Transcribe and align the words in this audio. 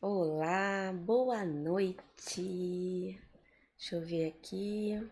Olá, 0.00 0.92
boa 0.92 1.44
noite. 1.44 3.20
Deixa 3.76 3.96
eu 3.96 4.00
ver 4.00 4.28
aqui. 4.28 5.10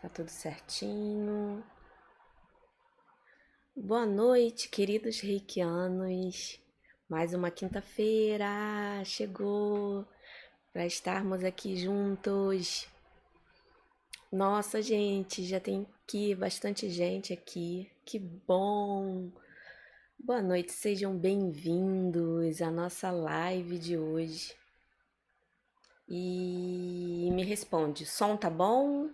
Tá 0.00 0.08
tudo 0.08 0.28
certinho. 0.28 1.64
Boa 3.74 4.06
noite, 4.06 4.68
queridos 4.68 5.18
reikianos. 5.18 6.60
Mais 7.08 7.34
uma 7.34 7.50
quinta-feira 7.50 9.02
chegou 9.04 10.06
para 10.72 10.86
estarmos 10.86 11.42
aqui 11.42 11.76
juntos. 11.76 12.86
Nossa, 14.30 14.80
gente, 14.80 15.44
já 15.44 15.58
tem 15.58 15.84
aqui 16.04 16.32
bastante 16.36 16.88
gente 16.90 17.32
aqui. 17.32 17.90
Que 18.04 18.20
bom! 18.20 19.32
Boa 20.22 20.42
noite, 20.42 20.70
sejam 20.70 21.16
bem-vindos 21.16 22.60
à 22.60 22.70
nossa 22.70 23.10
live 23.10 23.78
de 23.78 23.96
hoje. 23.96 24.54
E 26.06 27.30
me 27.32 27.42
responde, 27.42 28.04
som 28.04 28.36
tá 28.36 28.50
bom? 28.50 29.08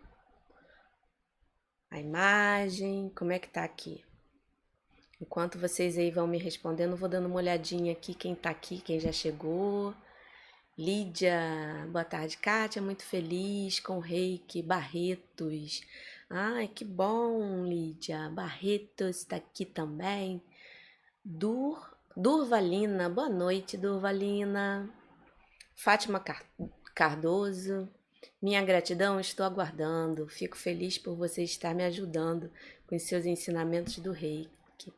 A 1.89 2.01
imagem, 2.01 3.09
como 3.15 3.31
é 3.31 3.39
que 3.39 3.49
tá 3.49 3.63
aqui? 3.63 4.05
Enquanto 5.21 5.61
vocês 5.61 5.97
aí 5.97 6.11
vão 6.11 6.27
me 6.27 6.39
respondendo, 6.39 6.97
vou 6.97 7.09
dando 7.09 7.27
uma 7.27 7.37
olhadinha 7.37 7.93
aqui 7.93 8.13
quem 8.13 8.35
tá 8.35 8.51
aqui, 8.51 8.81
quem 8.81 8.99
já 8.99 9.13
chegou. 9.13 9.95
Lídia, 10.77 11.41
boa 11.93 12.05
tarde, 12.05 12.37
Kátia, 12.37 12.83
muito 12.83 13.05
feliz 13.05 13.79
com 13.79 13.99
o 13.99 14.01
reiki, 14.01 14.61
Barretos. 14.61 15.83
Ai, 16.29 16.67
que 16.67 16.85
bom, 16.85 17.65
Lídia. 17.65 18.29
Barretos 18.31 19.19
está 19.19 19.37
aqui 19.37 19.65
também. 19.65 20.43
Dur, 21.29 21.93
Durvalina, 22.17 23.11
boa 23.11 23.29
noite, 23.29 23.77
Durvalina. 23.77 24.89
Fátima 25.75 26.23
Cardoso, 26.95 27.93
minha 28.41 28.65
gratidão, 28.65 29.19
estou 29.19 29.45
aguardando. 29.45 30.29
Fico 30.29 30.57
feliz 30.57 30.99
por 30.99 31.17
você 31.17 31.43
estar 31.43 31.75
me 31.75 31.83
ajudando 31.83 32.49
com 32.87 32.97
seus 32.97 33.27
ensinamentos 33.27 33.99
do 33.99 34.13
reiki. 34.13 34.95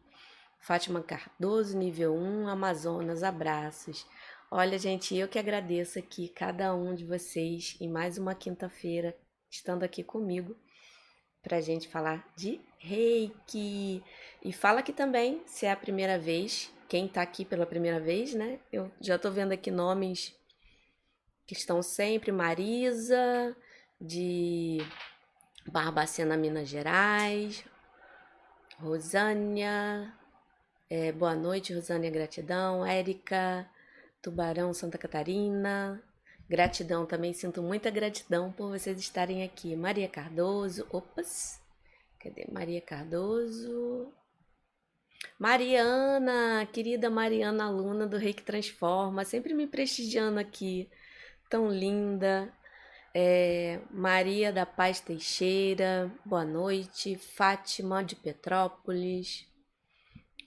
Fátima 0.61 1.03
Cardoso, 1.03 1.79
nível 1.79 2.15
1, 2.15 2.49
Amazonas, 2.49 3.23
abraços. 3.23 4.05
Olha, 4.51 4.79
gente, 4.79 5.17
eu 5.17 5.29
que 5.29 5.39
agradeço 5.39 5.99
aqui 5.99 6.29
cada 6.29 6.75
um 6.75 6.95
de 6.95 7.07
vocês 7.07 7.75
em 7.81 7.89
mais 7.89 8.19
uma 8.19 8.35
quinta-feira, 8.35 9.17
estando 9.51 9.83
aqui 9.83 10.05
comigo 10.05 10.55
para 11.43 11.63
gente 11.63 11.89
falar 11.89 12.31
de 12.37 12.61
reiki. 12.79 14.03
E 14.43 14.53
fala 14.53 14.81
aqui 14.81 14.93
também 14.93 15.43
se 15.47 15.67
é 15.67 15.73
a 15.73 15.77
primeira 15.77 16.19
vez, 16.19 16.73
quem 16.89 17.07
está 17.07 17.23
aqui 17.23 17.45
pela 17.45 17.67
primeira 17.67 18.01
vez, 18.01 18.35
né? 18.35 18.59
Eu 18.73 18.91
já 19.01 19.17
estou 19.17 19.31
vendo 19.31 19.53
aqui 19.53 19.71
nomes 19.71 20.35
que 21.47 21.55
estão 21.55 21.83
sempre: 21.83 22.33
Marisa, 22.33 23.57
de 24.01 24.79
Barbacena, 25.67 26.37
Minas 26.37 26.69
Gerais, 26.69 27.65
Rosânia, 28.79 30.13
é, 30.89 31.13
boa 31.13 31.35
noite, 31.35 31.75
Rosânia, 31.75 32.11
gratidão, 32.11 32.87
Érica, 32.87 33.69
Tubarão, 34.23 34.73
Santa 34.73 34.97
Catarina, 34.97 36.03
Gratidão 36.49 37.05
também, 37.05 37.35
sinto 37.35 37.63
muita 37.63 37.91
gratidão 37.91 38.51
por 38.51 38.71
vocês 38.71 38.99
estarem 38.99 39.43
aqui. 39.43 39.77
Maria 39.77 40.09
Cardoso, 40.09 40.87
opas, 40.91 41.61
cadê 42.19 42.47
Maria 42.51 42.81
Cardoso? 42.81 44.13
Mariana, 45.39 46.67
querida 46.73 47.09
Mariana, 47.11 47.65
aluna 47.67 48.07
do 48.07 48.17
Reiki 48.17 48.43
Transforma, 48.43 49.25
sempre 49.25 49.55
me 49.55 49.67
prestigiando 49.67 50.39
aqui, 50.39 50.91
tão 51.49 51.71
linda. 51.71 52.53
É, 53.15 53.81
Maria 53.91 54.53
da 54.53 54.67
Paz 54.67 55.01
Teixeira, 55.01 56.13
boa 56.25 56.45
noite. 56.45 57.17
Fátima 57.17 58.05
de 58.05 58.15
Petrópolis, 58.15 59.49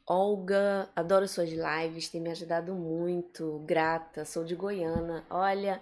Olga, 0.07 0.89
adoro 0.95 1.27
suas 1.27 1.49
lives, 1.49 2.09
tem 2.09 2.19
me 2.19 2.31
ajudado 2.31 2.73
muito, 2.73 3.59
grata, 3.65 4.25
sou 4.25 4.43
de 4.43 4.55
Goiânia. 4.55 5.23
Olha, 5.29 5.81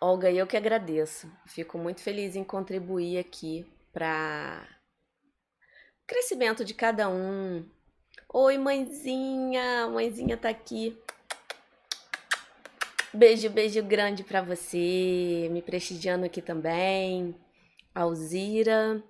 Olga, 0.00 0.30
eu 0.30 0.46
que 0.46 0.56
agradeço. 0.56 1.30
Fico 1.46 1.78
muito 1.78 2.02
feliz 2.02 2.36
em 2.36 2.44
contribuir 2.44 3.18
aqui 3.18 3.66
para 3.92 4.68
crescimento 6.12 6.62
de 6.62 6.74
cada 6.74 7.08
um. 7.08 7.64
Oi, 8.28 8.58
mãezinha, 8.58 9.88
mãezinha 9.88 10.36
tá 10.36 10.50
aqui. 10.50 10.94
Beijo, 13.14 13.48
beijo 13.48 13.82
grande 13.82 14.22
para 14.22 14.42
você, 14.42 15.48
me 15.50 15.62
prestigiando 15.62 16.26
aqui 16.26 16.42
também. 16.42 17.34
Alzira, 17.94 19.02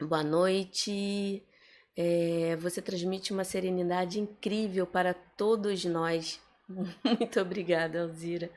boa 0.00 0.22
noite. 0.22 1.42
É, 1.94 2.56
você 2.56 2.80
transmite 2.80 3.30
uma 3.30 3.44
serenidade 3.44 4.18
incrível 4.18 4.86
para 4.86 5.12
todos 5.12 5.84
nós. 5.84 6.40
Muito 7.04 7.40
obrigada, 7.40 8.04
Alzira. 8.04 8.50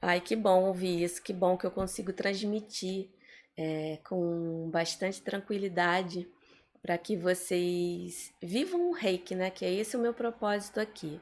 Ai, 0.00 0.18
que 0.18 0.34
bom 0.34 0.64
ouvir 0.64 1.02
isso, 1.02 1.22
que 1.22 1.34
bom 1.34 1.58
que 1.58 1.66
eu 1.66 1.70
consigo 1.70 2.10
transmitir 2.10 3.10
é, 3.54 3.98
com 4.02 4.70
bastante 4.70 5.20
tranquilidade 5.20 6.26
para 6.82 6.98
que 6.98 7.16
vocês 7.16 8.34
vivam 8.42 8.90
o 8.90 8.92
reiki, 8.92 9.34
né? 9.34 9.50
Que 9.50 9.64
é 9.64 9.72
esse 9.72 9.96
o 9.96 10.00
meu 10.00 10.12
propósito 10.12 10.80
aqui. 10.80 11.20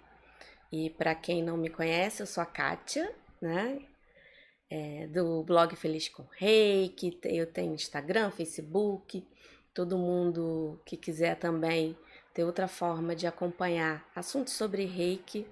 E 0.73 0.91
para 0.91 1.15
quem 1.15 1.43
não 1.43 1.57
me 1.57 1.69
conhece, 1.69 2.23
eu 2.23 2.27
sou 2.27 2.43
a 2.43 2.47
Kátia, 2.47 3.15
né? 3.41 3.83
É, 4.71 5.07
do 5.09 5.43
blog 5.43 5.75
Feliz 5.75 6.09
com 6.09 6.25
Reiki, 6.31 7.19
eu 7.25 7.47
tenho 7.47 7.75
Instagram, 7.75 8.31
Facebook. 8.31 9.27
Todo 9.75 9.99
mundo 9.99 10.81
que 10.87 10.97
quiser 10.97 11.37
também 11.37 11.97
ter 12.33 12.45
outra 12.45 12.69
forma 12.69 13.15
de 13.15 13.27
acompanhar 13.27 14.09
assuntos 14.15 14.53
sobre 14.55 14.85
reiki, 14.85 15.47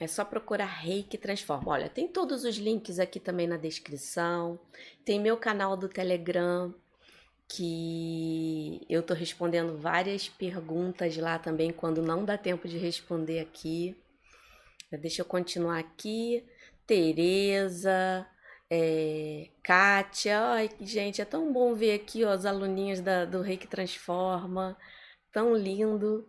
é 0.00 0.06
só 0.06 0.24
procurar 0.24 0.66
Reiki 0.66 1.18
Transforma. 1.18 1.72
Olha, 1.72 1.88
tem 1.88 2.08
todos 2.08 2.44
os 2.44 2.56
links 2.56 2.98
aqui 2.98 3.20
também 3.20 3.46
na 3.46 3.56
descrição. 3.56 4.58
Tem 5.04 5.20
meu 5.20 5.36
canal 5.36 5.76
do 5.76 5.88
Telegram, 5.88 6.74
que 7.52 8.86
eu 8.88 9.02
tô 9.02 9.12
respondendo 9.12 9.76
várias 9.76 10.28
perguntas 10.28 11.16
lá 11.16 11.36
também, 11.36 11.72
quando 11.72 12.00
não 12.00 12.24
dá 12.24 12.38
tempo 12.38 12.68
de 12.68 12.78
responder 12.78 13.40
aqui. 13.40 13.96
Deixa 15.00 15.22
eu 15.22 15.26
continuar 15.26 15.78
aqui. 15.78 16.44
Tereza, 16.86 18.26
é, 18.70 19.48
Kátia, 19.64 20.40
ai, 20.40 20.70
gente, 20.80 21.20
é 21.20 21.24
tão 21.24 21.52
bom 21.52 21.74
ver 21.74 21.94
aqui 21.94 22.24
ó, 22.24 22.34
os 22.34 22.46
aluninhos 22.46 23.00
da, 23.00 23.24
do 23.24 23.42
Reiki 23.42 23.66
Transforma, 23.66 24.76
tão 25.32 25.54
lindo. 25.56 26.26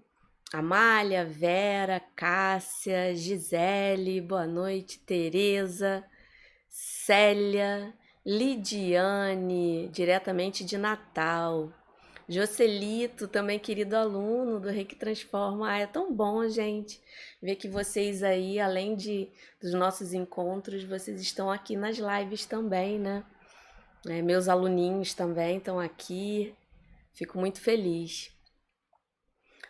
Amália, 0.53 1.23
Vera, 1.23 2.01
Cássia, 2.15 3.15
Gisele, 3.15 4.19
boa 4.19 4.45
noite, 4.45 4.99
Tereza, 4.99 6.03
Célia, 6.67 7.93
Lidiane, 8.25 9.89
diretamente 9.89 10.63
de 10.63 10.77
Natal. 10.77 11.71
Jocelito, 12.29 13.27
também 13.27 13.59
querido 13.59 13.95
aluno 13.95 14.59
do 14.59 14.69
Reiki 14.69 14.95
Transforma. 14.95 15.69
Ah, 15.69 15.79
é 15.79 15.87
tão 15.87 16.13
bom, 16.13 16.47
gente, 16.47 17.01
ver 17.41 17.55
que 17.55 17.67
vocês 17.67 18.23
aí, 18.23 18.59
além 18.59 18.95
de 18.95 19.27
dos 19.61 19.73
nossos 19.73 20.13
encontros, 20.13 20.84
vocês 20.84 21.19
estão 21.19 21.51
aqui 21.51 21.75
nas 21.75 21.97
lives 21.97 22.46
também, 22.46 22.97
né? 22.99 23.23
É, 24.07 24.22
meus 24.22 24.47
aluninhos 24.47 25.13
também 25.13 25.57
estão 25.57 25.79
aqui. 25.79 26.55
Fico 27.13 27.37
muito 27.37 27.59
feliz. 27.59 28.31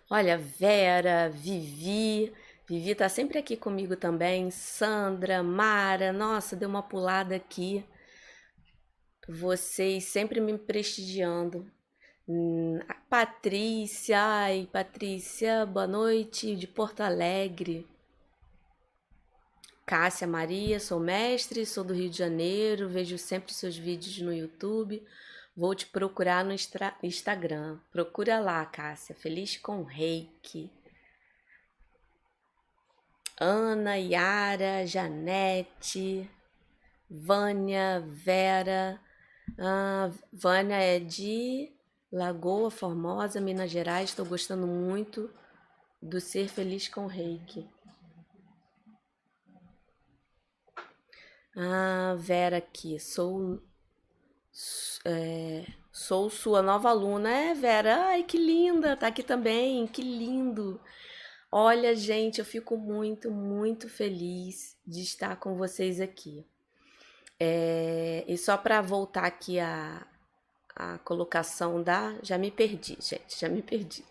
Olha, 0.10 0.38
Vera, 0.38 1.30
Vivi, 1.30 2.32
Vivi 2.68 2.96
tá 2.96 3.10
sempre 3.10 3.40
aqui 3.40 3.58
comigo 3.58 3.96
também. 3.96 4.52
Sandra, 4.52 5.42
Mara, 5.42 6.14
nossa, 6.14 6.56
deu 6.56 6.70
uma 6.70 6.84
pulada 6.84 7.36
aqui. 7.36 7.84
Vocês 9.32 10.04
sempre 10.04 10.42
me 10.42 10.58
prestigiando. 10.58 11.66
Hum, 12.28 12.80
Patrícia, 13.10 14.22
ai, 14.22 14.68
Patrícia, 14.70 15.66
boa 15.66 15.88
noite, 15.88 16.54
de 16.54 16.68
Porto 16.68 17.00
Alegre. 17.00 17.88
Cássia 19.86 20.28
Maria, 20.28 20.82
sou 20.82 21.00
mestre, 21.00 21.66
sou 21.66 21.82
do 21.82 21.94
Rio 21.94 22.10
de 22.10 22.18
Janeiro, 22.18 22.90
vejo 22.90 23.18
sempre 23.18 23.54
seus 23.54 23.78
vídeos 23.78 24.20
no 24.20 24.34
YouTube. 24.34 25.02
Vou 25.56 25.74
te 25.74 25.86
procurar 25.86 26.44
no 26.44 26.54
Instagram. 27.02 27.80
Procura 27.90 28.38
lá, 28.38 28.66
Cássia. 28.66 29.16
Feliz 29.16 29.56
com 29.56 29.84
reiki. 29.84 30.70
Ana, 33.40 33.96
Yara, 33.96 34.86
Janete, 34.86 36.30
Vânia, 37.10 38.04
Vera. 38.06 39.00
Ah, 39.60 40.12
Vânia 40.32 40.78
é 40.78 41.00
de 41.00 41.72
Lagoa 42.12 42.72
Formosa, 42.72 43.40
Minas 43.40 43.72
Gerais. 43.72 44.10
Estou 44.10 44.26
gostando 44.26 44.68
muito 44.68 45.30
do 46.02 46.20
Ser 46.20 46.48
Feliz 46.48 46.88
com 46.88 47.06
Reiki. 47.06 47.70
Ah, 51.56 52.16
Vera 52.18 52.58
aqui, 52.58 53.00
sou 53.00 53.62
é, 55.06 55.66
sou 55.92 56.30
sua 56.30 56.62
nova 56.62 56.90
aluna. 56.90 57.30
É, 57.30 57.54
Vera, 57.54 58.08
ai 58.08 58.24
que 58.24 58.38
linda, 58.38 58.96
tá 58.96 59.08
aqui 59.08 59.24
também, 59.24 59.88
que 59.88 60.02
lindo. 60.02 60.80
Olha, 61.52 61.96
gente, 61.96 62.40
eu 62.40 62.46
fico 62.46 62.78
muito, 62.78 63.30
muito 63.30 63.90
feliz 63.90 64.78
de 64.88 65.02
estar 65.02 65.36
com 65.38 65.56
vocês 65.56 66.00
aqui. 66.00 66.46
É, 67.44 68.24
e 68.28 68.38
só 68.38 68.56
para 68.56 68.82
voltar 68.82 69.26
aqui 69.26 69.60
a, 69.60 70.06
a 70.76 71.00
colocação 71.00 71.82
da. 71.82 72.14
Já 72.22 72.38
me 72.38 72.52
perdi, 72.52 72.96
gente, 73.02 73.40
já 73.40 73.50
me 73.50 73.64
perdi. 73.64 74.06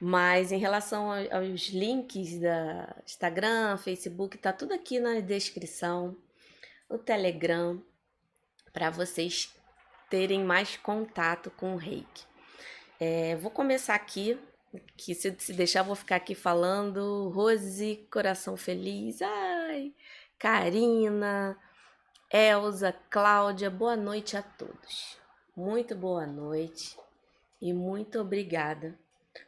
Mas 0.00 0.52
em 0.52 0.58
relação 0.58 1.10
aos 1.10 1.70
links 1.70 2.38
da 2.38 2.94
Instagram, 3.04 3.76
Facebook, 3.78 4.38
tá 4.38 4.52
tudo 4.52 4.74
aqui 4.74 5.00
na 5.00 5.18
descrição. 5.18 6.16
O 6.88 6.96
Telegram, 6.96 7.82
para 8.72 8.90
vocês 8.90 9.52
terem 10.08 10.44
mais 10.44 10.76
contato 10.76 11.50
com 11.50 11.74
o 11.74 11.76
reiki. 11.76 12.24
É, 13.00 13.34
vou 13.34 13.50
começar 13.50 13.96
aqui, 13.96 14.38
que 14.96 15.16
se, 15.16 15.34
se 15.36 15.52
deixar 15.52 15.82
vou 15.82 15.96
ficar 15.96 16.14
aqui 16.14 16.36
falando. 16.36 17.28
Rose, 17.30 18.06
coração 18.08 18.56
feliz. 18.56 19.20
Ai, 19.20 19.92
Karina, 20.38 21.58
Elza, 22.30 22.94
Cláudia, 23.08 23.70
boa 23.70 23.96
noite 23.96 24.36
a 24.36 24.42
todos. 24.42 25.16
Muito 25.56 25.94
boa 25.94 26.26
noite 26.26 26.94
e 27.58 27.72
muito 27.72 28.20
obrigada 28.20 28.94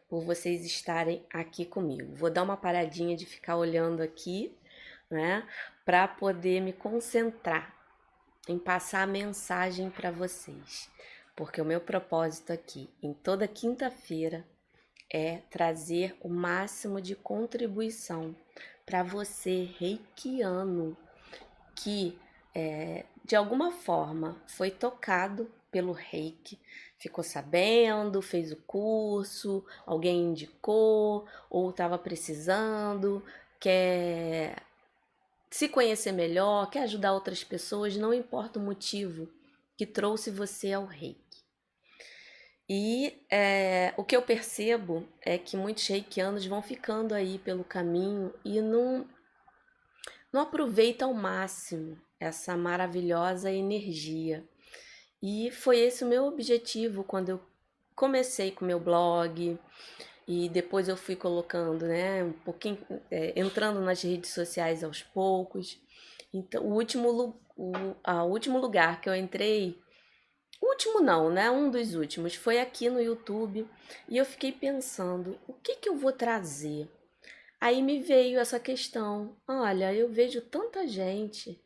por 0.09 0.25
vocês 0.25 0.65
estarem 0.65 1.23
aqui 1.31 1.67
comigo. 1.67 2.15
Vou 2.15 2.31
dar 2.31 2.43
uma 2.43 2.57
paradinha 2.57 3.15
de 3.15 3.27
ficar 3.27 3.59
olhando 3.59 4.03
aqui, 4.03 4.57
né, 5.11 5.47
para 5.85 6.09
poder 6.09 6.63
me 6.63 6.73
concentrar 6.73 7.77
em 8.49 8.59
passar 8.59 9.03
a 9.03 9.07
mensagem 9.07 9.91
para 9.91 10.11
vocês, 10.11 10.91
porque 11.37 11.61
o 11.61 11.67
meu 11.67 11.83
propósito 11.83 12.51
aqui, 12.51 12.89
em 13.03 13.13
toda 13.13 13.47
quinta-feira, 13.47 14.43
é 15.13 15.43
trazer 15.51 16.17
o 16.23 16.31
máximo 16.31 16.99
de 16.99 17.15
contribuição 17.15 18.35
para 18.87 19.03
você, 19.03 19.69
reikiano, 19.79 20.97
que 21.77 22.19
é, 22.55 23.05
de 23.25 23.37
alguma 23.37 23.71
forma 23.71 24.37
foi 24.47 24.71
tocado 24.71 25.51
pelo 25.71 25.93
reiki, 25.93 26.59
ficou 26.99 27.23
sabendo, 27.23 28.21
fez 28.21 28.53
o 28.53 28.57
curso, 28.57 29.65
alguém 29.87 30.31
indicou 30.31 31.27
ou 31.49 31.71
estava 31.71 31.97
precisando, 31.97 33.23
quer 33.59 34.57
se 35.51 35.69
conhecer 35.69 36.13
melhor, 36.13 36.71
quer 36.71 36.83
ajudar 36.83 37.13
outras 37.13 37.43
pessoas, 37.43 37.97
não 37.97 38.15
importa 38.15 38.59
o 38.59 38.63
motivo 38.63 39.29
que 39.77 39.87
trouxe 39.87 40.31
você 40.31 40.73
ao 40.73 40.85
reiki. 40.85 41.21
E 42.69 43.21
é, 43.29 43.93
o 43.97 44.05
que 44.05 44.15
eu 44.15 44.23
percebo 44.23 45.05
é 45.21 45.37
que 45.37 45.57
muitos 45.57 45.85
reikianos 45.89 46.47
vão 46.47 46.63
ficando 46.63 47.15
aí 47.15 47.37
pelo 47.39 47.65
caminho 47.65 48.33
e 48.45 48.61
não, 48.61 49.05
não 50.33 50.43
aproveitam 50.43 51.09
ao 51.09 51.15
máximo 51.15 51.99
essa 52.19 52.57
maravilhosa 52.57 53.51
energia. 53.51 54.45
E 55.23 55.51
foi 55.51 55.79
esse 55.79 56.05
o 56.05 56.09
meu 56.09 56.25
objetivo 56.27 57.05
quando 57.05 57.31
eu 57.31 57.41
comecei 57.95 58.51
com 58.51 58.65
meu 58.65 58.81
blog 58.81 59.59
e 60.27 60.49
depois 60.49 60.89
eu 60.89 60.97
fui 60.97 61.17
colocando, 61.17 61.87
né, 61.87 62.23
um 62.25 62.33
pouquinho, 62.33 62.79
é, 63.11 63.33
entrando 63.39 63.81
nas 63.81 64.03
redes 64.03 64.33
sociais 64.33 64.85
aos 64.85 65.03
poucos. 65.03 65.79
Então, 66.33 66.63
o 66.63 66.75
último, 66.75 67.37
o 67.57 67.73
a 68.05 68.25
último 68.25 68.59
lugar 68.59 69.01
que 69.01 69.09
eu 69.09 69.15
entrei, 69.15 69.79
último 70.63 71.01
não, 71.01 71.31
né, 71.31 71.51
um 71.51 71.71
dos 71.71 71.95
últimos, 71.95 72.35
foi 72.35 72.61
aqui 72.61 72.89
no 72.89 73.01
YouTube 73.01 73.67
e 74.09 74.17
eu 74.17 74.25
fiquei 74.25 74.53
pensando, 74.53 75.39
o 75.47 75.53
que 75.53 75.77
que 75.77 75.89
eu 75.89 75.97
vou 75.97 76.13
trazer? 76.13 76.89
Aí 77.61 77.83
me 77.83 78.01
veio 78.01 78.41
essa 78.41 78.59
questão, 78.59 79.37
olha, 79.47 79.93
eu 79.93 80.09
vejo 80.09 80.41
tanta 80.41 80.89
gente 80.89 81.61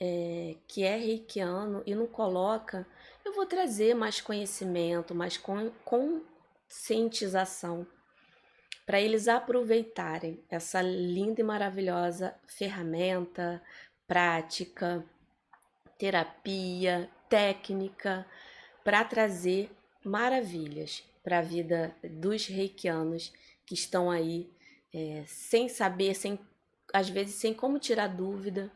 é, 0.00 0.56
que 0.66 0.82
é 0.82 0.96
reikiano 0.96 1.84
e 1.86 1.94
não 1.94 2.08
coloca, 2.08 2.84
eu 3.24 3.32
vou 3.32 3.46
trazer 3.46 3.94
mais 3.94 4.20
conhecimento, 4.20 5.14
mais 5.14 5.40
conscientização 5.84 7.86
para 8.84 9.00
eles 9.00 9.28
aproveitarem 9.28 10.42
essa 10.48 10.82
linda 10.82 11.40
e 11.40 11.44
maravilhosa 11.44 12.34
ferramenta, 12.46 13.62
prática, 14.06 15.04
terapia, 15.98 17.10
técnica, 17.28 18.24
para 18.84 19.04
trazer 19.04 19.70
maravilhas 20.04 21.02
para 21.22 21.38
a 21.38 21.42
vida 21.42 21.96
dos 22.04 22.46
reikianos 22.46 23.32
que 23.64 23.74
estão 23.74 24.08
aí 24.08 24.48
é, 24.96 25.24
sem 25.26 25.68
saber, 25.68 26.14
sem 26.14 26.38
às 26.92 27.08
vezes 27.08 27.34
sem 27.34 27.52
como 27.52 27.78
tirar 27.78 28.08
dúvida 28.08 28.72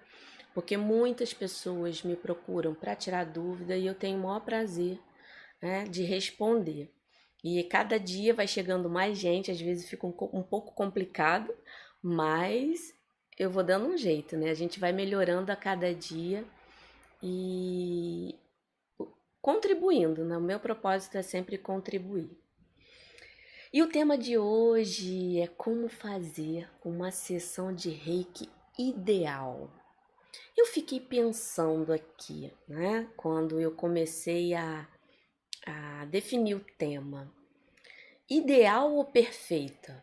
porque 0.53 0.77
muitas 0.77 1.33
pessoas 1.33 2.03
me 2.03 2.17
procuram 2.17 2.75
para 2.75 2.97
tirar 2.97 3.25
dúvida 3.25 3.77
e 3.77 3.87
eu 3.87 3.95
tenho 3.95 4.19
o 4.19 4.23
maior 4.23 4.41
prazer 4.41 4.99
né, 5.63 5.85
de 5.85 6.03
responder. 6.03 6.93
E 7.43 7.63
cada 7.65 7.99
dia 7.99 8.35
vai 8.35 8.47
chegando 8.47 8.89
mais 8.91 9.17
gente, 9.17 9.51
às 9.51 9.61
vezes 9.61 9.89
fica 9.89 10.07
um, 10.07 10.15
um 10.33 10.43
pouco 10.43 10.75
complicado, 10.75 11.55
mas 12.03 12.95
eu 13.39 13.51
vou 13.51 13.63
dando 13.63 13.87
um 13.87 13.97
jeito, 13.97 14.37
né? 14.37 14.51
A 14.51 14.55
gente 14.55 14.79
vai 14.79 14.93
melhorando 14.93 15.51
a 15.51 15.57
cada 15.57 15.95
dia 15.95 16.45
e 17.23 18.35
contribuindo, 19.41 20.25
né? 20.25 20.37
O 20.37 20.43
meu 20.43 20.61
propósito 20.61 21.17
é 21.17 21.23
sempre 21.23 21.57
contribuir. 21.57 22.39
E 23.73 23.81
o 23.83 23.89
tema 23.89 24.19
de 24.19 24.37
hoje 24.37 25.39
é 25.39 25.47
como 25.47 25.89
fazer 25.89 26.69
uma 26.85 27.13
sessão 27.13 27.73
de 27.73 27.89
reiki 27.89 28.49
ideal. 28.77 29.71
Eu 30.57 30.67
fiquei 30.67 30.99
pensando 30.99 31.93
aqui, 31.93 32.53
né, 32.67 33.09
quando 33.17 33.61
eu 33.61 33.71
comecei 33.71 34.55
a, 34.55 34.89
a 35.65 36.05
definir 36.07 36.57
o 36.57 36.67
tema: 36.77 37.33
ideal 38.29 38.93
ou 38.93 39.05
perfeita? 39.05 40.03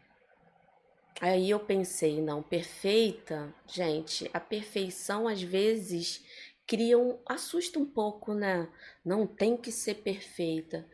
Aí 1.20 1.50
eu 1.50 1.60
pensei, 1.60 2.22
não, 2.22 2.42
perfeita, 2.42 3.54
gente, 3.68 4.30
a 4.34 4.40
perfeição 4.40 5.28
às 5.28 5.42
vezes 5.42 6.24
cria 6.66 6.98
um, 6.98 7.20
assusta 7.26 7.78
um 7.80 7.86
pouco, 7.86 8.34
né? 8.34 8.70
Não 9.04 9.28
tem 9.28 9.58
que 9.58 9.74
ser 9.74 9.96
perfeita. 9.96 10.88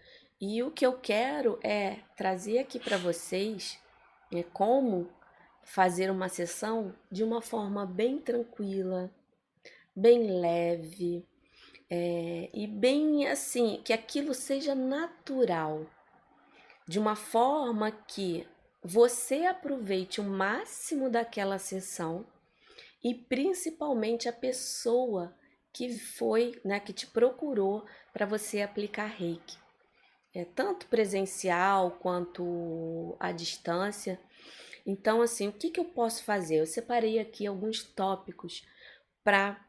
E 0.45 0.61
o 0.61 0.69
que 0.69 0.85
eu 0.85 0.99
quero 0.99 1.57
é 1.63 1.99
trazer 2.17 2.59
aqui 2.59 2.77
para 2.77 2.97
vocês 2.97 3.79
é 4.29 4.43
como 4.43 5.09
fazer 5.63 6.11
uma 6.11 6.27
sessão 6.27 6.93
de 7.09 7.23
uma 7.23 7.41
forma 7.41 7.85
bem 7.85 8.19
tranquila, 8.19 9.09
bem 9.95 10.41
leve 10.41 11.25
é, 11.89 12.49
e 12.53 12.67
bem 12.67 13.25
assim, 13.25 13.81
que 13.85 13.93
aquilo 13.93 14.33
seja 14.33 14.75
natural, 14.75 15.85
de 16.85 16.99
uma 16.99 17.15
forma 17.15 17.89
que 17.89 18.45
você 18.83 19.45
aproveite 19.45 20.19
o 20.19 20.25
máximo 20.25 21.09
daquela 21.09 21.57
sessão 21.57 22.25
e 23.01 23.15
principalmente 23.15 24.27
a 24.27 24.33
pessoa 24.33 25.33
que 25.71 25.97
foi, 25.97 26.59
né, 26.65 26.81
que 26.81 26.91
te 26.91 27.07
procurou 27.07 27.85
para 28.11 28.25
você 28.25 28.61
aplicar 28.61 29.05
reiki. 29.05 29.62
É 30.33 30.45
tanto 30.45 30.87
presencial 30.87 31.91
quanto 31.91 33.15
à 33.19 33.31
distância. 33.31 34.19
Então, 34.85 35.21
assim, 35.21 35.47
o 35.47 35.53
que, 35.53 35.69
que 35.69 35.79
eu 35.79 35.85
posso 35.85 36.23
fazer? 36.23 36.55
Eu 36.55 36.65
separei 36.65 37.19
aqui 37.19 37.45
alguns 37.45 37.83
tópicos 37.83 38.65
para 39.23 39.63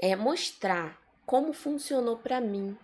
é 0.00 0.14
mostrar 0.16 1.00
como 1.26 1.52
funcionou 1.52 2.16
para 2.16 2.40
mim. 2.40 2.76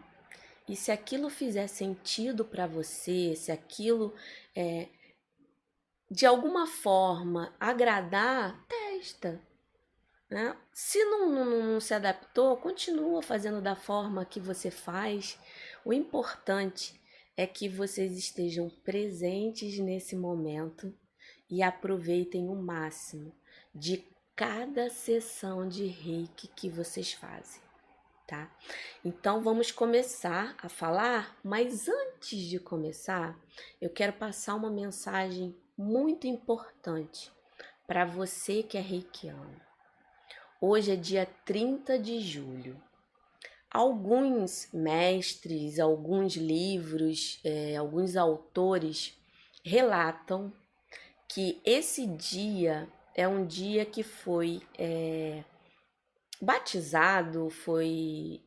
E 0.69 0.77
se 0.77 0.93
aquilo 0.93 1.31
fizer 1.31 1.67
sentido 1.67 2.45
para 2.45 2.67
você, 2.67 3.35
se 3.35 3.51
aquilo 3.51 4.15
é, 4.55 4.89
de 6.11 6.27
alguma 6.27 6.67
forma 6.67 7.55
agradar, 7.59 8.65
testa. 8.67 9.41
Né? 10.29 10.55
Se 10.75 11.03
não, 11.05 11.31
não, 11.31 11.45
não 11.73 11.81
se 11.81 11.95
adaptou, 11.95 12.57
continua 12.59 13.23
fazendo 13.23 13.63
da 13.63 13.75
forma 13.75 14.27
que 14.27 14.39
você 14.39 14.71
faz. 14.71 15.39
O 15.89 15.93
importante 15.95 17.01
é 17.35 17.47
que 17.47 17.67
vocês 17.67 18.19
estejam 18.19 18.69
presentes 18.69 19.79
nesse 19.79 20.15
momento 20.15 20.95
e 21.49 21.63
aproveitem 21.63 22.47
o 22.47 22.55
máximo 22.55 23.35
de 23.75 24.05
cada 24.37 24.91
sessão 24.91 25.67
de 25.67 25.87
reiki 25.87 26.47
que 26.49 26.69
vocês 26.69 27.15
fazem, 27.15 27.63
tá? 28.27 28.55
Então 29.03 29.43
vamos 29.43 29.73
começar 29.73 30.55
a 30.61 30.69
falar, 30.69 31.35
mas 31.43 31.89
antes 31.89 32.39
de 32.39 32.61
começar, 32.61 33.35
eu 33.81 33.89
quero 33.89 34.13
passar 34.13 34.57
uma 34.57 34.71
mensagem 34.71 35.57
muito 35.75 36.27
importante 36.27 37.33
para 37.87 38.05
você 38.05 38.63
que 38.63 38.77
é 38.77 38.83
reikiano. 38.83 39.59
Hoje 40.61 40.93
é 40.93 40.97
dia 40.97 41.25
30 41.47 41.99
de 41.99 42.21
julho. 42.21 42.88
Alguns 43.71 44.69
mestres, 44.73 45.79
alguns 45.79 46.37
livros, 46.37 47.39
é, 47.45 47.77
alguns 47.77 48.17
autores 48.17 49.15
relatam 49.63 50.53
que 51.29 51.61
esse 51.65 52.07
dia 52.07 52.89
é 53.15 53.29
um 53.29 53.45
dia 53.45 53.85
que 53.85 54.03
foi 54.03 54.63
é, 54.79 55.45
batizado, 56.41 57.51
foi 57.51 58.41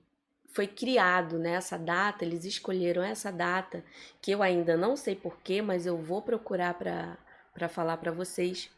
foi 0.52 0.68
criado 0.68 1.40
nessa 1.40 1.78
né, 1.78 1.86
data, 1.86 2.26
eles 2.26 2.44
escolheram 2.44 3.02
essa 3.02 3.32
data, 3.32 3.84
que 4.22 4.32
eu 4.32 4.44
ainda 4.44 4.76
não 4.76 4.98
sei 4.98 5.16
porquê, 5.16 5.62
mas 5.62 5.86
eu 5.86 5.98
vou 5.98 6.22
procurar 6.22 6.74
para 6.74 7.70
falar 7.70 7.98
para 7.98 8.12
vocês, 8.12 8.70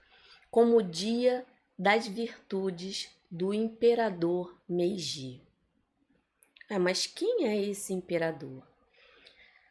como 0.51 0.77
o 0.77 0.83
Dia 0.83 1.43
das 1.77 2.07
Virtudes 2.07 3.09
do 3.29 3.53
Imperador 3.53 4.55
Meiji. 4.69 5.41
É, 6.73 6.79
mas 6.79 7.05
quem 7.05 7.45
é 7.45 7.55
esse 7.55 7.93
imperador? 7.93 8.63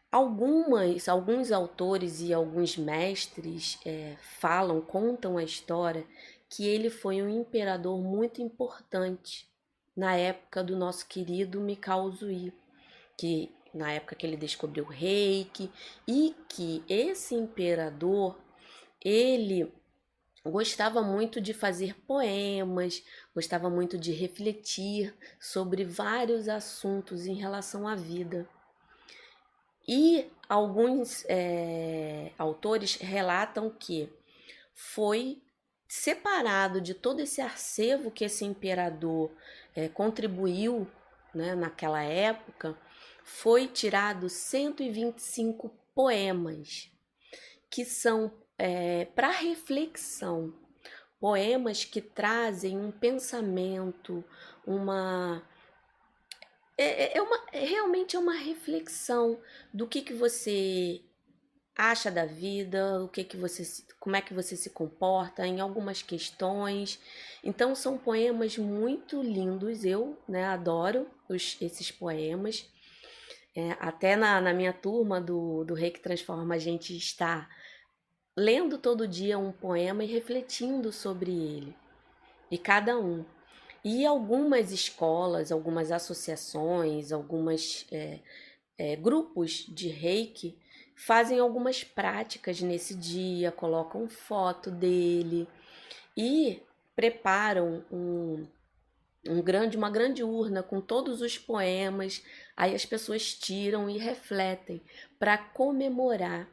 Algumas, 0.09 1.09
alguns 1.09 1.51
autores 1.51 2.21
e 2.21 2.33
alguns 2.33 2.77
mestres 2.77 3.77
é, 3.85 4.17
falam, 4.39 4.81
contam 4.81 5.37
a 5.37 5.43
história 5.43 6.07
que 6.49 6.65
ele 6.65 6.91
foi 6.91 7.21
um 7.21 7.29
imperador 7.29 8.01
muito 8.01 8.41
importante 8.41 9.51
na 9.97 10.15
época 10.15 10.63
do 10.63 10.77
nosso 10.77 11.09
querido 11.09 11.61
Mikao 11.61 12.09
Zui, 12.13 12.53
que 13.19 13.53
na 13.75 13.91
época 13.91 14.15
que 14.15 14.25
ele 14.25 14.37
descobriu 14.37 14.85
o 14.85 14.89
reiki 14.89 15.73
e 16.07 16.37
que 16.49 16.85
esse 16.89 17.35
imperador 17.35 18.39
ele 19.05 19.75
gostava 20.45 21.03
muito 21.03 21.41
de 21.41 21.55
fazer 21.55 21.95
poemas, 22.07 23.03
gostava 23.35 23.71
muito 23.71 23.97
de 23.97 24.13
refletir 24.13 25.15
sobre 25.39 25.85
vários 25.85 26.49
assuntos 26.49 27.27
em 27.27 27.35
relação 27.35 27.87
à 27.87 27.95
vida. 27.95 28.49
E 29.87 30.31
alguns 30.49 31.25
é, 31.29 32.33
autores 32.39 32.97
relatam 32.97 33.71
que 33.71 34.09
foi 34.75 35.41
separado 35.89 36.81
de 36.81 36.95
todo 36.95 37.21
esse 37.21 37.41
arcevo 37.41 38.11
que 38.11 38.25
esse 38.25 38.45
imperador 38.45 39.31
é, 39.77 39.89
contribuiu 39.89 40.89
né, 41.35 41.55
naquela 41.55 42.03
época, 42.03 42.77
foi 43.25 43.69
tirado 43.69 44.29
125 44.29 45.69
poemas 45.95 46.91
que 47.69 47.85
são 47.85 48.33
é, 48.59 49.07
para 49.07 49.31
reflexão, 49.31 50.55
poemas 51.21 51.85
que 51.85 52.01
trazem 52.01 52.77
um 52.77 52.91
pensamento, 52.91 54.25
uma 54.67 55.43
é, 56.77 57.05
é, 57.05 57.19
é 57.19 57.23
uma 57.23 57.37
é, 57.53 57.65
realmente 57.65 58.17
é 58.17 58.19
uma 58.19 58.35
reflexão 58.35 59.41
do 59.73 59.87
que 59.87 60.03
que 60.03 60.15
você 60.15 61.01
acha 61.77 62.11
da 62.11 62.27
vida, 62.27 63.03
o 63.03 63.09
que 63.09 63.25
que 63.25 63.37
você 63.37 63.63
como 64.01 64.17
é 64.17 64.21
que 64.21 64.35
você 64.35 64.57
se 64.57 64.71
comporta 64.71 65.47
em 65.47 65.61
algumas 65.61 66.03
questões. 66.03 66.99
Então 67.45 67.75
são 67.75 67.97
poemas 67.97 68.59
muito 68.59 69.23
lindos, 69.23 69.85
eu 69.85 70.19
né, 70.29 70.45
adoro 70.47 71.09
os, 71.29 71.57
esses 71.61 71.91
poemas. 71.91 72.69
É, 73.55 73.77
até 73.81 74.17
na, 74.17 74.41
na 74.41 74.55
minha 74.55 74.73
turma 74.73 75.21
do, 75.21 75.63
do 75.65 75.75
Rei 75.75 75.91
que 75.91 76.01
Transforma, 76.01 76.55
a 76.55 76.59
gente 76.59 76.97
está 76.97 77.49
lendo 78.37 78.79
todo 78.79 79.09
dia 79.09 79.39
um 79.39 79.53
poema 79.53 80.05
e 80.05 80.07
refletindo 80.07 80.93
sobre 80.93 81.31
ele, 81.31 81.77
e 82.51 82.59
cada 82.59 82.99
um. 82.99 83.25
E 83.85 84.07
algumas 84.07 84.71
escolas, 84.71 85.51
algumas 85.51 85.91
associações, 85.91 87.11
algumas 87.11 87.85
é, 87.91 88.21
é, 88.79 88.97
grupos 88.97 89.67
de 89.69 89.89
reiki 89.89 90.57
fazem 90.95 91.41
algumas 91.41 91.83
práticas 91.83 92.61
nesse 92.61 92.95
dia, 92.95 93.51
colocam 93.51 94.09
foto 94.09 94.71
dele 94.71 95.49
e 96.17 96.63
preparam 96.95 97.85
um, 97.91 98.47
um 99.27 99.43
grande, 99.43 99.77
uma 99.77 99.91
grande 99.91 100.23
urna 100.23 100.63
com 100.63 100.81
todos 100.81 101.21
os 101.21 101.37
poemas. 101.37 102.23
Aí 102.57 102.75
as 102.75 102.87
pessoas 102.87 103.35
tiram 103.35 103.91
e 103.91 103.99
refletem 103.99 104.81
para 105.19 105.37
comemorar 105.37 106.49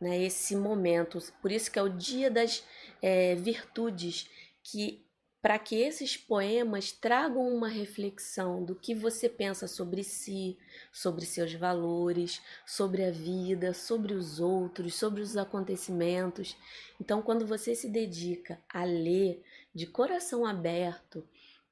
né, 0.00 0.22
esse 0.22 0.56
momento. 0.56 1.18
Por 1.42 1.52
isso 1.52 1.70
que 1.70 1.78
é 1.78 1.82
o 1.82 1.88
dia 1.88 2.30
das 2.30 2.64
é, 3.02 3.34
virtudes, 3.34 4.28
que 4.62 5.04
para 5.42 5.58
que 5.58 5.74
esses 5.76 6.18
poemas 6.18 6.92
tragam 6.92 7.48
uma 7.48 7.68
reflexão 7.68 8.62
do 8.62 8.74
que 8.74 8.94
você 8.94 9.26
pensa 9.26 9.66
sobre 9.66 10.04
si, 10.04 10.58
sobre 10.92 11.24
seus 11.24 11.54
valores, 11.54 12.42
sobre 12.66 13.04
a 13.04 13.10
vida, 13.10 13.72
sobre 13.72 14.12
os 14.12 14.38
outros, 14.38 14.94
sobre 14.94 15.22
os 15.22 15.38
acontecimentos. 15.38 16.56
Então, 17.00 17.22
quando 17.22 17.46
você 17.46 17.74
se 17.74 17.88
dedica 17.88 18.60
a 18.68 18.84
ler 18.84 19.42
de 19.74 19.86
coração 19.86 20.44
aberto 20.44 21.26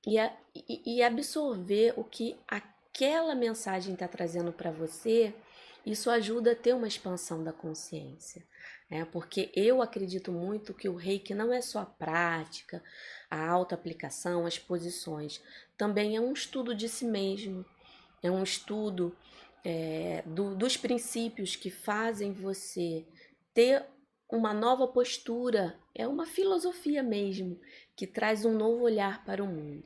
e, 0.06 0.18
a, 0.18 0.34
e, 0.54 0.96
e 0.96 1.02
absorver 1.02 1.92
o 1.94 2.04
que 2.04 2.38
aquela 2.48 3.34
mensagem 3.34 3.92
está 3.92 4.08
trazendo 4.08 4.50
para 4.50 4.70
você, 4.70 5.34
isso 5.90 6.10
ajuda 6.10 6.52
a 6.52 6.56
ter 6.56 6.74
uma 6.74 6.88
expansão 6.88 7.42
da 7.42 7.52
consciência. 7.52 8.44
Né? 8.90 9.04
Porque 9.06 9.50
eu 9.54 9.80
acredito 9.82 10.32
muito 10.32 10.74
que 10.74 10.88
o 10.88 10.94
reiki 10.94 11.34
não 11.34 11.52
é 11.52 11.60
só 11.60 11.80
a 11.80 11.86
prática, 11.86 12.82
a 13.30 13.48
auto-aplicação, 13.48 14.46
as 14.46 14.58
posições. 14.58 15.42
Também 15.76 16.16
é 16.16 16.20
um 16.20 16.32
estudo 16.32 16.74
de 16.74 16.88
si 16.88 17.04
mesmo, 17.04 17.64
é 18.22 18.30
um 18.30 18.42
estudo 18.42 19.16
é, 19.64 20.22
do, 20.26 20.54
dos 20.54 20.76
princípios 20.76 21.56
que 21.56 21.70
fazem 21.70 22.32
você 22.32 23.04
ter 23.54 23.84
uma 24.30 24.52
nova 24.52 24.86
postura, 24.86 25.78
é 25.94 26.06
uma 26.06 26.26
filosofia 26.26 27.02
mesmo, 27.02 27.58
que 27.96 28.06
traz 28.06 28.44
um 28.44 28.52
novo 28.52 28.84
olhar 28.84 29.24
para 29.24 29.42
o 29.42 29.46
mundo. 29.46 29.84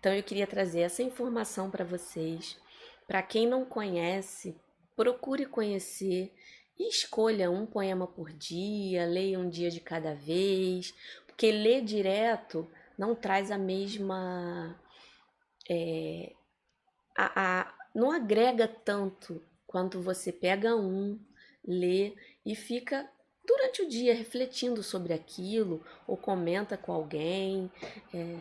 Então 0.00 0.12
eu 0.12 0.22
queria 0.22 0.46
trazer 0.46 0.80
essa 0.80 1.02
informação 1.02 1.70
para 1.70 1.84
vocês. 1.84 2.58
Para 3.06 3.22
quem 3.22 3.46
não 3.46 3.64
conhece, 3.64 4.56
procure 4.96 5.46
conhecer 5.46 6.32
e 6.78 6.88
escolha 6.88 7.50
um 7.50 7.66
poema 7.66 8.06
por 8.06 8.32
dia, 8.32 9.06
leia 9.06 9.38
um 9.38 9.48
dia 9.48 9.70
de 9.70 9.80
cada 9.80 10.14
vez, 10.14 10.94
porque 11.26 11.50
ler 11.50 11.82
direto 11.82 12.68
não 12.98 13.14
traz 13.14 13.50
a 13.50 13.58
mesma. 13.58 14.78
É, 15.68 16.32
a, 17.16 17.60
a, 17.60 17.74
não 17.94 18.10
agrega 18.10 18.66
tanto 18.68 19.42
quanto 19.66 20.00
você 20.00 20.32
pega 20.32 20.76
um, 20.76 21.18
lê 21.64 22.14
e 22.44 22.54
fica 22.54 23.08
durante 23.46 23.82
o 23.82 23.88
dia 23.88 24.14
refletindo 24.14 24.82
sobre 24.82 25.12
aquilo 25.12 25.84
ou 26.06 26.16
comenta 26.16 26.76
com 26.76 26.92
alguém. 26.92 27.70
É, 28.12 28.38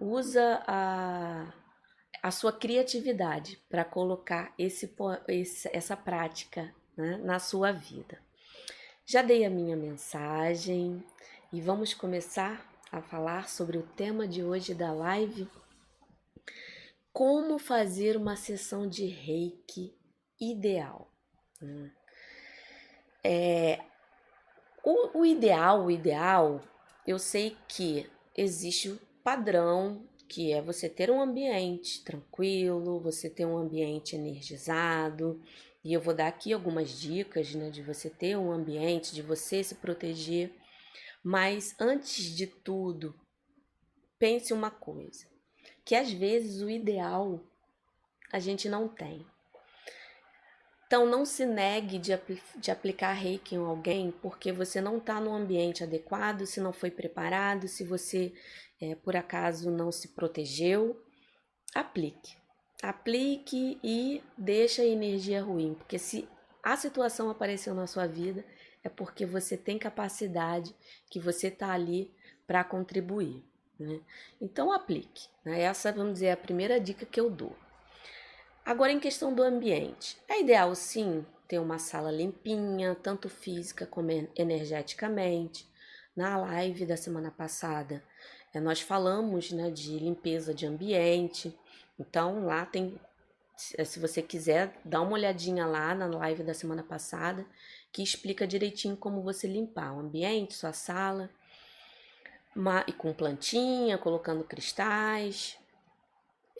usa 0.00 0.62
a, 0.66 1.52
a 2.24 2.30
sua 2.30 2.50
criatividade 2.50 3.62
para 3.68 3.84
colocar 3.84 4.54
esse, 4.58 4.90
esse, 5.28 5.68
essa 5.70 5.94
prática 5.94 6.74
né, 6.96 7.18
na 7.18 7.38
sua 7.38 7.70
vida. 7.70 8.18
Já 9.04 9.20
dei 9.20 9.44
a 9.44 9.50
minha 9.50 9.76
mensagem, 9.76 11.04
e 11.52 11.60
vamos 11.60 11.92
começar 11.92 12.66
a 12.90 13.02
falar 13.02 13.46
sobre 13.50 13.76
o 13.76 13.82
tema 13.82 14.26
de 14.26 14.42
hoje 14.42 14.74
da 14.74 14.90
live: 14.90 15.46
como 17.12 17.58
fazer 17.58 18.16
uma 18.16 18.36
sessão 18.36 18.88
de 18.88 19.04
reiki 19.04 19.94
ideal. 20.40 21.12
Né? 21.60 21.92
É, 23.22 23.84
o, 24.82 25.18
o 25.18 25.26
ideal, 25.26 25.84
o 25.84 25.90
ideal, 25.90 26.62
eu 27.06 27.18
sei 27.18 27.54
que 27.68 28.10
existe 28.34 28.88
o 28.88 28.98
padrão 29.22 30.08
que 30.28 30.52
é 30.52 30.60
você 30.60 30.88
ter 30.88 31.10
um 31.10 31.20
ambiente 31.20 32.02
tranquilo, 32.04 33.00
você 33.00 33.28
ter 33.30 33.46
um 33.46 33.56
ambiente 33.56 34.16
energizado. 34.16 35.40
E 35.82 35.92
eu 35.92 36.00
vou 36.00 36.14
dar 36.14 36.28
aqui 36.28 36.52
algumas 36.52 36.98
dicas, 36.98 37.54
né, 37.54 37.70
de 37.70 37.82
você 37.82 38.08
ter 38.08 38.36
um 38.36 38.50
ambiente, 38.50 39.14
de 39.14 39.22
você 39.22 39.62
se 39.62 39.74
proteger 39.74 40.50
mas 41.26 41.74
antes 41.80 42.36
de 42.36 42.46
tudo, 42.46 43.18
pense 44.18 44.52
uma 44.52 44.70
coisa: 44.70 45.26
que 45.82 45.94
às 45.94 46.12
vezes 46.12 46.60
o 46.60 46.68
ideal 46.68 47.40
a 48.30 48.38
gente 48.38 48.68
não 48.68 48.86
tem. 48.86 49.26
Então 50.86 51.06
não 51.06 51.24
se 51.24 51.46
negue 51.46 51.98
de, 51.98 52.12
de 52.56 52.70
aplicar 52.70 53.14
reiki 53.14 53.54
em 53.54 53.58
alguém 53.58 54.12
porque 54.20 54.52
você 54.52 54.82
não 54.82 54.98
está 54.98 55.18
no 55.18 55.34
ambiente 55.34 55.82
adequado, 55.82 56.44
se 56.44 56.60
não 56.60 56.74
foi 56.74 56.90
preparado, 56.90 57.66
se 57.66 57.82
você 57.82 58.34
é, 58.90 58.94
por 58.94 59.16
acaso 59.16 59.70
não 59.70 59.90
se 59.90 60.08
protegeu. 60.08 61.00
Aplique. 61.74 62.36
Aplique 62.82 63.78
e 63.82 64.22
deixa 64.36 64.82
a 64.82 64.86
energia 64.86 65.42
ruim, 65.42 65.74
porque 65.74 65.98
se 65.98 66.28
a 66.62 66.76
situação 66.76 67.30
apareceu 67.30 67.74
na 67.74 67.86
sua 67.86 68.06
vida, 68.06 68.44
é 68.82 68.88
porque 68.88 69.24
você 69.24 69.56
tem 69.56 69.78
capacidade, 69.78 70.74
que 71.10 71.18
você 71.18 71.48
está 71.48 71.72
ali 71.72 72.12
para 72.46 72.62
contribuir. 72.62 73.42
Né? 73.78 74.00
Então 74.40 74.70
aplique. 74.70 75.28
Né? 75.44 75.62
Essa, 75.62 75.92
vamos 75.92 76.14
dizer, 76.14 76.26
é 76.26 76.32
a 76.32 76.36
primeira 76.36 76.78
dica 76.78 77.06
que 77.06 77.18
eu 77.18 77.30
dou. 77.30 77.56
Agora, 78.64 78.92
em 78.92 79.00
questão 79.00 79.34
do 79.34 79.42
ambiente, 79.42 80.16
é 80.28 80.40
ideal 80.40 80.74
sim 80.74 81.24
ter 81.46 81.58
uma 81.58 81.78
sala 81.78 82.10
limpinha, 82.10 82.94
tanto 82.94 83.28
física 83.28 83.86
como 83.86 84.10
energeticamente. 84.34 85.68
Na 86.16 86.36
live 86.38 86.86
da 86.86 86.96
semana 86.96 87.30
passada, 87.30 88.02
nós 88.60 88.80
falamos 88.80 89.50
né, 89.50 89.70
de 89.70 89.98
limpeza 89.98 90.54
de 90.54 90.66
ambiente. 90.66 91.56
Então, 91.98 92.44
lá 92.46 92.64
tem, 92.64 93.00
eh, 93.76 93.84
se 93.84 93.98
você 93.98 94.22
quiser, 94.22 94.80
dá 94.84 95.00
uma 95.00 95.12
olhadinha 95.12 95.66
lá 95.66 95.94
na 95.94 96.06
live 96.06 96.42
da 96.42 96.54
semana 96.54 96.82
passada, 96.82 97.46
que 97.92 98.02
explica 98.02 98.46
direitinho 98.46 98.96
como 98.96 99.22
você 99.22 99.46
limpar 99.46 99.94
o 99.94 100.00
ambiente, 100.00 100.54
sua 100.54 100.72
sala, 100.72 101.30
e 102.86 102.92
com 102.92 103.12
plantinha, 103.12 103.98
colocando 103.98 104.44
cristais, 104.44 105.58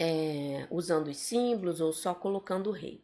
é, 0.01 0.67
usando 0.71 1.09
os 1.09 1.17
símbolos 1.17 1.81
ou 1.81 1.93
só 1.93 2.15
colocando 2.15 2.71
o 2.71 2.73
rei. 2.73 3.01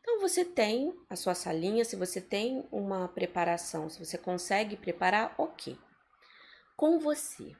Então 0.00 0.20
você 0.20 0.44
tem 0.44 0.94
a 1.08 1.14
sua 1.14 1.34
salinha, 1.34 1.84
se 1.84 1.94
você 1.94 2.20
tem 2.20 2.66
uma 2.72 3.08
preparação, 3.08 3.88
se 3.88 4.04
você 4.04 4.16
consegue 4.16 4.76
preparar, 4.76 5.34
ok. 5.38 5.78
Com 6.76 6.98
você. 6.98 7.54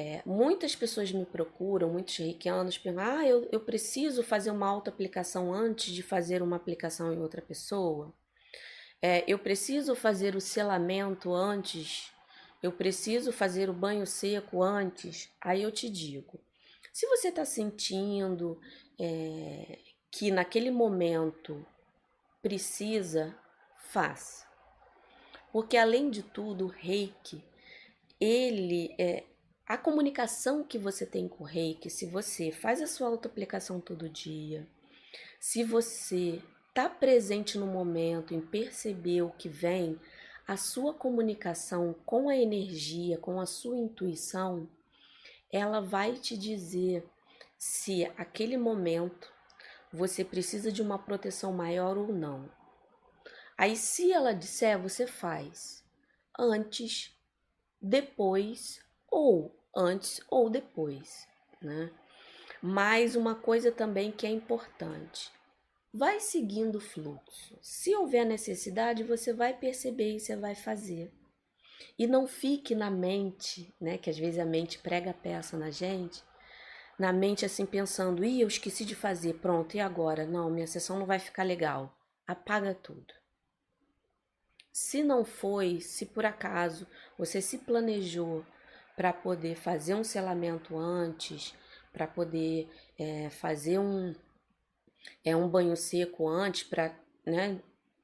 É, 0.00 0.22
muitas 0.24 0.76
pessoas 0.76 1.10
me 1.10 1.26
procuram, 1.26 1.90
muitos 1.90 2.16
reikianos 2.18 2.78
perguntam: 2.78 3.18
ah, 3.18 3.26
eu, 3.26 3.48
eu 3.50 3.58
preciso 3.58 4.22
fazer 4.22 4.52
uma 4.52 4.68
auto-aplicação 4.68 5.52
antes 5.52 5.92
de 5.92 6.04
fazer 6.04 6.40
uma 6.40 6.54
aplicação 6.54 7.12
em 7.12 7.18
outra 7.18 7.42
pessoa? 7.42 8.14
É, 9.02 9.24
eu 9.26 9.40
preciso 9.40 9.96
fazer 9.96 10.36
o 10.36 10.40
selamento 10.40 11.34
antes? 11.34 12.12
Eu 12.62 12.70
preciso 12.70 13.32
fazer 13.32 13.68
o 13.68 13.72
banho 13.72 14.06
seco 14.06 14.62
antes? 14.62 15.32
Aí 15.40 15.64
eu 15.64 15.72
te 15.72 15.90
digo: 15.90 16.38
se 16.92 17.04
você 17.08 17.30
está 17.30 17.44
sentindo 17.44 18.60
é, 19.00 19.80
que 20.12 20.30
naquele 20.30 20.70
momento 20.70 21.66
precisa, 22.40 23.36
faça. 23.90 24.46
Porque 25.52 25.76
além 25.76 26.08
de 26.08 26.22
tudo, 26.22 26.66
o 26.66 26.68
reiki, 26.68 27.42
ele 28.20 28.94
é 28.96 29.24
a 29.68 29.76
comunicação 29.76 30.64
que 30.64 30.78
você 30.78 31.04
tem 31.04 31.28
com 31.28 31.44
o 31.44 31.46
reiki, 31.46 31.90
se 31.90 32.06
você 32.06 32.50
faz 32.50 32.80
a 32.80 32.86
sua 32.86 33.08
auto-aplicação 33.08 33.78
todo 33.78 34.08
dia, 34.08 34.66
se 35.38 35.62
você 35.62 36.42
está 36.70 36.88
presente 36.88 37.58
no 37.58 37.66
momento 37.66 38.32
em 38.32 38.40
perceber 38.40 39.20
o 39.20 39.30
que 39.30 39.46
vem, 39.46 40.00
a 40.46 40.56
sua 40.56 40.94
comunicação 40.94 41.94
com 42.06 42.30
a 42.30 42.36
energia, 42.36 43.18
com 43.18 43.38
a 43.38 43.44
sua 43.44 43.76
intuição, 43.76 44.66
ela 45.52 45.82
vai 45.82 46.14
te 46.14 46.34
dizer 46.34 47.06
se 47.58 48.06
aquele 48.16 48.56
momento 48.56 49.30
você 49.92 50.24
precisa 50.24 50.72
de 50.72 50.80
uma 50.80 50.98
proteção 50.98 51.52
maior 51.52 51.98
ou 51.98 52.10
não. 52.10 52.50
Aí, 53.56 53.76
se 53.76 54.12
ela 54.12 54.32
disser, 54.32 54.78
você 54.80 55.06
faz 55.06 55.84
antes, 56.38 57.14
depois 57.82 58.80
ou 59.10 59.57
antes 59.74 60.20
ou 60.30 60.50
depois, 60.50 61.26
né? 61.60 61.90
Mas 62.60 63.14
uma 63.14 63.34
coisa 63.34 63.70
também 63.70 64.10
que 64.10 64.26
é 64.26 64.30
importante, 64.30 65.30
vai 65.92 66.20
seguindo 66.20 66.76
o 66.76 66.80
fluxo. 66.80 67.56
Se 67.62 67.94
houver 67.94 68.26
necessidade, 68.26 69.04
você 69.04 69.32
vai 69.32 69.54
perceber 69.54 70.16
e 70.16 70.20
você 70.20 70.36
vai 70.36 70.54
fazer. 70.54 71.12
E 71.98 72.06
não 72.06 72.26
fique 72.26 72.74
na 72.74 72.90
mente, 72.90 73.72
né? 73.80 73.98
Que 73.98 74.10
às 74.10 74.18
vezes 74.18 74.38
a 74.38 74.44
mente 74.44 74.78
prega 74.78 75.10
a 75.10 75.14
peça 75.14 75.56
na 75.56 75.70
gente, 75.70 76.22
na 76.98 77.12
mente 77.12 77.44
assim 77.44 77.64
pensando, 77.64 78.24
ih, 78.24 78.40
eu 78.40 78.48
esqueci 78.48 78.84
de 78.84 78.94
fazer, 78.94 79.34
pronto, 79.34 79.76
e 79.76 79.80
agora? 79.80 80.26
Não, 80.26 80.50
minha 80.50 80.66
sessão 80.66 80.98
não 80.98 81.06
vai 81.06 81.20
ficar 81.20 81.44
legal. 81.44 81.96
Apaga 82.26 82.74
tudo. 82.74 83.14
Se 84.72 85.02
não 85.02 85.24
foi, 85.24 85.80
se 85.80 86.06
por 86.06 86.26
acaso 86.26 86.86
você 87.16 87.40
se 87.40 87.58
planejou 87.58 88.44
para 88.98 89.12
poder 89.12 89.54
fazer 89.54 89.94
um 89.94 90.02
selamento 90.02 90.76
antes, 90.76 91.54
para 91.92 92.04
poder 92.04 92.68
é, 92.98 93.30
fazer 93.30 93.78
um, 93.78 94.12
é, 95.24 95.36
um 95.36 95.48
banho 95.48 95.76
seco 95.76 96.28
antes, 96.28 96.64
para 96.64 96.92
né, 97.24 97.62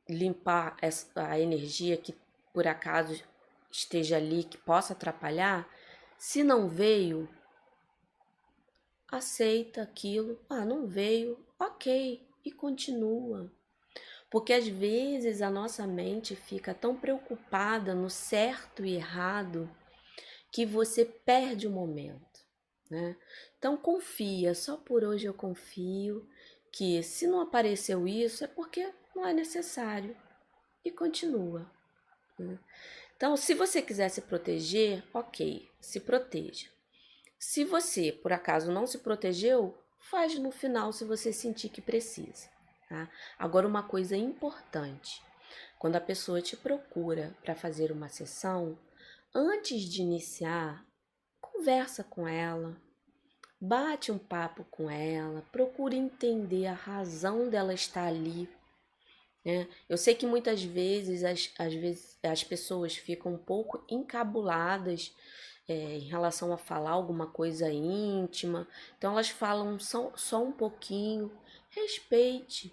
limpar 0.08 0.76
essa, 0.80 1.08
a 1.16 1.40
energia 1.40 1.96
que 1.96 2.14
por 2.52 2.68
acaso 2.68 3.24
esteja 3.72 4.18
ali 4.18 4.44
que 4.44 4.56
possa 4.56 4.92
atrapalhar, 4.92 5.68
se 6.16 6.44
não 6.44 6.68
veio, 6.68 7.28
aceita 9.10 9.82
aquilo. 9.82 10.38
Ah, 10.48 10.64
não 10.64 10.86
veio, 10.86 11.44
ok, 11.58 12.24
e 12.44 12.52
continua. 12.52 13.50
Porque 14.30 14.52
às 14.52 14.68
vezes 14.68 15.42
a 15.42 15.50
nossa 15.50 15.88
mente 15.88 16.36
fica 16.36 16.72
tão 16.72 16.94
preocupada 16.94 17.96
no 17.96 18.08
certo 18.08 18.84
e 18.84 18.94
errado 18.94 19.68
que 20.54 20.64
você 20.64 21.04
perde 21.04 21.66
o 21.66 21.70
momento, 21.70 22.40
né? 22.88 23.16
Então 23.58 23.76
confia, 23.76 24.54
só 24.54 24.76
por 24.76 25.02
hoje 25.02 25.26
eu 25.26 25.34
confio 25.34 26.24
que 26.70 27.02
se 27.02 27.26
não 27.26 27.40
apareceu 27.40 28.06
isso 28.06 28.44
é 28.44 28.46
porque 28.46 28.88
não 29.16 29.26
é 29.26 29.32
necessário 29.32 30.16
e 30.84 30.92
continua. 30.92 31.68
Né? 32.38 32.56
Então, 33.16 33.36
se 33.36 33.52
você 33.52 33.82
quiser 33.82 34.08
se 34.10 34.20
proteger, 34.20 35.02
ok, 35.12 35.68
se 35.80 35.98
proteja. 35.98 36.68
Se 37.36 37.64
você, 37.64 38.12
por 38.12 38.32
acaso, 38.32 38.70
não 38.70 38.86
se 38.86 38.98
protegeu, 38.98 39.76
faz 39.98 40.38
no 40.38 40.52
final 40.52 40.92
se 40.92 41.04
você 41.04 41.32
sentir 41.32 41.68
que 41.68 41.82
precisa. 41.82 42.48
Tá? 42.88 43.10
Agora, 43.36 43.66
uma 43.66 43.82
coisa 43.82 44.16
importante: 44.16 45.20
quando 45.80 45.96
a 45.96 46.00
pessoa 46.00 46.40
te 46.40 46.56
procura 46.56 47.36
para 47.42 47.56
fazer 47.56 47.90
uma 47.90 48.08
sessão, 48.08 48.78
antes 49.34 49.82
de 49.82 50.02
iniciar, 50.02 50.86
conversa 51.40 52.04
com 52.04 52.26
ela, 52.28 52.76
bate 53.60 54.12
um 54.12 54.18
papo 54.18 54.64
com 54.70 54.90
ela, 54.90 55.42
procure 55.50 55.96
entender 55.96 56.66
a 56.66 56.74
razão 56.74 57.48
dela 57.48 57.74
estar 57.74 58.06
ali 58.06 58.48
né? 59.44 59.68
Eu 59.88 59.98
sei 59.98 60.14
que 60.14 60.26
muitas 60.26 60.62
vezes 60.62 61.22
as, 61.22 61.52
vezes 61.74 62.18
as 62.22 62.42
pessoas 62.42 62.96
ficam 62.96 63.34
um 63.34 63.38
pouco 63.38 63.84
encabuladas 63.90 65.14
é, 65.68 65.74
em 65.74 66.08
relação 66.08 66.52
a 66.52 66.56
falar 66.56 66.92
alguma 66.92 67.26
coisa 67.26 67.70
íntima, 67.70 68.66
então 68.96 69.12
elas 69.12 69.28
falam 69.28 69.78
só, 69.78 70.12
só 70.16 70.42
um 70.42 70.52
pouquinho. 70.52 71.30
Respeite, 71.70 72.72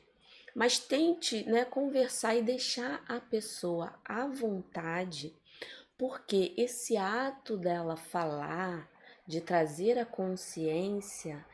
mas 0.55 0.77
tente 0.77 1.43
né, 1.43 1.65
conversar 1.65 2.35
e 2.35 2.41
deixar 2.41 3.03
a 3.07 3.19
pessoa 3.19 3.99
à 4.05 4.27
vontade, 4.27 5.35
porque 6.01 6.55
esse 6.57 6.97
ato 6.97 7.55
dela 7.55 7.95
falar, 7.95 8.89
de 9.27 9.39
trazer 9.39 9.99
a 9.99 10.05
consciência, 10.05 11.45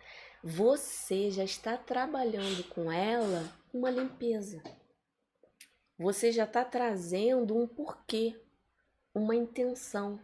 você 0.41 1.29
já 1.29 1.43
está 1.43 1.75
trabalhando 1.75 2.63
com 2.69 2.89
ela 2.89 3.43
uma 3.73 3.91
limpeza 3.91 4.63
você 5.97 6.31
já 6.31 6.43
está 6.43 6.63
trazendo 6.63 7.57
um 7.57 7.67
porquê, 7.67 8.39
uma 9.13 9.35
intenção. 9.35 10.19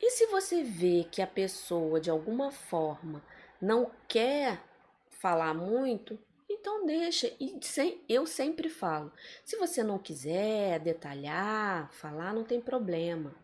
E 0.00 0.10
se 0.10 0.26
você 0.26 0.64
vê 0.64 1.06
que 1.08 1.22
a 1.22 1.26
pessoa 1.26 2.00
de 2.00 2.10
alguma 2.10 2.50
forma 2.50 3.24
não 3.60 3.92
quer 4.08 4.60
falar 5.08 5.54
muito, 5.54 6.18
então 6.52 6.86
deixa. 6.86 7.32
E 7.40 7.58
sem, 7.62 8.02
eu 8.08 8.26
sempre 8.26 8.68
falo: 8.68 9.12
se 9.44 9.56
você 9.56 9.82
não 9.82 9.98
quiser 9.98 10.80
detalhar, 10.80 11.92
falar, 11.92 12.34
não 12.34 12.44
tem 12.44 12.60
problema. 12.60 13.34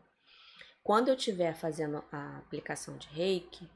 Quando 0.83 1.09
eu 1.09 1.14
estiver 1.14 1.55
fazendo 1.55 2.03
a 2.11 2.38
aplicação 2.38 2.97
de 2.97 3.09
reiki, 3.09 3.68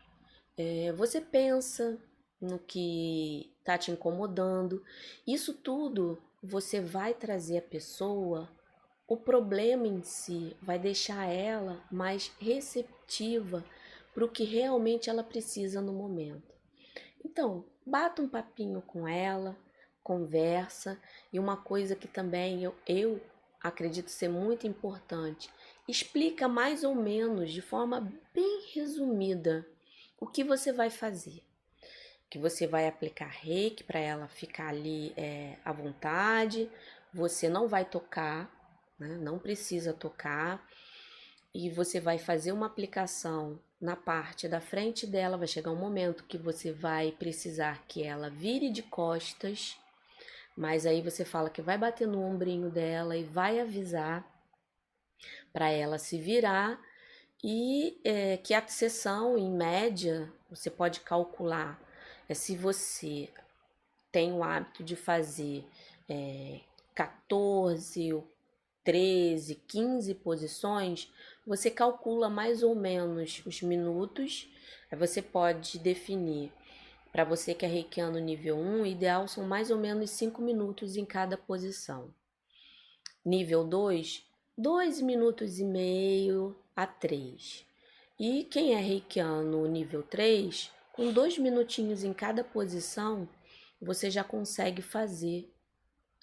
é, 0.56 0.92
você 0.92 1.20
pensa 1.20 1.98
no 2.40 2.58
que 2.58 3.54
está 3.58 3.78
te 3.78 3.90
incomodando. 3.90 4.82
Isso 5.26 5.54
tudo 5.54 6.22
você 6.42 6.80
vai 6.80 7.14
trazer 7.14 7.58
a 7.58 7.62
pessoa, 7.62 8.50
o 9.06 9.16
problema 9.16 9.86
em 9.86 10.02
si 10.02 10.56
vai 10.60 10.78
deixar 10.78 11.26
ela 11.26 11.84
mais 11.90 12.32
receptiva 12.40 13.64
para 14.12 14.24
o 14.24 14.28
que 14.28 14.44
realmente 14.44 15.08
ela 15.08 15.22
precisa 15.22 15.80
no 15.80 15.92
momento. 15.92 16.52
Então, 17.24 17.64
bata 17.84 18.22
um 18.22 18.28
papinho 18.28 18.82
com 18.82 19.06
ela, 19.06 19.56
conversa, 20.02 20.98
e 21.32 21.38
uma 21.38 21.56
coisa 21.56 21.94
que 21.94 22.08
também 22.08 22.62
eu, 22.62 22.74
eu 22.86 23.20
acredito 23.62 24.10
ser 24.10 24.28
muito 24.28 24.66
importante, 24.66 25.50
explica 25.88 26.48
mais 26.48 26.84
ou 26.84 26.94
menos 26.94 27.50
de 27.50 27.62
forma 27.62 28.12
bem 28.34 28.66
resumida 28.74 29.66
o 30.20 30.26
que 30.26 30.42
você 30.42 30.72
vai 30.72 30.90
fazer 30.90 31.42
que 32.32 32.38
você 32.38 32.66
vai 32.66 32.88
aplicar 32.88 33.28
reiki 33.28 33.84
para 33.84 34.00
ela 34.00 34.26
ficar 34.26 34.68
ali 34.68 35.12
é, 35.18 35.58
à 35.62 35.70
vontade, 35.70 36.66
você 37.12 37.46
não 37.46 37.68
vai 37.68 37.84
tocar, 37.84 38.50
né? 38.98 39.18
não 39.20 39.38
precisa 39.38 39.92
tocar. 39.92 40.66
E 41.54 41.68
você 41.68 42.00
vai 42.00 42.18
fazer 42.18 42.52
uma 42.52 42.66
aplicação 42.66 43.58
na 43.80 43.96
parte 43.96 44.48
da 44.48 44.60
frente 44.60 45.06
dela, 45.06 45.36
vai 45.36 45.48
chegar 45.48 45.70
um 45.70 45.76
momento 45.76 46.24
que 46.24 46.38
você 46.38 46.72
vai 46.72 47.12
precisar 47.12 47.84
que 47.86 48.02
ela 48.02 48.30
vire 48.30 48.70
de 48.70 48.82
costas, 48.82 49.76
mas 50.56 50.86
aí 50.86 51.02
você 51.02 51.24
fala 51.24 51.50
que 51.50 51.60
vai 51.60 51.76
bater 51.76 52.06
no 52.06 52.22
ombrinho 52.22 52.70
dela 52.70 53.16
e 53.16 53.24
vai 53.24 53.60
avisar 53.60 54.24
para 55.52 55.68
ela 55.68 55.98
se 55.98 56.18
virar 56.18 56.80
e 57.42 58.00
é, 58.04 58.36
que 58.36 58.54
a 58.54 58.66
sessão, 58.68 59.36
em 59.36 59.50
média, 59.50 60.32
você 60.48 60.70
pode 60.70 61.00
calcular 61.00 61.80
é, 62.28 62.34
se 62.34 62.56
você 62.56 63.28
tem 64.12 64.32
o 64.32 64.44
hábito 64.44 64.84
de 64.84 64.94
fazer 64.94 65.64
é, 66.08 66.60
14, 66.94 68.22
13, 68.84 69.56
15 69.66 70.14
posições, 70.16 71.12
você 71.46 71.70
calcula 71.70 72.28
mais 72.28 72.62
ou 72.62 72.74
menos 72.74 73.42
os 73.44 73.62
minutos. 73.62 74.48
Aí 74.90 74.98
você 74.98 75.20
pode 75.20 75.78
definir, 75.78 76.52
para 77.10 77.24
você 77.24 77.54
que 77.54 77.64
é 77.64 77.68
reikiano 77.68 78.18
nível 78.18 78.56
1, 78.56 78.82
o 78.82 78.86
ideal 78.86 79.26
são 79.26 79.44
mais 79.44 79.70
ou 79.70 79.78
menos 79.78 80.10
5 80.10 80.40
minutos 80.40 80.96
em 80.96 81.04
cada 81.04 81.36
posição. 81.36 82.12
Nível 83.24 83.64
2, 83.64 84.24
2 84.56 85.00
minutos 85.00 85.58
e 85.58 85.64
meio 85.64 86.56
a 86.74 86.86
3. 86.86 87.66
E 88.18 88.44
quem 88.44 88.74
é 88.74 88.78
reikiano 88.78 89.66
nível 89.66 90.02
3, 90.02 90.70
com 90.92 91.12
dois 91.12 91.38
minutinhos 91.38 92.04
em 92.04 92.12
cada 92.12 92.44
posição, 92.44 93.28
você 93.80 94.10
já 94.10 94.22
consegue 94.22 94.82
fazer 94.82 95.52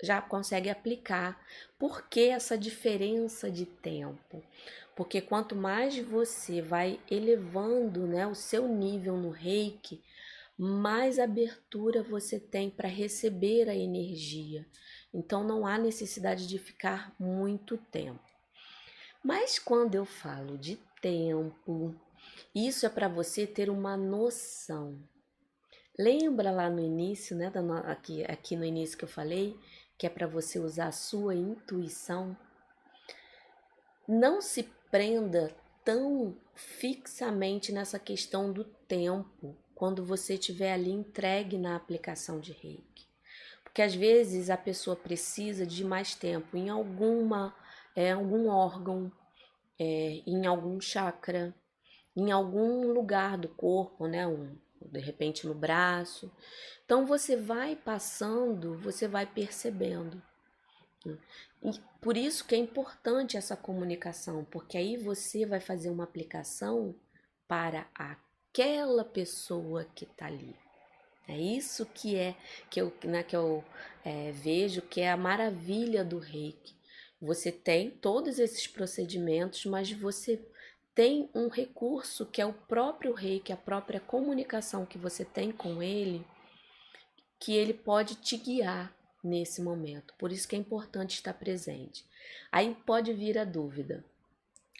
já 0.01 0.21
consegue 0.21 0.69
aplicar. 0.69 1.39
Por 1.77 2.07
que 2.07 2.29
essa 2.29 2.57
diferença 2.57 3.49
de 3.51 3.65
tempo? 3.65 4.43
Porque 4.99 5.21
quanto 5.21 5.55
mais 5.55 5.97
você 5.97 6.61
vai 6.61 6.99
elevando 7.09 8.05
né, 8.05 8.27
o 8.27 8.35
seu 8.35 8.67
nível 8.67 9.15
no 9.15 9.29
reiki, 9.29 10.03
mais 10.57 11.17
abertura 11.17 12.03
você 12.03 12.37
tem 12.37 12.69
para 12.69 12.89
receber 12.89 13.69
a 13.69 13.73
energia. 13.73 14.67
Então 15.13 15.41
não 15.41 15.65
há 15.65 15.77
necessidade 15.77 16.45
de 16.45 16.59
ficar 16.59 17.15
muito 17.17 17.77
tempo. 17.77 18.19
Mas 19.23 19.57
quando 19.57 19.95
eu 19.95 20.03
falo 20.03 20.57
de 20.57 20.75
tempo, 21.01 21.95
isso 22.53 22.85
é 22.85 22.89
para 22.89 23.07
você 23.07 23.47
ter 23.47 23.69
uma 23.69 23.95
noção. 23.95 25.01
Lembra 25.97 26.51
lá 26.51 26.69
no 26.69 26.81
início, 26.81 27.37
né, 27.37 27.49
aqui, 27.85 28.25
aqui 28.25 28.53
no 28.53 28.65
início 28.65 28.97
que 28.97 29.05
eu 29.05 29.09
falei, 29.09 29.57
que 29.97 30.05
é 30.05 30.09
para 30.09 30.27
você 30.27 30.59
usar 30.59 30.87
a 30.87 30.91
sua 30.91 31.35
intuição. 31.35 32.35
Não 34.05 34.41
se 34.41 34.77
prenda 34.91 35.55
tão 35.83 36.35
fixamente 36.55 37.71
nessa 37.71 37.97
questão 37.97 38.51
do 38.51 38.63
tempo 38.63 39.55
quando 39.73 40.03
você 40.03 40.33
estiver 40.33 40.73
ali 40.73 40.91
entregue 40.91 41.57
na 41.57 41.75
aplicação 41.75 42.39
de 42.39 42.51
reiki. 42.51 43.07
Porque 43.63 43.81
às 43.81 43.95
vezes 43.95 44.49
a 44.49 44.57
pessoa 44.57 44.95
precisa 44.95 45.65
de 45.65 45.85
mais 45.85 46.15
tempo 46.15 46.57
em 46.57 46.69
alguma, 46.69 47.55
é, 47.95 48.11
algum 48.11 48.49
órgão, 48.49 49.11
é, 49.79 50.21
em 50.27 50.45
algum 50.45 50.81
chakra, 50.81 51.55
em 52.15 52.31
algum 52.31 52.91
lugar 52.91 53.37
do 53.37 53.47
corpo, 53.47 54.07
né? 54.07 54.27
Um, 54.27 54.57
de 54.81 54.99
repente 54.99 55.45
no 55.47 55.53
braço. 55.53 56.31
Então 56.83 57.05
você 57.05 57.35
vai 57.35 57.75
passando, 57.75 58.77
você 58.77 59.07
vai 59.07 59.25
percebendo. 59.25 60.21
E 61.05 61.79
por 62.01 62.17
isso 62.17 62.45
que 62.45 62.55
é 62.55 62.57
importante 62.57 63.37
essa 63.37 63.55
comunicação, 63.55 64.45
porque 64.45 64.77
aí 64.77 64.97
você 64.97 65.45
vai 65.45 65.59
fazer 65.59 65.89
uma 65.89 66.03
aplicação 66.03 66.95
para 67.47 67.87
aquela 67.95 69.03
pessoa 69.03 69.85
que 69.95 70.05
está 70.05 70.27
ali. 70.27 70.55
É 71.27 71.37
isso 71.37 71.85
que 71.85 72.15
é 72.15 72.35
que 72.69 72.81
eu, 72.81 72.91
né, 73.03 73.23
que 73.23 73.35
eu 73.35 73.63
é, 74.03 74.31
vejo 74.31 74.81
que 74.81 75.01
é 75.01 75.11
a 75.11 75.17
maravilha 75.17 76.03
do 76.03 76.17
reiki. 76.17 76.75
Você 77.21 77.51
tem 77.51 77.91
todos 77.91 78.39
esses 78.39 78.65
procedimentos, 78.65 79.65
mas 79.65 79.91
você 79.91 80.41
tem 80.95 81.29
um 81.33 81.47
recurso 81.47 82.25
que 82.25 82.41
é 82.41 82.45
o 82.45 82.53
próprio 82.53 83.13
reiki, 83.13 83.53
a 83.53 83.57
própria 83.57 83.99
comunicação 83.99 84.85
que 84.85 84.97
você 84.97 85.23
tem 85.23 85.51
com 85.51 85.83
ele, 85.83 86.25
que 87.39 87.53
ele 87.55 87.73
pode 87.73 88.15
te 88.15 88.35
guiar 88.35 88.93
nesse 89.23 89.61
momento. 89.61 90.13
Por 90.17 90.31
isso 90.31 90.47
que 90.47 90.55
é 90.55 90.59
importante 90.59 91.15
estar 91.15 91.33
presente. 91.33 92.05
Aí 92.51 92.75
pode 92.85 93.13
vir 93.13 93.37
a 93.37 93.45
dúvida: 93.45 94.03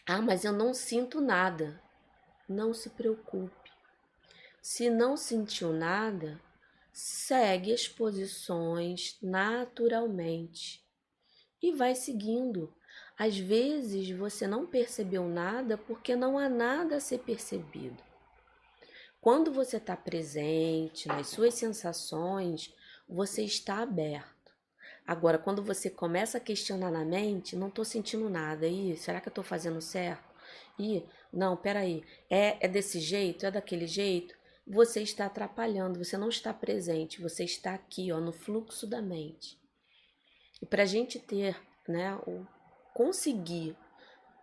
ah, 0.06 0.22
mas 0.22 0.44
eu 0.44 0.52
não 0.52 0.74
sinto 0.74 1.22
nada. 1.22 1.82
Não 2.48 2.74
se 2.74 2.90
preocupe. 2.90 3.70
Se 4.62 4.90
não 4.90 5.16
sentiu 5.16 5.72
nada, 5.72 6.42
segue 6.92 7.72
as 7.72 7.88
posições 7.88 9.18
naturalmente 9.22 10.84
e 11.62 11.72
vai 11.72 11.96
seguindo. 11.96 12.74
Às 13.18 13.38
vezes 13.38 14.10
você 14.12 14.48
não 14.48 14.66
percebeu 14.66 15.28
nada 15.28 15.78
porque 15.78 16.16
não 16.16 16.38
há 16.38 16.50
nada 16.50 16.98
a 16.98 17.00
ser 17.00 17.20
percebido. 17.20 18.02
Quando 19.22 19.52
você 19.52 19.78
está 19.78 19.98
presente 19.98 21.08
nas 21.08 21.28
suas 21.28 21.54
sensações, 21.54 22.74
você 23.10 23.44
está 23.44 23.80
aberto. 23.80 24.54
Agora, 25.06 25.40
quando 25.40 25.64
você 25.64 25.90
começa 25.90 26.38
a 26.38 26.42
questionar 26.42 26.92
na 26.92 27.04
mente, 27.04 27.56
não 27.56 27.70
estou 27.70 27.84
sentindo 27.84 28.30
nada. 28.30 28.68
Ih, 28.68 28.96
será 28.96 29.20
que 29.20 29.28
eu 29.28 29.32
estou 29.32 29.44
fazendo 29.44 29.82
certo? 29.82 30.30
Ih, 30.78 31.04
não, 31.34 31.58
peraí. 31.58 32.04
É, 32.30 32.64
é 32.64 32.68
desse 32.68 33.00
jeito? 33.00 33.46
É 33.46 33.52
daquele 33.52 33.88
jeito? 33.88 34.36
Você 34.68 35.02
está 35.02 35.26
atrapalhando, 35.26 36.04
você 36.04 36.16
não 36.16 36.30
está 36.30 36.54
presente, 36.54 37.22
você 37.22 37.44
está 37.44 37.74
aqui, 37.74 38.12
ó, 38.12 38.20
no 38.20 38.32
fluxo 38.32 38.86
da 38.86 39.02
mente. 39.02 39.60
E 40.62 40.66
para 40.66 40.84
a 40.84 40.86
gente 40.86 41.18
ter 41.18 41.60
né, 41.88 42.16
o 42.28 42.46
conseguir 42.94 43.76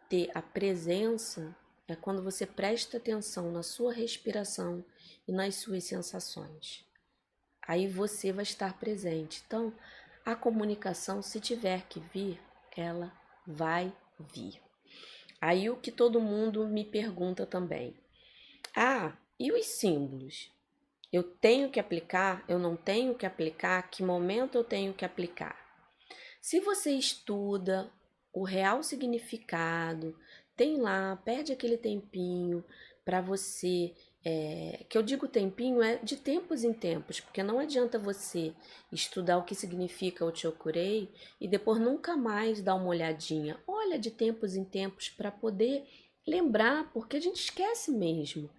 ter 0.09 0.31
a 0.35 0.43
presença 0.43 1.55
é 1.87 1.95
quando 1.95 2.23
você 2.23 2.45
presta 2.45 2.97
atenção 2.97 3.53
na 3.53 3.63
sua 3.63 3.93
respiração 3.93 4.85
e 5.29 5.33
nas 5.33 5.57
suas 5.57 5.85
sensações. 5.85 6.86
Aí 7.67 7.87
você 7.89 8.33
vai 8.33 8.43
estar 8.43 8.79
presente. 8.79 9.43
Então, 9.47 9.73
a 10.25 10.35
comunicação, 10.35 11.23
se 11.23 11.41
tiver 11.41 11.83
que 11.89 12.01
vir, 12.01 12.41
ela 12.77 13.13
vai 13.47 13.93
vir. 14.33 14.61
Aí 15.41 15.69
o 15.71 15.77
que 15.77 15.91
todo 15.91 16.21
mundo 16.21 16.67
me 16.67 16.85
pergunta 16.85 17.47
também: 17.47 17.95
ah, 18.75 19.17
e 19.39 19.53
os 19.53 19.67
símbolos? 19.67 20.51
Eu 21.13 21.23
tenho 21.23 21.71
que 21.71 21.79
aplicar? 21.79 22.45
Eu 22.49 22.59
não 22.59 22.77
tenho 22.77 23.15
que 23.15 23.25
aplicar? 23.25 23.89
Que 23.91 24.03
momento 24.03 24.57
eu 24.59 24.65
tenho 24.65 24.93
que 24.93 25.05
aplicar? 25.05 25.57
Se 26.41 26.61
você 26.61 26.93
estuda 26.93 27.91
o 28.33 28.45
real 28.45 28.83
significado, 28.83 30.19
tem 30.57 30.81
lá, 30.81 31.17
perde 31.25 31.53
aquele 31.53 31.77
tempinho 31.77 32.65
para 33.05 33.21
você. 33.21 33.95
É, 34.29 34.85
que 34.89 34.99
eu 34.99 35.05
digo 35.05 35.29
tempinho 35.29 35.81
é 35.81 35.99
de 35.99 36.17
tempos 36.17 36.65
em 36.65 36.73
tempos, 36.73 37.21
porque 37.21 37.45
não 37.45 37.61
adianta 37.61 37.97
você 37.97 38.53
estudar 38.91 39.39
o 39.39 39.45
que 39.45 39.55
significa 39.55 40.25
o 40.25 40.35
Chokurei 40.35 41.09
e 41.41 41.47
depois 41.47 41.79
nunca 41.79 42.17
mais 42.17 42.61
dar 42.61 42.75
uma 42.75 42.89
olhadinha. 42.89 43.57
Olha 43.69 43.97
de 43.97 44.11
tempos 44.11 44.57
em 44.57 44.65
tempos 44.65 45.09
para 45.09 45.31
poder 45.31 45.87
lembrar, 46.27 46.91
porque 46.93 47.17
a 47.17 47.21
gente 47.21 47.37
esquece 47.37 47.93
mesmo. 47.93 48.51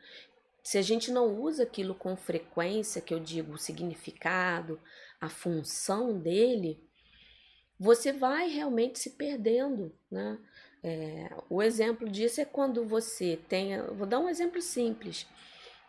Se 0.64 0.78
a 0.78 0.82
gente 0.82 1.12
não 1.12 1.38
usa 1.38 1.64
aquilo 1.64 1.94
com 1.94 2.16
frequência, 2.16 3.02
que 3.02 3.14
eu 3.14 3.20
digo 3.20 3.52
o 3.52 3.58
significado, 3.58 4.80
a 5.20 5.28
função 5.28 6.18
dele, 6.18 6.82
você 7.78 8.14
vai 8.14 8.48
realmente 8.48 9.00
se 9.00 9.10
perdendo, 9.18 9.94
né? 10.10 10.40
É, 10.82 11.30
o 11.50 11.62
exemplo 11.62 12.08
disso 12.08 12.40
é 12.40 12.46
quando 12.46 12.86
você 12.86 13.38
tem, 13.50 13.82
vou 13.88 14.08
dar 14.08 14.20
um 14.20 14.30
exemplo 14.30 14.62
simples. 14.62 15.28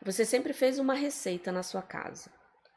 Você 0.03 0.25
sempre 0.25 0.53
fez 0.53 0.79
uma 0.79 0.95
receita 0.95 1.51
na 1.53 1.63
sua 1.63 1.83
casa. 1.83 2.31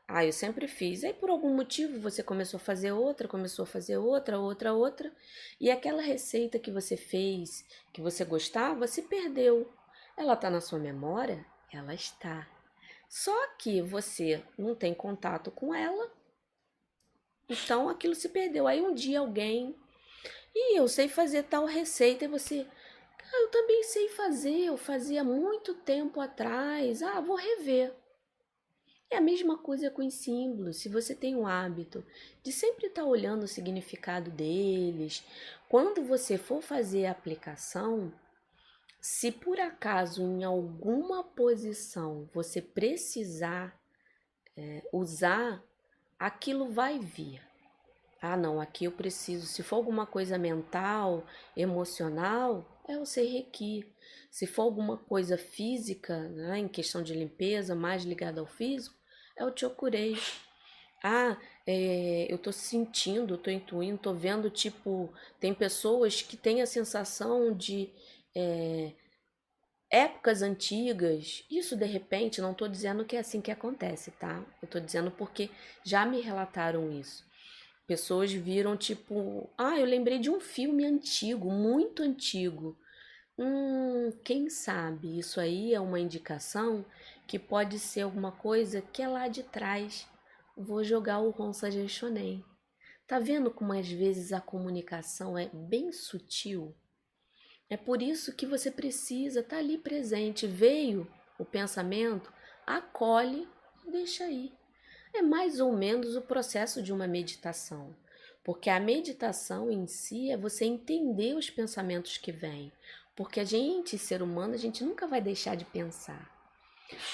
Ah, 0.07 0.25
eu 0.25 0.34
sempre 0.34 0.67
fiz. 0.67 1.03
Aí 1.03 1.13
por 1.13 1.29
algum 1.29 1.55
motivo 1.55 1.99
você 1.99 2.21
começou 2.21 2.57
a 2.57 2.62
fazer 2.62 2.91
outra, 2.91 3.27
começou 3.27 3.63
a 3.63 3.67
fazer 3.67 3.97
outra, 3.97 4.39
outra, 4.39 4.73
outra, 4.73 5.12
e 5.60 5.71
aquela 5.71 6.01
receita 6.01 6.60
que 6.60 6.71
você 6.71 6.97
fez, 6.97 7.65
que 7.93 8.01
você 8.01 8.25
gostava, 8.25 8.88
se 8.88 9.03
perdeu. 9.03 9.71
Ela 10.17 10.34
está 10.34 10.49
na 10.49 10.60
sua 10.62 10.79
memória? 10.79 11.45
Ela 11.71 11.93
está. 11.93 12.47
Só 13.10 13.47
que 13.57 13.81
você 13.81 14.43
não 14.57 14.75
tem 14.75 14.93
contato 14.93 15.51
com 15.51 15.73
ela 15.73 16.12
então 17.51 17.89
aquilo 17.89 18.15
se 18.15 18.29
perdeu. 18.29 18.65
Aí 18.65 18.81
um 18.81 18.93
dia 18.93 19.19
alguém, 19.19 19.75
e 20.55 20.79
eu 20.79 20.88
sei 20.88 21.10
fazer 21.10 21.43
tal 21.43 21.65
receita, 21.65 22.23
e 22.23 22.29
você, 22.29 22.65
ah, 23.33 23.41
eu 23.41 23.49
também 23.49 23.83
sei 23.83 24.09
fazer, 24.09 24.65
eu 24.65 24.77
fazia 24.77 25.23
muito 25.23 25.73
tempo 25.73 26.19
atrás, 26.19 27.01
ah, 27.03 27.21
vou 27.21 27.35
rever. 27.35 27.93
É 29.09 29.17
a 29.17 29.21
mesma 29.21 29.57
coisa 29.57 29.91
com 29.91 30.05
os 30.05 30.13
símbolos. 30.15 30.77
Se 30.77 30.87
você 30.89 31.13
tem 31.13 31.35
o 31.35 31.45
hábito 31.45 32.03
de 32.43 32.51
sempre 32.51 32.87
estar 32.87 33.03
olhando 33.05 33.43
o 33.43 33.47
significado 33.47 34.31
deles, 34.31 35.23
quando 35.69 36.03
você 36.03 36.37
for 36.37 36.61
fazer 36.61 37.05
a 37.05 37.11
aplicação, 37.11 38.13
Se 39.01 39.31
por 39.31 39.59
acaso 39.59 40.21
em 40.21 40.43
alguma 40.43 41.23
posição 41.23 42.29
você 42.31 42.61
precisar 42.61 43.75
é, 44.55 44.83
usar, 44.93 45.63
aquilo 46.19 46.69
vai 46.69 46.99
vir. 46.99 47.41
Ah, 48.21 48.37
não, 48.37 48.61
aqui 48.61 48.85
eu 48.85 48.91
preciso. 48.91 49.47
Se 49.47 49.63
for 49.63 49.77
alguma 49.77 50.05
coisa 50.05 50.37
mental, 50.37 51.25
emocional, 51.57 52.63
é 52.91 52.97
o 52.97 53.04
Reiki. 53.04 53.86
Se 54.30 54.45
for 54.45 54.63
alguma 54.63 54.97
coisa 54.97 55.38
física, 55.38 56.17
né, 56.30 56.60
em 56.60 56.67
questão 56.67 57.01
de 57.01 57.13
limpeza, 57.13 57.75
mais 57.75 58.04
ligada 58.04 58.39
ao 58.39 58.47
físico, 58.47 58.95
é 59.38 59.45
o 59.45 59.56
Chokurei. 59.56 60.17
Ah, 61.04 61.38
é, 61.65 62.27
eu 62.30 62.38
tô 62.38 62.51
sentindo, 62.51 63.38
tô 63.38 63.49
intuindo, 63.49 63.97
tô 63.97 64.13
vendo, 64.13 64.49
tipo, 64.49 65.12
tem 65.39 65.54
pessoas 65.54 66.21
que 66.21 66.38
têm 66.38 66.62
a 66.62 66.67
sensação 66.67 67.56
de 67.56 67.89
é, 68.36 68.91
épocas 69.89 70.41
antigas. 70.41 71.43
Isso 71.49 71.75
de 71.75 71.86
repente, 71.86 72.41
não 72.41 72.54
tô 72.54 72.67
dizendo 72.67 73.04
que 73.04 73.15
é 73.15 73.19
assim 73.19 73.41
que 73.41 73.51
acontece, 73.51 74.12
tá? 74.12 74.43
Eu 74.62 74.67
tô 74.67 74.80
dizendo 74.80 75.12
porque 75.12 75.49
já 75.84 76.06
me 76.06 76.21
relataram 76.21 76.91
isso. 76.91 77.25
Pessoas 77.88 78.32
viram, 78.32 78.77
tipo, 78.77 79.49
ah, 79.58 79.77
eu 79.77 79.86
lembrei 79.86 80.17
de 80.17 80.30
um 80.30 80.39
filme 80.39 80.86
antigo, 80.86 81.51
muito 81.51 82.01
antigo. 82.01 82.77
Hum, 83.43 84.12
quem 84.23 84.51
sabe 84.51 85.17
isso 85.17 85.39
aí 85.39 85.73
é 85.73 85.80
uma 85.80 85.99
indicação 85.99 86.86
que 87.25 87.39
pode 87.39 87.80
ser 87.80 88.01
alguma 88.01 88.32
coisa 88.32 88.84
que 88.84 89.01
é 89.01 89.08
lá 89.08 89.27
de 89.27 89.41
trás. 89.41 90.08
Vou 90.56 90.84
jogar 90.84 91.17
o 91.21 91.32
Ronsa 91.32 91.71
Shonen. 91.88 92.45
Tá 93.08 93.17
vendo 93.17 93.49
como 93.49 93.73
às 93.73 93.89
vezes 93.89 94.32
a 94.32 94.39
comunicação 94.39 95.36
é 95.36 95.49
bem 95.51 95.91
sutil? 95.91 96.75
É 97.67 97.75
por 97.75 98.04
isso 98.04 98.36
que 98.36 98.45
você 98.45 98.69
precisa 98.69 99.39
estar 99.39 99.56
tá 99.56 99.60
ali 99.60 99.75
presente. 99.80 100.45
Veio 100.45 101.12
o 101.39 101.43
pensamento, 101.43 102.32
acolhe 102.63 103.49
e 103.88 103.89
deixa 103.89 104.25
aí. 104.25 104.54
É 105.15 105.23
mais 105.23 105.60
ou 105.60 105.75
menos 105.75 106.15
o 106.15 106.21
processo 106.21 106.80
de 106.80 106.93
uma 106.93 107.08
meditação. 107.08 107.95
Porque 108.43 108.69
a 108.69 108.80
meditação 108.80 109.71
em 109.71 109.88
si 109.88 110.32
é 110.32 110.38
você 110.38 110.65
entender 110.65 111.36
os 111.36 111.49
pensamentos 111.49 112.17
que 112.17 112.32
vêm. 112.32 112.71
Porque 113.21 113.39
a 113.39 113.43
gente, 113.43 113.99
ser 113.99 114.23
humano, 114.23 114.55
a 114.55 114.57
gente 114.57 114.84
nunca 114.84 115.05
vai 115.05 115.21
deixar 115.21 115.55
de 115.55 115.63
pensar. 115.63 116.27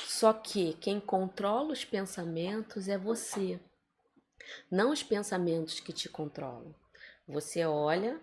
Só 0.06 0.32
que 0.32 0.74
quem 0.76 1.02
controla 1.02 1.74
os 1.74 1.84
pensamentos 1.84 2.88
é 2.88 2.98
você, 2.98 3.60
não 4.72 4.93
os 4.93 5.04
pensamentos 5.04 5.82
que 5.82 5.91
te 5.91 6.08
controlam. 6.08 6.74
Você 7.28 7.65
olha, 7.65 8.22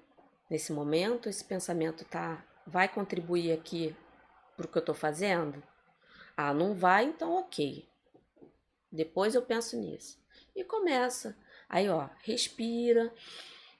nesse 0.48 0.72
momento, 0.72 1.28
esse 1.28 1.44
pensamento 1.44 2.06
tá, 2.06 2.42
vai 2.66 2.88
contribuir 2.88 3.52
aqui 3.52 3.94
para 4.56 4.64
o 4.64 4.68
que 4.68 4.78
eu 4.78 4.80
estou 4.80 4.94
fazendo? 4.94 5.62
Ah, 6.34 6.54
não 6.54 6.72
vai, 6.72 7.04
então 7.04 7.34
ok. 7.36 7.86
Depois 8.90 9.34
eu 9.34 9.42
penso 9.42 9.76
nisso. 9.76 10.18
E 10.56 10.64
começa. 10.64 11.36
Aí, 11.68 11.86
ó, 11.90 12.08
respira 12.22 13.12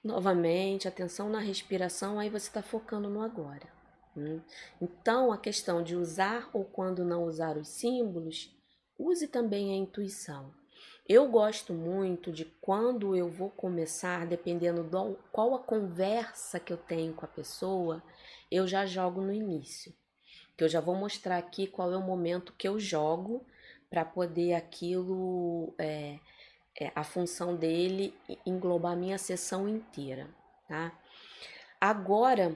novamente, 0.03 0.87
atenção 0.87 1.27
na 1.27 1.39
respiração, 1.39 2.19
aí 2.19 2.29
você 2.29 2.49
está 2.49 2.61
focando 2.61 3.09
no 3.09 3.23
agora. 3.23 3.74
Hum? 4.15 4.39
Então, 4.81 5.31
a 5.31 5.37
questão 5.37 5.83
de 5.83 5.95
usar 5.95 6.49
ou 6.53 6.63
quando 6.63 7.03
não 7.03 7.25
usar 7.25 7.57
os 7.57 7.67
símbolos, 7.67 8.55
use 8.97 9.27
também 9.27 9.71
a 9.71 9.75
intuição. 9.75 10.53
Eu 11.07 11.29
gosto 11.29 11.71
muito 11.71 12.31
de 12.31 12.45
quando 12.45 13.15
eu 13.15 13.29
vou 13.29 13.51
começar, 13.51 14.25
dependendo 14.25 14.83
do 14.83 15.15
qual 15.31 15.53
a 15.53 15.59
conversa 15.59 16.59
que 16.59 16.73
eu 16.73 16.77
tenho 16.77 17.13
com 17.13 17.25
a 17.25 17.27
pessoa, 17.27 18.01
eu 18.51 18.65
já 18.65 18.85
jogo 18.85 19.21
no 19.21 19.31
início. 19.31 19.93
Que 20.57 20.63
eu 20.63 20.69
já 20.69 20.79
vou 20.79 20.95
mostrar 20.95 21.37
aqui 21.37 21.67
qual 21.67 21.91
é 21.93 21.97
o 21.97 22.01
momento 22.01 22.53
que 22.57 22.67
eu 22.67 22.79
jogo 22.79 23.45
para 23.87 24.03
poder 24.03 24.53
aquilo, 24.55 25.75
é, 25.77 26.17
é, 26.79 26.91
a 26.95 27.03
função 27.03 27.55
dele 27.55 28.13
englobar 28.45 28.93
a 28.93 28.95
minha 28.95 29.17
sessão 29.17 29.69
inteira, 29.69 30.27
tá? 30.67 30.91
Agora, 31.79 32.55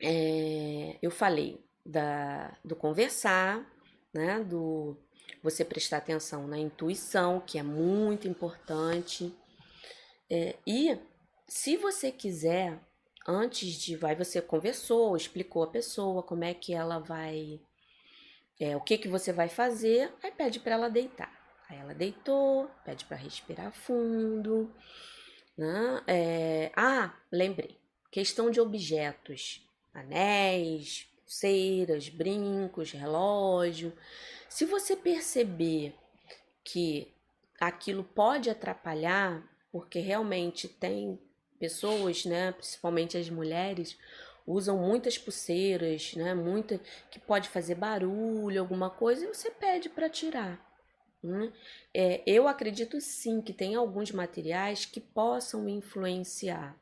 é, 0.00 0.96
eu 1.02 1.10
falei 1.10 1.60
da, 1.84 2.56
do 2.64 2.76
conversar, 2.76 3.66
né? 4.12 4.40
Do 4.44 4.96
você 5.42 5.64
prestar 5.64 5.98
atenção 5.98 6.46
na 6.46 6.58
intuição, 6.58 7.40
que 7.40 7.58
é 7.58 7.62
muito 7.62 8.26
importante. 8.28 9.34
É, 10.30 10.56
e 10.66 10.98
se 11.46 11.76
você 11.76 12.10
quiser, 12.10 12.78
antes 13.26 13.74
de 13.74 13.96
vai, 13.96 14.14
você 14.14 14.40
conversou, 14.40 15.16
explicou 15.16 15.62
a 15.62 15.70
pessoa 15.70 16.22
como 16.22 16.44
é 16.44 16.54
que 16.54 16.74
ela 16.74 16.98
vai, 16.98 17.60
é, 18.60 18.76
o 18.76 18.80
que 18.80 18.98
que 18.98 19.08
você 19.08 19.32
vai 19.32 19.48
fazer, 19.48 20.12
aí 20.22 20.30
pede 20.30 20.60
para 20.60 20.74
ela 20.74 20.88
deitar. 20.88 21.32
Aí 21.68 21.78
ela 21.78 21.94
deitou, 21.94 22.70
pede 22.84 23.04
para 23.04 23.16
respirar 23.16 23.72
fundo. 23.72 24.74
Né? 25.56 26.02
É, 26.06 26.72
ah, 26.74 27.14
lembrei. 27.30 27.76
Questão 28.10 28.50
de 28.50 28.60
objetos 28.60 29.67
anéis, 29.98 31.08
pulseiras, 31.24 32.08
brincos, 32.08 32.92
relógio. 32.92 33.92
Se 34.48 34.64
você 34.64 34.96
perceber 34.96 35.94
que 36.64 37.12
aquilo 37.60 38.02
pode 38.02 38.48
atrapalhar, 38.48 39.42
porque 39.70 39.98
realmente 39.98 40.68
tem 40.68 41.18
pessoas, 41.58 42.24
né, 42.24 42.52
principalmente 42.52 43.16
as 43.16 43.28
mulheres, 43.28 43.98
usam 44.46 44.78
muitas 44.78 45.18
pulseiras, 45.18 46.14
né, 46.14 46.34
muita 46.34 46.80
que 47.10 47.18
pode 47.18 47.48
fazer 47.48 47.74
barulho, 47.74 48.60
alguma 48.60 48.88
coisa, 48.88 49.24
e 49.24 49.28
você 49.28 49.50
pede 49.50 49.88
para 49.88 50.08
tirar. 50.08 50.66
Né? 51.22 51.52
É, 51.92 52.22
eu 52.26 52.46
acredito 52.46 53.00
sim 53.00 53.42
que 53.42 53.52
tem 53.52 53.74
alguns 53.74 54.12
materiais 54.12 54.86
que 54.86 55.00
possam 55.00 55.68
influenciar, 55.68 56.76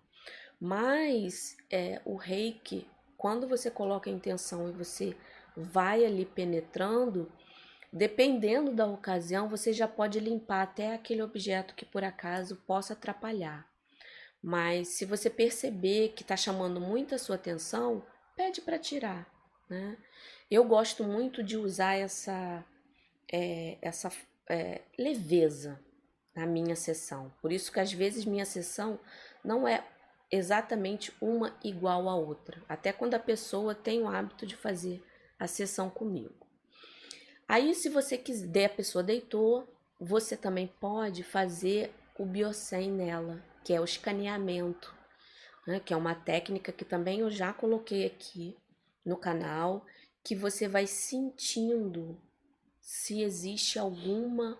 mas 0.61 1.57
é, 1.71 2.01
o 2.05 2.17
reiki 2.17 2.87
quando 3.17 3.49
você 3.49 3.71
coloca 3.71 4.11
a 4.11 4.13
intenção 4.13 4.69
e 4.69 4.73
você 4.73 5.17
vai 5.57 6.05
ali 6.05 6.25
penetrando, 6.25 7.31
dependendo 7.93 8.73
da 8.73 8.87
ocasião, 8.87 9.49
você 9.49 9.73
já 9.73 9.89
pode 9.89 10.21
limpar 10.21 10.63
até 10.63 10.95
aquele 10.95 11.23
objeto 11.23 11.75
que 11.75 11.85
por 11.85 12.05
acaso 12.05 12.57
possa 12.67 12.93
atrapalhar. 12.93 13.67
Mas 14.43 14.89
se 14.89 15.05
você 15.05 15.31
perceber 15.31 16.11
que 16.11 16.23
está 16.23 16.37
chamando 16.37 16.81
muito 16.81 17.15
a 17.15 17.19
sua 17.19 17.37
atenção, 17.37 18.05
pede 18.37 18.61
para 18.61 18.79
tirar. 18.79 19.27
Né? 19.69 19.97
Eu 20.51 20.65
gosto 20.65 21.03
muito 21.03 21.43
de 21.43 21.57
usar 21.57 21.95
essa, 21.95 22.65
é, 23.33 23.79
essa 23.81 24.13
é, 24.49 24.83
leveza 24.99 25.81
na 26.35 26.47
minha 26.47 26.77
sessão. 26.77 27.33
Por 27.41 27.51
isso 27.51 27.73
que 27.73 27.81
às 27.81 27.93
vezes 27.93 28.25
minha 28.25 28.45
sessão 28.45 29.01
não 29.43 29.67
é 29.67 29.83
exatamente 30.37 31.13
uma 31.21 31.57
igual 31.63 32.09
à 32.09 32.15
outra, 32.15 32.63
até 32.69 32.93
quando 32.93 33.15
a 33.15 33.19
pessoa 33.19 33.75
tem 33.75 34.03
o 34.03 34.09
hábito 34.09 34.47
de 34.47 34.57
fazer 34.57 35.03
a 35.39 35.47
sessão 35.47 35.91
comigo. 35.91 36.47
Aí, 37.49 37.75
se 37.75 37.89
você 37.89 38.19
quiser, 38.19 38.67
a 38.67 38.71
pessoa 38.71 39.03
deitou, 39.03 39.67
você 40.01 40.37
também 40.37 40.67
pode 40.67 41.23
fazer 41.23 41.93
o 42.19 42.25
biocem 42.25 42.91
nela, 42.91 43.43
que 43.65 43.73
é 43.73 43.81
o 43.81 43.85
escaneamento, 43.85 44.95
né? 45.67 45.81
que 45.81 45.93
é 45.93 45.97
uma 45.97 46.15
técnica 46.15 46.73
que 46.73 46.85
também 46.85 47.21
eu 47.21 47.31
já 47.31 47.53
coloquei 47.53 48.07
aqui 48.07 48.57
no 49.05 49.17
canal, 49.17 49.85
que 50.25 50.35
você 50.35 50.67
vai 50.67 50.87
sentindo 50.87 52.21
se 52.81 53.23
existe 53.23 53.79
alguma 53.79 54.59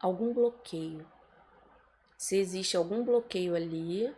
algum 0.00 0.32
bloqueio. 0.32 1.06
Se 2.18 2.36
existe 2.36 2.76
algum 2.76 3.04
bloqueio 3.04 3.54
ali, 3.54 4.12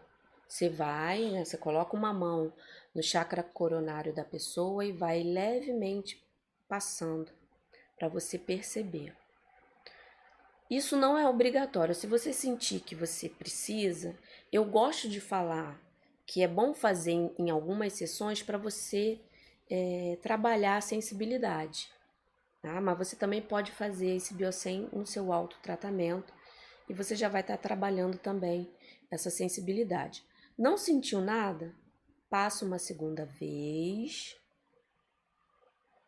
você 0.49 0.69
vai, 0.69 1.31
né, 1.31 1.45
você 1.45 1.57
coloca 1.57 1.97
uma 1.97 2.13
mão 2.13 2.53
no 2.95 3.03
chakra 3.03 3.43
coronário 3.43 4.15
da 4.15 4.25
pessoa 4.25 4.85
e 4.85 4.93
vai 4.93 5.23
levemente 5.23 6.23
passando 6.69 7.33
para 7.99 8.09
você 8.09 8.39
perceber. 8.39 9.15
Isso 10.71 10.97
não 10.97 11.17
é 11.17 11.29
obrigatório. 11.29 11.95
Se 11.95 12.07
você 12.07 12.33
sentir 12.33 12.81
que 12.81 12.95
você 12.95 13.29
precisa, 13.29 14.17
eu 14.53 14.65
gosto 14.65 15.09
de 15.09 15.21
falar 15.21 15.79
que 16.27 16.43
é 16.43 16.49
bom 16.49 16.73
fazer 16.73 17.13
em, 17.39 17.51
algumas 17.51 17.93
sessões 17.93 18.43
para 18.43 18.57
você 18.57 19.21
é, 19.71 20.19
trabalhar 20.23 20.77
a 20.77 20.81
sensibilidade. 20.81 21.89
Tá? 22.63 22.81
Mas 22.81 22.97
você 22.97 23.15
também 23.15 23.43
pode 23.43 23.73
fazer 23.73 24.17
esse 24.17 24.33
biocem 24.33 24.89
no 24.93 25.07
seu 25.07 25.33
autotratamento 25.33 26.33
e 26.89 26.95
você 26.95 27.15
já 27.15 27.29
vai 27.29 27.43
estar 27.43 27.57
tá 27.57 27.63
trabalhando 27.63 28.17
também 28.19 28.71
essa 29.11 29.31
sensibilidade. 29.31 30.25
Não 30.57 30.77
sentiu 30.77 31.21
nada? 31.21 31.75
Passa 32.31 32.65
uma 32.65 32.79
segunda 32.79 33.25
vez, 33.25 34.37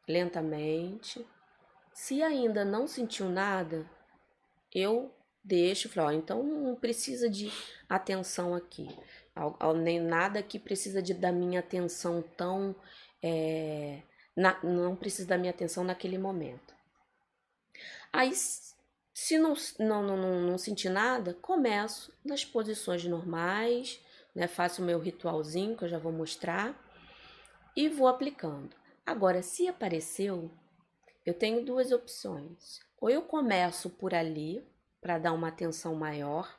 lentamente. 0.09 1.26
Se 1.92 2.22
ainda 2.22 2.64
não 2.64 2.87
sentiu 2.87 3.28
nada, 3.28 3.88
eu 4.72 5.14
deixo, 5.42 5.88
falo, 5.88 6.09
ó, 6.09 6.12
então 6.12 6.42
não 6.42 6.74
precisa 6.74 7.28
de 7.28 7.50
atenção 7.88 8.54
aqui. 8.54 8.88
Nem 9.82 10.00
nada 10.00 10.42
que 10.42 10.59
precisa 10.59 11.00
de, 11.00 11.14
da 11.14 11.30
minha 11.30 11.61
atenção 11.61 12.22
tão 12.37 12.74
é, 13.22 14.02
na, 14.37 14.62
não 14.62 14.94
precisa 14.94 15.28
da 15.28 15.38
minha 15.38 15.50
atenção 15.50 15.82
naquele 15.82 16.18
momento. 16.18 16.74
Aí, 18.12 18.32
se 18.35 19.38
não, 19.38 19.54
não, 19.78 20.02
não, 20.02 20.40
não 20.40 20.59
sentir 20.59 20.90
nada, 20.90 21.35
começo 21.35 22.12
nas 22.24 22.44
posições 22.44 23.04
normais, 23.04 24.00
né? 24.37 24.46
Faço 24.46 24.83
o 24.83 24.85
meu 24.85 25.01
ritualzinho 25.01 25.75
que 25.75 25.85
eu 25.85 25.88
já 25.88 25.99
vou 25.99 26.12
mostrar 26.12 26.79
e 27.75 27.88
vou 27.88 28.07
aplicando. 28.07 28.77
Agora, 29.05 29.42
se 29.42 29.66
apareceu, 29.66 30.51
eu 31.25 31.33
tenho 31.33 31.64
duas 31.64 31.90
opções. 31.90 32.81
Ou 33.01 33.09
eu 33.09 33.22
começo 33.22 33.88
por 33.88 34.14
ali 34.14 34.62
para 35.01 35.18
dar 35.18 35.33
uma 35.33 35.49
atenção 35.49 35.94
maior 35.94 36.55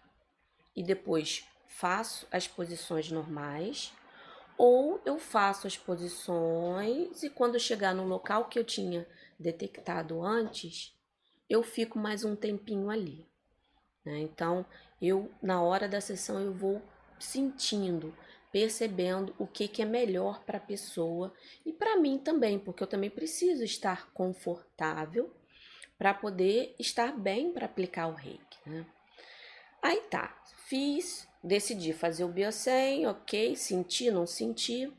e 0.76 0.84
depois 0.84 1.46
faço 1.68 2.28
as 2.32 2.48
posições 2.48 3.12
normais, 3.12 3.94
ou 4.58 5.00
eu 5.06 5.20
faço 5.20 5.68
as 5.68 5.78
posições 5.78 7.22
e 7.22 7.30
quando 7.30 7.60
chegar 7.60 7.94
no 7.94 8.08
local 8.08 8.46
que 8.46 8.58
eu 8.58 8.64
tinha 8.64 9.08
detectado 9.40 10.24
antes, 10.24 10.96
eu 11.48 11.62
fico 11.62 12.00
mais 12.00 12.24
um 12.24 12.36
tempinho 12.36 12.90
ali. 12.90 13.28
Né? 14.04 14.20
Então, 14.20 14.66
eu 15.00 15.32
na 15.42 15.62
hora 15.62 15.88
da 15.88 16.02
sessão 16.02 16.40
eu 16.40 16.54
vou 16.54 16.82
sentindo, 17.20 18.16
percebendo 18.52 19.36
o 19.38 19.46
que, 19.46 19.68
que 19.68 19.82
é 19.82 19.86
melhor 19.86 20.44
para 20.44 20.58
a 20.58 20.62
pessoa 20.62 21.34
e 21.66 21.72
para 21.72 21.98
mim 21.98 22.18
também, 22.18 22.58
porque 22.58 22.82
eu 22.82 22.88
também 22.88 23.10
preciso 23.10 23.64
estar 23.64 24.12
confortável 24.14 25.32
para 25.98 26.14
poder 26.14 26.76
estar 26.80 27.18
bem 27.18 27.52
para 27.52 27.66
aplicar 27.66 28.08
o 28.08 28.14
reiki. 28.14 28.58
Né? 28.66 28.86
Aí 29.82 30.02
tá, 30.10 30.36
fiz, 30.68 31.28
decidi 31.44 31.94
fazer 31.94 32.24
o 32.24 32.30
Biocem, 32.30 33.08
ok, 33.08 33.56
senti, 33.56 34.12
não 34.12 34.28
senti, 34.28 34.92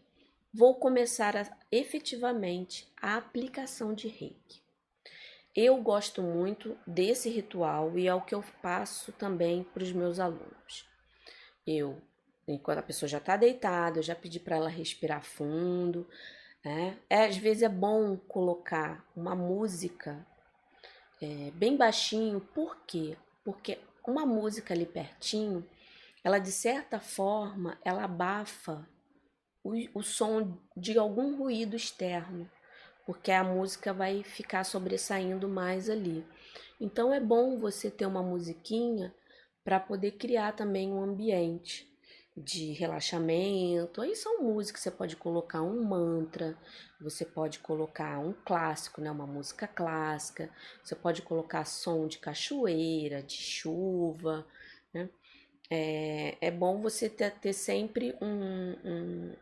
vou 0.52 0.74
começar 0.74 1.36
a, 1.36 1.46
efetivamente 1.70 2.90
a 3.00 3.16
aplicação 3.16 3.94
de 3.94 4.08
reiki. 4.08 4.60
Eu 5.54 5.76
gosto 5.78 6.22
muito 6.22 6.78
desse 6.86 7.28
ritual 7.28 7.98
e 7.98 8.06
é 8.06 8.14
o 8.14 8.20
que 8.20 8.34
eu 8.34 8.44
passo 8.62 9.10
também 9.12 9.64
para 9.64 9.82
os 9.82 9.92
meus 9.92 10.20
alunos. 10.20 10.86
Eu, 11.66 12.00
enquanto 12.52 12.78
a 12.78 12.82
pessoa 12.82 13.08
já 13.08 13.18
está 13.18 13.36
deitada, 13.36 13.98
eu 13.98 14.02
já 14.02 14.14
pedi 14.14 14.40
para 14.40 14.56
ela 14.56 14.68
respirar 14.68 15.22
fundo. 15.22 16.08
Né? 16.64 16.98
É, 17.08 17.26
às 17.26 17.36
vezes 17.36 17.62
é 17.62 17.68
bom 17.68 18.16
colocar 18.16 19.04
uma 19.16 19.34
música 19.34 20.26
é, 21.20 21.50
bem 21.54 21.76
baixinho, 21.76 22.40
por 22.40 22.76
quê? 22.86 23.16
Porque 23.44 23.78
uma 24.06 24.24
música 24.24 24.74
ali 24.74 24.86
pertinho, 24.86 25.64
ela 26.24 26.38
de 26.38 26.50
certa 26.50 26.98
forma, 26.98 27.78
ela 27.84 28.04
abafa 28.04 28.88
o, 29.62 29.72
o 29.94 30.02
som 30.02 30.58
de 30.76 30.98
algum 30.98 31.36
ruído 31.36 31.76
externo 31.76 32.50
porque 33.08 33.32
a 33.32 33.42
música 33.42 33.90
vai 33.90 34.22
ficar 34.22 34.64
sobressaindo 34.64 35.48
mais 35.48 35.88
ali. 35.88 36.26
Então 36.78 37.10
é 37.10 37.18
bom 37.18 37.56
você 37.56 37.90
ter 37.90 38.04
uma 38.04 38.22
musiquinha 38.22 39.14
para 39.64 39.80
poder 39.80 40.10
criar 40.18 40.52
também 40.52 40.92
um 40.92 41.02
ambiente 41.02 41.87
de 42.38 42.72
relaxamento. 42.72 44.00
Aí 44.00 44.14
são 44.16 44.42
músicas, 44.42 44.82
você 44.82 44.90
pode 44.90 45.16
colocar 45.16 45.62
um 45.62 45.82
mantra, 45.82 46.56
você 47.00 47.24
pode 47.24 47.58
colocar 47.58 48.18
um 48.18 48.32
clássico, 48.44 49.00
né, 49.00 49.10
uma 49.10 49.26
música 49.26 49.66
clássica, 49.66 50.50
você 50.82 50.94
pode 50.94 51.22
colocar 51.22 51.64
som 51.64 52.06
de 52.06 52.18
cachoeira, 52.18 53.22
de 53.22 53.36
chuva, 53.36 54.46
né? 54.92 55.08
É, 55.70 56.36
é 56.40 56.50
bom 56.50 56.80
você 56.80 57.10
ter, 57.10 57.30
ter 57.32 57.52
sempre 57.52 58.16
um, 58.22 58.76
um, 58.84 59.36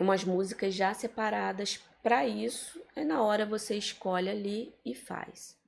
umas 0.00 0.24
músicas 0.24 0.74
já 0.74 0.92
separadas 0.92 1.78
para 2.02 2.26
isso, 2.26 2.82
é 2.96 3.04
na 3.04 3.22
hora 3.22 3.46
você 3.46 3.76
escolhe 3.76 4.28
ali 4.28 4.74
e 4.84 4.94
faz. 4.94 5.59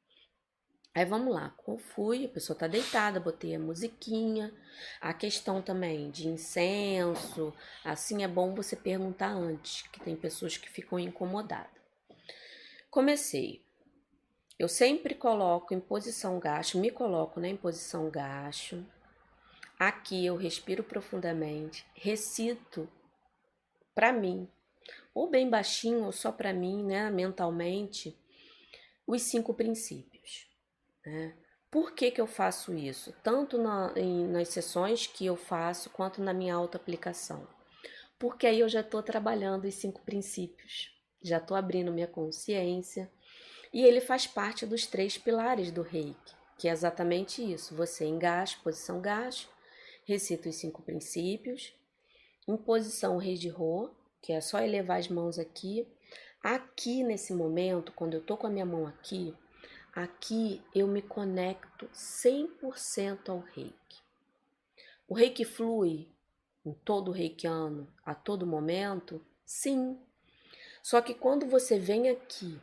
Aí 0.94 1.04
vamos 1.06 1.34
lá, 1.34 1.54
como 1.56 1.78
fui, 1.78 2.26
a 2.26 2.28
pessoa 2.28 2.58
tá 2.58 2.66
deitada, 2.66 3.18
botei 3.18 3.54
a 3.54 3.58
musiquinha. 3.58 4.52
A 5.00 5.14
questão 5.14 5.62
também 5.62 6.10
de 6.10 6.28
incenso, 6.28 7.54
assim 7.82 8.22
é 8.22 8.28
bom 8.28 8.54
você 8.54 8.76
perguntar 8.76 9.32
antes, 9.32 9.82
que 9.88 10.00
tem 10.00 10.14
pessoas 10.14 10.56
que 10.56 10.68
ficam 10.68 10.98
incomodadas. 10.98 11.70
Comecei. 12.90 13.64
Eu 14.58 14.68
sempre 14.68 15.14
coloco 15.14 15.72
em 15.72 15.80
posição 15.80 16.38
gacho, 16.38 16.78
me 16.78 16.90
coloco 16.90 17.40
né, 17.40 17.48
em 17.48 17.56
posição 17.56 18.10
gacho. 18.10 18.84
Aqui 19.78 20.26
eu 20.26 20.36
respiro 20.36 20.84
profundamente, 20.84 21.86
recito 21.94 22.88
para 23.94 24.12
mim 24.12 24.48
ou 25.14 25.28
bem 25.28 25.48
baixinho, 25.48 26.04
ou 26.04 26.12
só 26.12 26.32
para 26.32 26.52
mim, 26.52 26.84
né, 26.84 27.10
mentalmente, 27.10 28.16
os 29.06 29.22
cinco 29.22 29.54
princípios. 29.54 30.11
Né? 31.04 31.34
Por 31.70 31.92
que, 31.92 32.10
que 32.10 32.20
eu 32.20 32.26
faço 32.26 32.74
isso? 32.74 33.14
Tanto 33.22 33.56
na, 33.56 33.92
em, 33.96 34.26
nas 34.28 34.48
sessões 34.48 35.06
que 35.06 35.24
eu 35.24 35.36
faço, 35.36 35.90
quanto 35.90 36.22
na 36.22 36.34
minha 36.34 36.54
auto-aplicação. 36.54 37.46
Porque 38.18 38.46
aí 38.46 38.60
eu 38.60 38.68
já 38.68 38.80
estou 38.80 39.02
trabalhando 39.02 39.64
os 39.64 39.74
cinco 39.74 40.02
princípios, 40.02 40.94
já 41.22 41.38
estou 41.38 41.56
abrindo 41.56 41.90
minha 41.90 42.06
consciência, 42.06 43.10
e 43.72 43.82
ele 43.82 44.00
faz 44.00 44.26
parte 44.26 44.66
dos 44.66 44.86
três 44.86 45.16
pilares 45.16 45.70
do 45.72 45.82
reiki, 45.82 46.34
que 46.58 46.68
é 46.68 46.72
exatamente 46.72 47.42
isso: 47.42 47.74
você 47.74 48.04
em 48.04 48.18
posição 48.62 49.00
gás, 49.00 49.48
recita 50.04 50.48
os 50.50 50.56
cinco 50.56 50.82
princípios, 50.82 51.74
em 52.46 52.56
posição 52.56 53.16
rei 53.16 53.36
de 53.36 53.48
Rô, 53.48 53.90
que 54.20 54.32
é 54.32 54.40
só 54.40 54.60
elevar 54.60 54.98
as 54.98 55.08
mãos 55.08 55.38
aqui. 55.38 55.88
Aqui 56.42 57.02
nesse 57.02 57.32
momento, 57.32 57.92
quando 57.92 58.14
eu 58.14 58.20
tô 58.20 58.36
com 58.36 58.46
a 58.46 58.50
minha 58.50 58.66
mão 58.66 58.86
aqui, 58.86 59.34
aqui 59.94 60.62
eu 60.74 60.86
me 60.86 61.02
conecto 61.02 61.88
100% 61.92 63.28
ao 63.28 63.40
reiki. 63.40 64.02
O 65.08 65.14
reiki 65.14 65.44
flui 65.44 66.08
em 66.64 66.72
todo 66.72 67.08
o 67.08 67.12
reikiano 67.12 67.86
a 68.04 68.14
todo 68.14 68.46
momento? 68.46 69.24
Sim. 69.44 69.98
Só 70.82 71.00
que 71.00 71.14
quando 71.14 71.46
você 71.46 71.78
vem 71.78 72.08
aqui, 72.08 72.58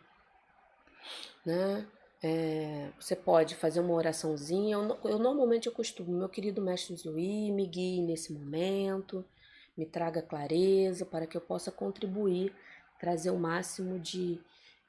né? 1.45 1.87
É, 2.21 2.91
você 2.99 3.15
pode 3.15 3.55
fazer 3.55 3.79
uma 3.79 3.93
oraçãozinha. 3.93 4.75
Eu, 4.75 4.99
eu, 5.05 5.19
normalmente 5.19 5.67
eu 5.67 5.71
costumo, 5.71 6.11
meu 6.11 6.27
querido 6.27 6.61
mestre 6.61 6.93
Zui, 6.97 7.49
me 7.51 7.65
guie 7.65 8.01
nesse 8.01 8.33
momento 8.33 9.23
me 9.79 9.85
traga 9.85 10.21
clareza 10.21 11.05
para 11.05 11.25
que 11.25 11.37
eu 11.37 11.41
possa 11.41 11.71
contribuir, 11.71 12.53
trazer 12.99 13.31
o 13.31 13.39
máximo 13.39 13.97
de 13.97 14.37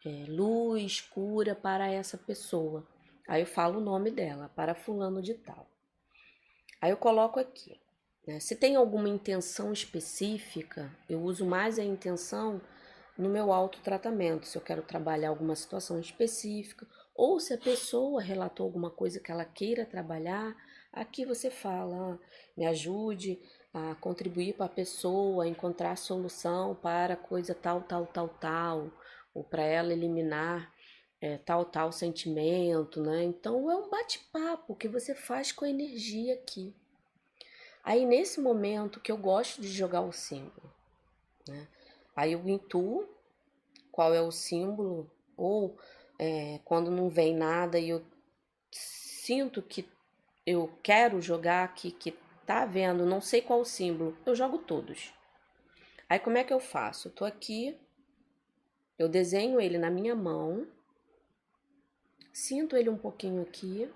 é, 0.05 0.25
luz, 0.29 1.01
cura 1.01 1.55
para 1.55 1.91
essa 1.91 2.17
pessoa. 2.17 2.87
Aí 3.29 3.43
eu 3.43 3.47
falo 3.47 3.79
o 3.79 3.85
nome 3.85 4.11
dela, 4.11 4.51
para 4.55 4.75
fulano 4.75 5.23
de 5.23 5.35
tal. 5.35 5.67
Aí 6.81 6.91
eu 6.91 6.97
coloco 6.97 7.39
aqui. 7.39 7.79
Né? 8.27 8.41
Se 8.41 8.57
tem 8.57 8.77
alguma 8.77 9.09
intenção 9.09 9.73
específica, 9.73 10.91
eu 11.09 11.21
uso 11.21 11.45
mais 11.45 11.79
a 11.79 11.85
intenção 11.85 12.61
no 13.17 13.29
meu 13.29 13.53
autotratamento, 13.53 14.47
se 14.47 14.57
eu 14.57 14.63
quero 14.63 14.83
trabalhar 14.83 15.29
alguma 15.29 15.55
situação 15.55 16.01
específica, 16.01 16.87
ou 17.15 17.39
se 17.39 17.53
a 17.53 17.59
pessoa 17.59 18.23
relatou 18.23 18.65
alguma 18.65 18.91
coisa 18.91 19.21
que 19.21 19.31
ela 19.31 19.45
queira 19.45 19.85
trabalhar, 19.85 20.57
aqui 20.91 21.27
você 21.27 21.51
fala, 21.51 22.15
ah, 22.15 22.19
me 22.57 22.65
ajude 22.67 23.39
a 23.75 23.95
contribuir 23.97 24.55
para 24.55 24.67
a 24.67 24.71
pessoa 24.71 25.47
encontrar 25.47 25.97
solução 25.97 26.75
para 26.75 27.17
coisa 27.17 27.55
tal, 27.55 27.83
tal, 27.83 28.07
tal, 28.07 28.29
tal, 28.29 28.91
ou 29.35 29.45
para 29.45 29.63
ela 29.63 29.93
eliminar 29.93 30.73
é, 31.21 31.37
tal, 31.39 31.65
tal 31.65 31.93
sentimento, 31.93 33.01
né? 33.03 33.23
Então 33.25 33.71
é 33.71 33.77
um 33.77 33.89
bate-papo 33.89 34.75
que 34.75 34.89
você 34.89 35.15
faz 35.15 35.53
com 35.53 35.65
a 35.65 35.71
energia 35.71 36.35
aqui. 36.35 36.75
Aí 37.85 38.05
nesse 38.05 38.41
momento 38.41 39.01
que 39.01 39.13
eu 39.13 39.17
gosto 39.17 39.61
de 39.61 39.69
jogar 39.69 40.03
o 40.03 40.13
símbolo, 40.13 40.73
né? 41.49 41.69
Aí 42.17 42.33
eu 42.33 42.49
intuo 42.49 43.09
qual 43.91 44.15
é 44.15 44.21
o 44.21 44.31
símbolo, 44.31 45.11
ou 45.37 45.77
é, 46.19 46.61
quando 46.65 46.91
não 46.91 47.09
vem 47.09 47.35
nada 47.35 47.79
e 47.79 47.89
eu 47.89 48.03
sinto 48.71 49.63
que 49.63 49.89
eu 50.47 50.71
quero 50.83 51.21
jogar 51.21 51.65
aqui, 51.65 51.91
que 51.91 52.15
tá 52.47 52.65
vendo, 52.65 53.07
não 53.07 53.21
sei 53.21 53.41
qual 53.41 53.65
símbolo, 53.65 54.17
eu 54.27 54.35
jogo 54.35 54.59
todos. 54.59 55.13
Aí 56.09 56.19
como 56.19 56.37
é 56.37 56.45
que 56.45 56.53
eu 56.53 56.61
faço? 56.61 57.09
Eu 57.09 57.13
tô 57.13 57.25
aqui, 57.25 57.77
eu 59.01 59.09
desenho 59.09 59.59
ele 59.59 59.79
na 59.79 59.91
minha 59.91 60.15
mão, 60.15 60.69
sinto 62.35 62.77
ele 62.77 62.91
um 62.91 62.99
pouquinho 62.99 63.41
aqui. 63.41 63.91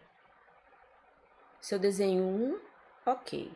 Se 1.61 1.75
eu 1.75 1.79
desenho 1.79 2.23
um, 2.25 2.59
ok. 3.05 3.53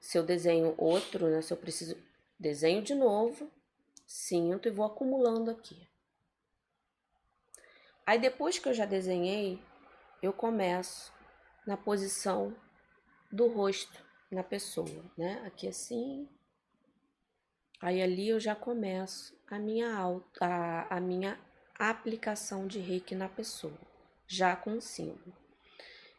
Se 0.00 0.16
eu 0.16 0.22
desenho 0.22 0.76
outro, 0.78 1.26
né? 1.26 1.42
Se 1.42 1.52
eu 1.52 1.56
preciso, 1.56 2.00
desenho 2.38 2.82
de 2.82 2.94
novo, 2.94 3.50
sinto 4.06 4.68
e 4.68 4.70
vou 4.70 4.86
acumulando 4.86 5.50
aqui. 5.50 5.88
Aí 8.06 8.20
depois 8.20 8.56
que 8.56 8.68
eu 8.68 8.74
já 8.74 8.86
desenhei, 8.86 9.60
eu 10.22 10.32
começo 10.32 11.12
na 11.66 11.76
posição 11.76 12.56
do 13.32 13.48
rosto 13.48 14.06
na 14.30 14.44
pessoa, 14.44 15.04
né? 15.18 15.42
Aqui 15.44 15.66
assim. 15.66 16.28
Aí 17.80 18.02
ali 18.02 18.28
eu 18.28 18.40
já 18.40 18.54
começo 18.54 19.36
a 19.48 19.58
minha, 19.58 19.88
a, 20.40 20.96
a 20.96 21.00
minha 21.00 21.38
aplicação 21.78 22.66
de 22.66 22.78
reiki 22.78 23.14
na 23.14 23.28
pessoa, 23.28 23.78
já 24.26 24.56
com 24.56 24.78
o 24.78 24.80
símbolo. 24.80 25.34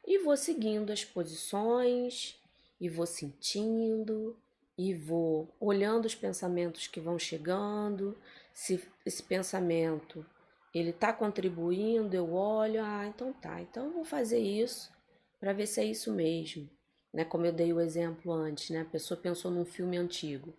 E 0.06 0.20
vou 0.20 0.38
seguindo 0.38 0.92
as 0.92 1.04
posições, 1.04 2.40
e 2.80 2.88
vou 2.88 3.06
sentindo, 3.06 4.38
e 4.78 4.94
vou 4.94 5.54
olhando 5.60 6.06
os 6.06 6.16
pensamentos 6.16 6.88
que 6.88 7.00
vão 7.00 7.18
chegando, 7.18 8.16
se 8.54 8.82
esse 9.06 9.24
pensamento 9.24 10.26
ele 10.74 10.92
está 10.92 11.12
contribuindo, 11.12 12.16
eu 12.16 12.34
olho, 12.34 12.84
ah, 12.84 13.06
então 13.08 13.34
tá, 13.34 13.62
então 13.62 13.86
eu 13.86 13.94
vou 13.94 14.06
fazer 14.06 14.40
isso 14.40 14.92
para 15.40 15.54
ver 15.54 15.66
se 15.66 15.82
é 15.82 15.86
isso 15.86 16.14
mesmo, 16.14 16.70
né? 17.14 17.26
Como 17.26 17.46
eu 17.46 17.52
dei 17.52 17.74
o 17.74 17.82
exemplo 17.82 18.32
antes, 18.32 18.70
né? 18.70 18.82
A 18.82 18.86
pessoa 18.86 19.20
pensou 19.20 19.50
num 19.50 19.66
filme 19.66 19.98
antigo, 19.98 20.54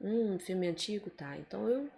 hum, 0.00 0.38
filme 0.38 0.68
antigo, 0.68 1.10
tá? 1.10 1.36
Então 1.38 1.68
eu 1.68 1.90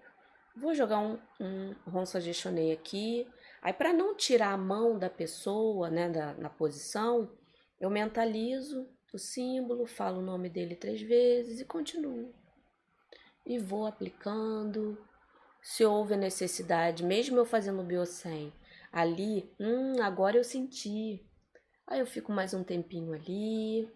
vou 0.56 0.74
jogar 0.74 0.98
um, 0.98 1.18
um 1.40 1.74
Ronsa 1.86 2.20
Gestionei 2.20 2.72
aqui, 2.72 3.26
aí 3.62 3.72
para 3.72 3.92
não 3.92 4.14
tirar 4.14 4.52
a 4.52 4.58
mão 4.58 4.98
da 4.98 5.10
pessoa, 5.10 5.90
né, 5.90 6.08
da, 6.08 6.34
na 6.34 6.48
posição, 6.48 7.30
eu 7.80 7.90
mentalizo 7.90 8.88
o 9.16 9.18
símbolo, 9.18 9.86
falo 9.86 10.18
o 10.18 10.24
nome 10.24 10.48
dele 10.48 10.76
três 10.76 11.00
vezes 11.00 11.60
e 11.60 11.64
continuo. 11.64 12.32
E 13.44 13.58
vou 13.58 13.86
aplicando. 13.86 14.98
Se 15.62 15.84
houve 15.84 16.16
necessidade, 16.16 17.02
mesmo 17.02 17.38
eu 17.38 17.44
fazendo 17.44 17.80
o 17.80 17.84
biocem, 17.84 18.52
ali, 18.92 19.52
hum, 19.58 20.00
agora 20.00 20.36
eu 20.36 20.44
senti. 20.44 21.26
Aí 21.86 21.98
eu 21.98 22.06
fico 22.06 22.30
mais 22.30 22.54
um 22.54 22.62
tempinho 22.62 23.12
ali. 23.12 23.90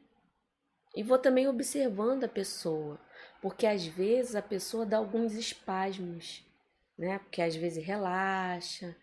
E 0.97 1.03
vou 1.03 1.19
também 1.19 1.47
observando 1.47 2.25
a 2.25 2.29
pessoa, 2.29 2.99
porque 3.41 3.67
às 3.67 3.87
vezes 3.87 4.35
a 4.35 4.43
pessoa 4.43 4.85
dá 4.85 4.99
alguns 4.99 5.35
espasmos, 5.35 6.45
né? 6.97 7.19
Porque 7.19 7.41
às 7.41 7.57
vezes 7.57 7.85
relaxa. 7.85 8.97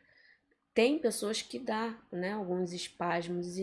Tem 0.74 1.00
pessoas 1.00 1.42
que 1.42 1.58
dá, 1.58 1.98
né, 2.12 2.34
alguns 2.34 2.72
espasmos 2.72 3.58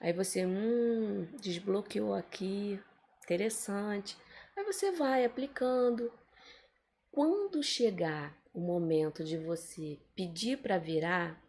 Aí 0.00 0.12
você, 0.12 0.46
hum, 0.46 1.28
desbloqueou 1.40 2.14
aqui, 2.14 2.80
interessante. 3.22 4.16
Aí 4.56 4.64
você 4.64 4.90
vai 4.90 5.24
aplicando. 5.24 6.10
Quando 7.12 7.62
chegar 7.62 8.36
o 8.52 8.60
momento 8.60 9.22
de 9.22 9.36
você 9.36 9.98
pedir 10.16 10.58
para 10.58 10.78
virar, 10.78 11.40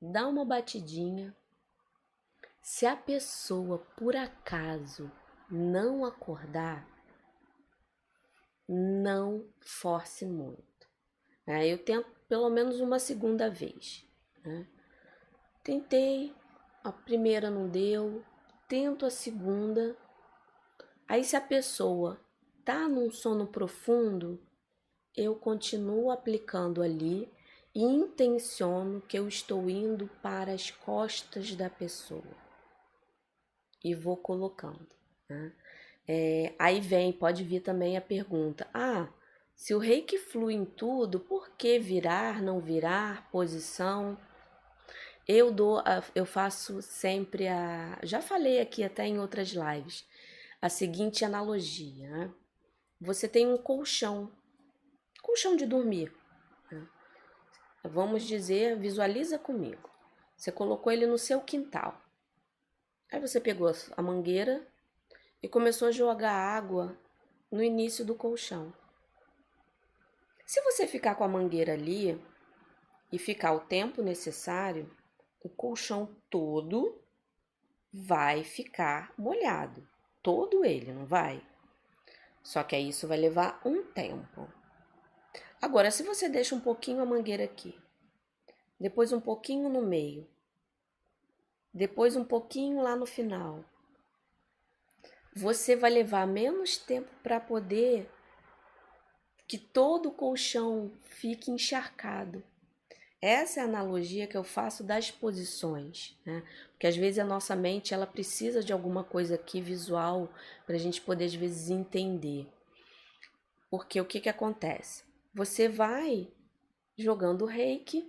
dá 0.00 0.26
uma 0.26 0.44
batidinha. 0.44 1.36
Se 2.62 2.86
a 2.86 2.96
pessoa 2.96 3.78
por 3.96 4.16
acaso 4.16 5.12
não 5.50 6.04
acordar, 6.04 6.88
não 8.68 9.46
force 9.60 10.24
muito. 10.24 10.64
Aí 11.46 11.70
eu 11.70 11.78
tento 11.78 12.08
pelo 12.28 12.48
menos 12.48 12.80
uma 12.80 12.98
segunda 12.98 13.50
vez. 13.50 14.04
Né? 14.44 14.66
Tentei, 15.62 16.34
a 16.82 16.92
primeira 16.92 17.50
não 17.50 17.68
deu, 17.68 18.24
tento 18.68 19.06
a 19.06 19.10
segunda. 19.10 19.96
Aí, 21.06 21.22
se 21.22 21.36
a 21.36 21.40
pessoa 21.40 22.20
tá 22.64 22.88
num 22.88 23.10
sono 23.10 23.46
profundo, 23.46 24.40
eu 25.16 25.34
continuo 25.36 26.10
aplicando 26.10 26.82
ali 26.82 27.30
e 27.74 27.82
intenciono 27.82 29.00
que 29.02 29.18
eu 29.18 29.28
estou 29.28 29.68
indo 29.68 30.08
para 30.22 30.52
as 30.52 30.70
costas 30.70 31.54
da 31.54 31.68
pessoa 31.68 32.44
e 33.82 33.94
vou 33.94 34.16
colocando. 34.16 34.88
Né? 35.28 35.52
É, 36.06 36.54
aí 36.58 36.80
vem, 36.80 37.12
pode 37.12 37.42
vir 37.44 37.60
também 37.60 37.96
a 37.96 38.00
pergunta: 38.00 38.68
ah, 38.74 39.08
se 39.56 39.74
o 39.74 39.78
reiki 39.78 40.18
flui 40.18 40.54
em 40.54 40.64
tudo, 40.64 41.20
por 41.20 41.50
que 41.50 41.78
virar, 41.78 42.42
não 42.42 42.60
virar, 42.60 43.30
posição? 43.30 44.18
Eu 45.26 45.50
dou, 45.50 45.82
eu 46.14 46.26
faço 46.26 46.82
sempre 46.82 47.48
a, 47.48 47.98
já 48.02 48.20
falei 48.20 48.60
aqui 48.60 48.84
até 48.84 49.06
em 49.06 49.18
outras 49.18 49.48
lives, 49.48 50.06
a 50.60 50.68
seguinte 50.68 51.24
analogia. 51.24 52.10
Né? 52.10 52.34
Você 53.00 53.26
tem 53.26 53.46
um 53.46 53.56
colchão, 53.56 54.30
colchão 55.22 55.56
de 55.56 55.64
dormir. 55.64 56.14
Né? 56.70 56.86
Vamos 57.84 58.24
dizer, 58.24 58.78
visualiza 58.78 59.38
comigo. 59.38 59.88
Você 60.36 60.52
colocou 60.52 60.92
ele 60.92 61.06
no 61.06 61.16
seu 61.16 61.40
quintal. 61.40 61.98
Aí 63.10 63.18
você 63.18 63.40
pegou 63.40 63.72
a 63.96 64.02
mangueira 64.02 64.66
e 65.44 65.48
começou 65.48 65.88
a 65.88 65.92
jogar 65.92 66.32
água 66.32 66.98
no 67.52 67.62
início 67.62 68.02
do 68.02 68.14
colchão. 68.14 68.72
Se 70.46 70.58
você 70.62 70.86
ficar 70.86 71.16
com 71.16 71.22
a 71.22 71.28
mangueira 71.28 71.74
ali 71.74 72.18
e 73.12 73.18
ficar 73.18 73.52
o 73.52 73.60
tempo 73.60 74.00
necessário, 74.00 74.90
o 75.42 75.50
colchão 75.50 76.16
todo 76.30 76.98
vai 77.92 78.42
ficar 78.42 79.12
molhado. 79.18 79.86
Todo 80.22 80.64
ele, 80.64 80.94
não 80.94 81.04
vai? 81.04 81.46
Só 82.42 82.62
que 82.62 82.74
aí 82.74 82.88
isso 82.88 83.06
vai 83.06 83.18
levar 83.18 83.60
um 83.66 83.82
tempo. 83.82 84.50
Agora, 85.60 85.90
se 85.90 86.02
você 86.02 86.26
deixa 86.26 86.54
um 86.54 86.60
pouquinho 86.60 87.02
a 87.02 87.04
mangueira 87.04 87.44
aqui, 87.44 87.78
depois 88.80 89.12
um 89.12 89.20
pouquinho 89.20 89.68
no 89.68 89.82
meio, 89.82 90.26
depois 91.70 92.16
um 92.16 92.24
pouquinho 92.24 92.80
lá 92.80 92.96
no 92.96 93.04
final, 93.04 93.62
você 95.34 95.74
vai 95.74 95.90
levar 95.90 96.26
menos 96.26 96.76
tempo 96.76 97.10
para 97.22 97.40
poder 97.40 98.08
que 99.46 99.58
todo 99.58 100.08
o 100.08 100.12
colchão 100.12 100.92
fique 101.02 101.50
encharcado. 101.50 102.42
Essa 103.20 103.60
é 103.60 103.62
a 103.62 103.66
analogia 103.66 104.26
que 104.26 104.36
eu 104.36 104.44
faço 104.44 104.84
das 104.84 105.10
posições, 105.10 106.14
né? 106.26 106.42
Porque 106.72 106.86
às 106.86 106.96
vezes 106.96 107.18
a 107.18 107.24
nossa 107.24 107.56
mente 107.56 107.94
ela 107.94 108.06
precisa 108.06 108.62
de 108.62 108.72
alguma 108.72 109.02
coisa 109.02 109.34
aqui 109.36 109.62
visual 109.62 110.30
para 110.66 110.76
a 110.76 110.78
gente 110.78 111.00
poder 111.00 111.24
às 111.24 111.34
vezes 111.34 111.70
entender. 111.70 112.46
Porque 113.70 113.98
o 114.00 114.04
que 114.04 114.20
que 114.20 114.28
acontece? 114.28 115.04
Você 115.34 115.68
vai 115.68 116.28
jogando 116.96 117.46
reiki. 117.46 118.08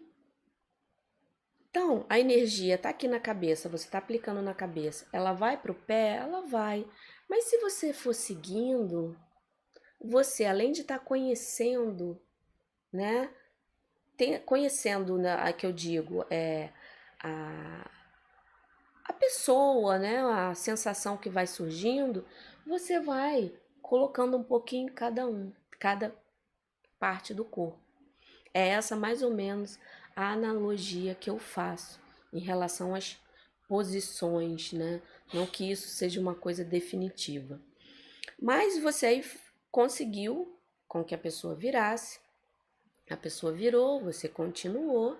Então, 1.69 2.05
a 2.09 2.19
energia 2.19 2.75
está 2.75 2.89
aqui 2.89 3.07
na 3.07 3.19
cabeça, 3.19 3.67
você 3.67 3.85
está 3.85 3.97
aplicando 3.97 4.41
na 4.41 4.53
cabeça. 4.53 5.07
Ela 5.11 5.33
vai 5.33 5.57
para 5.57 5.71
o 5.71 5.75
pé? 5.75 6.17
Ela 6.17 6.41
vai. 6.41 6.85
Mas 7.29 7.45
se 7.45 7.57
você 7.59 7.93
for 7.93 8.13
seguindo, 8.13 9.17
você, 9.99 10.45
além 10.45 10.71
de 10.71 10.81
estar 10.81 10.99
tá 10.99 11.03
conhecendo, 11.03 12.21
né? 12.91 13.33
tem, 14.17 14.39
conhecendo 14.39 15.17
né, 15.17 15.33
a 15.33 15.51
que 15.53 15.65
eu 15.65 15.71
digo 15.71 16.25
é 16.29 16.69
a, 17.19 17.89
a 19.05 19.13
pessoa, 19.13 19.97
né, 19.99 20.19
a 20.21 20.53
sensação 20.53 21.17
que 21.17 21.29
vai 21.29 21.47
surgindo, 21.47 22.25
você 22.65 22.99
vai 22.99 23.53
colocando 23.81 24.37
um 24.37 24.43
pouquinho 24.43 24.91
cada 24.93 25.27
um, 25.27 25.51
cada 25.79 26.15
parte 26.99 27.33
do 27.33 27.45
corpo. 27.45 27.79
É 28.53 28.69
essa 28.69 28.95
mais 28.95 29.21
ou 29.21 29.31
menos 29.31 29.77
a 30.15 30.31
analogia 30.31 31.13
que 31.13 31.29
eu 31.29 31.37
faço 31.37 31.99
em 32.33 32.39
relação 32.39 32.95
às 32.95 33.19
posições, 33.67 34.71
né? 34.71 35.01
Não 35.33 35.45
que 35.45 35.69
isso 35.69 35.87
seja 35.87 36.19
uma 36.19 36.35
coisa 36.35 36.63
definitiva. 36.63 37.61
Mas 38.41 38.77
você 38.81 39.05
aí 39.05 39.25
conseguiu 39.71 40.59
com 40.87 41.03
que 41.03 41.15
a 41.15 41.17
pessoa 41.17 41.55
virasse 41.55 42.19
a 43.13 43.17
pessoa 43.17 43.53
virou, 43.53 44.01
você 44.01 44.27
continuou. 44.27 45.17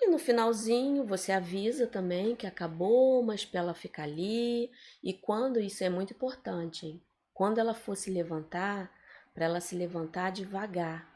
E 0.00 0.08
no 0.08 0.18
finalzinho 0.18 1.04
você 1.04 1.30
avisa 1.30 1.86
também 1.86 2.34
que 2.34 2.46
acabou, 2.46 3.22
mas 3.22 3.44
para 3.44 3.60
ela 3.60 3.74
ficar 3.74 4.02
ali. 4.02 4.70
E 5.02 5.12
quando 5.14 5.60
isso 5.60 5.84
é 5.84 5.88
muito 5.88 6.12
importante, 6.12 6.86
hein? 6.86 7.02
Quando 7.32 7.58
ela 7.58 7.74
for 7.74 7.96
se 7.96 8.10
levantar, 8.10 8.92
para 9.32 9.44
ela 9.44 9.60
se 9.60 9.76
levantar 9.76 10.30
devagar. 10.30 11.08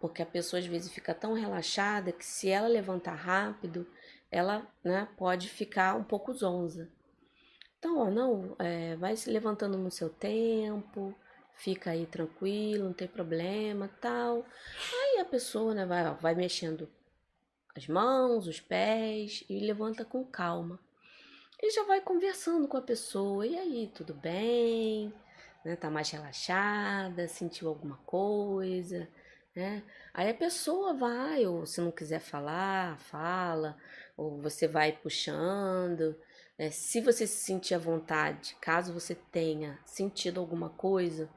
Porque 0.00 0.22
a 0.22 0.26
pessoa 0.26 0.60
às 0.60 0.66
vezes 0.66 0.92
fica 0.92 1.12
tão 1.12 1.34
relaxada 1.34 2.12
que 2.12 2.24
se 2.24 2.48
ela 2.48 2.68
levantar 2.68 3.14
rápido, 3.14 3.86
ela 4.30 4.66
né, 4.84 5.08
pode 5.16 5.48
ficar 5.48 5.96
um 5.96 6.04
pouco 6.04 6.32
zonza. 6.32 6.88
Então, 7.78 7.98
ó, 7.98 8.10
não, 8.10 8.54
é, 8.58 8.94
vai 8.96 9.16
se 9.16 9.30
levantando 9.30 9.78
no 9.78 9.90
seu 9.90 10.10
tempo, 10.10 11.14
fica 11.54 11.90
aí 11.90 12.06
tranquilo, 12.06 12.84
não 12.84 12.92
tem 12.92 13.08
problema, 13.08 13.90
tal. 14.00 14.44
Aí 14.92 15.20
a 15.20 15.24
pessoa, 15.24 15.74
né, 15.74 15.86
vai, 15.86 16.14
vai 16.14 16.34
mexendo 16.34 16.88
as 17.74 17.86
mãos, 17.86 18.46
os 18.46 18.60
pés 18.60 19.44
e 19.48 19.60
levanta 19.60 20.04
com 20.04 20.24
calma. 20.24 20.78
E 21.62 21.70
já 21.70 21.84
vai 21.84 22.00
conversando 22.00 22.66
com 22.66 22.76
a 22.76 22.82
pessoa. 22.82 23.46
E 23.46 23.58
aí, 23.58 23.90
tudo 23.94 24.14
bem? 24.14 25.12
Né, 25.64 25.76
tá 25.76 25.90
mais 25.90 26.10
relaxada? 26.10 27.28
Sentiu 27.28 27.68
alguma 27.68 27.96
coisa? 27.98 29.08
Né? 29.54 29.82
Aí 30.14 30.30
a 30.30 30.34
pessoa 30.34 30.94
vai, 30.94 31.46
ou 31.46 31.66
se 31.66 31.80
não 31.80 31.90
quiser 31.90 32.20
falar, 32.20 32.98
fala, 32.98 33.76
ou 34.20 34.38
você 34.40 34.68
vai 34.68 34.92
puxando. 34.92 36.16
É, 36.58 36.70
se 36.70 37.00
você 37.00 37.26
se 37.26 37.38
sentir 37.44 37.74
à 37.74 37.78
vontade, 37.78 38.56
caso 38.60 38.92
você 38.92 39.14
tenha 39.14 39.78
sentido 39.84 40.40
alguma 40.40 40.70
coisa, 40.70 41.28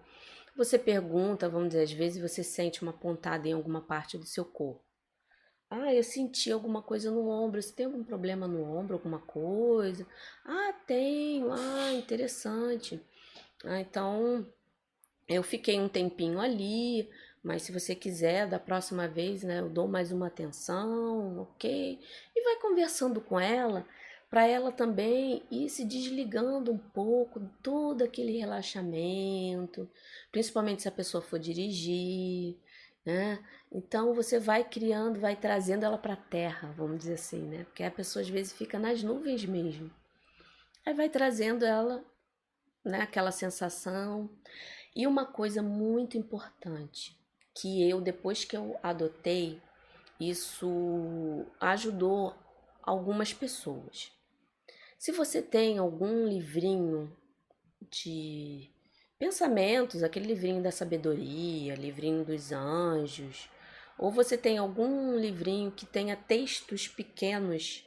Você 0.58 0.80
pergunta, 0.80 1.50
vamos 1.50 1.70
dizer, 1.70 1.84
às 1.84 1.92
vezes 1.94 2.22
você 2.22 2.44
sente 2.44 2.84
uma 2.84 2.94
pontada 2.94 3.48
em 3.48 3.54
alguma 3.54 3.82
parte 3.82 4.18
do 4.18 4.26
seu 4.26 4.46
corpo. 4.46 4.82
Ah, 5.70 5.94
eu 5.94 6.04
senti 6.04 6.52
alguma 6.52 6.82
coisa 6.82 7.10
no 7.12 7.28
ombro. 7.28 7.62
Você 7.62 7.74
tem 7.74 7.86
algum 7.88 8.04
problema 8.04 8.48
no 8.48 8.64
ombro, 8.64 8.94
alguma 8.96 9.20
coisa? 9.20 10.06
Ah, 10.46 10.74
tenho. 10.88 11.52
Ah, 11.52 11.94
interessante. 11.94 13.02
Ah, 13.66 13.80
então 13.82 14.48
eu 15.28 15.44
fiquei 15.44 15.80
um 15.80 15.90
tempinho 15.90 16.40
ali, 16.40 17.10
mas 17.44 17.64
se 17.64 17.72
você 17.72 17.94
quiser, 17.94 18.48
da 18.48 18.58
próxima 18.58 19.08
vez, 19.08 19.44
né, 19.44 19.60
eu 19.60 19.70
dou 19.70 19.88
mais 19.88 20.12
uma 20.12 20.28
atenção, 20.28 21.42
ok? 21.42 22.00
E 22.36 22.44
vai 22.44 22.56
conversando 22.62 23.20
com 23.20 23.40
ela, 23.40 23.86
para 24.30 24.48
ela 24.48 24.72
também 24.72 25.44
ir 25.52 25.70
se 25.70 25.86
desligando 25.86 26.72
um 26.72 26.78
pouco 26.78 27.42
todo 27.62 28.04
aquele 28.04 28.38
relaxamento, 28.38 29.88
principalmente 30.32 30.82
se 30.82 30.88
a 30.88 30.92
pessoa 30.92 31.22
for 31.22 31.38
dirigir, 31.38 32.58
né? 33.06 33.44
Então 33.72 34.14
você 34.14 34.40
vai 34.40 34.64
criando, 34.64 35.20
vai 35.20 35.36
trazendo 35.36 35.84
ela 35.86 35.98
para 35.98 36.14
a 36.14 36.18
terra, 36.18 36.74
vamos 36.78 37.00
dizer 37.00 37.16
assim, 37.16 37.42
né? 37.42 37.66
Porque 37.66 37.84
a 37.84 37.92
pessoa 37.92 38.24
às 38.24 38.30
vezes 38.30 38.54
fica 38.54 38.80
nas 38.80 39.04
nuvens 39.04 39.46
mesmo. 39.46 39.92
Aí 40.86 40.94
vai 40.94 41.10
trazendo 41.10 41.66
ela, 41.66 42.04
né, 42.84 43.02
aquela 43.02 43.32
sensação. 43.32 44.30
E 44.96 45.06
uma 45.08 45.26
coisa 45.26 45.62
muito 45.62 46.18
importante, 46.18 47.18
que 47.54 47.88
eu 47.90 48.02
depois 48.02 48.44
que 48.44 48.58
eu 48.58 48.78
adotei, 48.82 49.62
isso 50.20 51.46
ajudou 51.60 52.34
algumas 52.82 53.34
pessoas. 53.34 54.12
Se 54.98 55.12
você 55.12 55.42
tem 55.42 55.78
algum 55.78 56.28
livrinho 56.28 57.16
de 57.92 58.70
pensamentos, 59.20 60.04
aquele 60.04 60.28
livrinho 60.28 60.62
da 60.62 60.72
sabedoria, 60.72 61.76
livrinho 61.76 62.24
dos 62.24 62.52
anjos, 62.52 63.50
ou 63.98 64.12
você 64.12 64.38
tem 64.38 64.58
algum 64.58 65.18
livrinho 65.18 65.72
que 65.72 65.86
tenha 65.86 66.16
textos 66.16 66.88
pequenos 66.88 67.86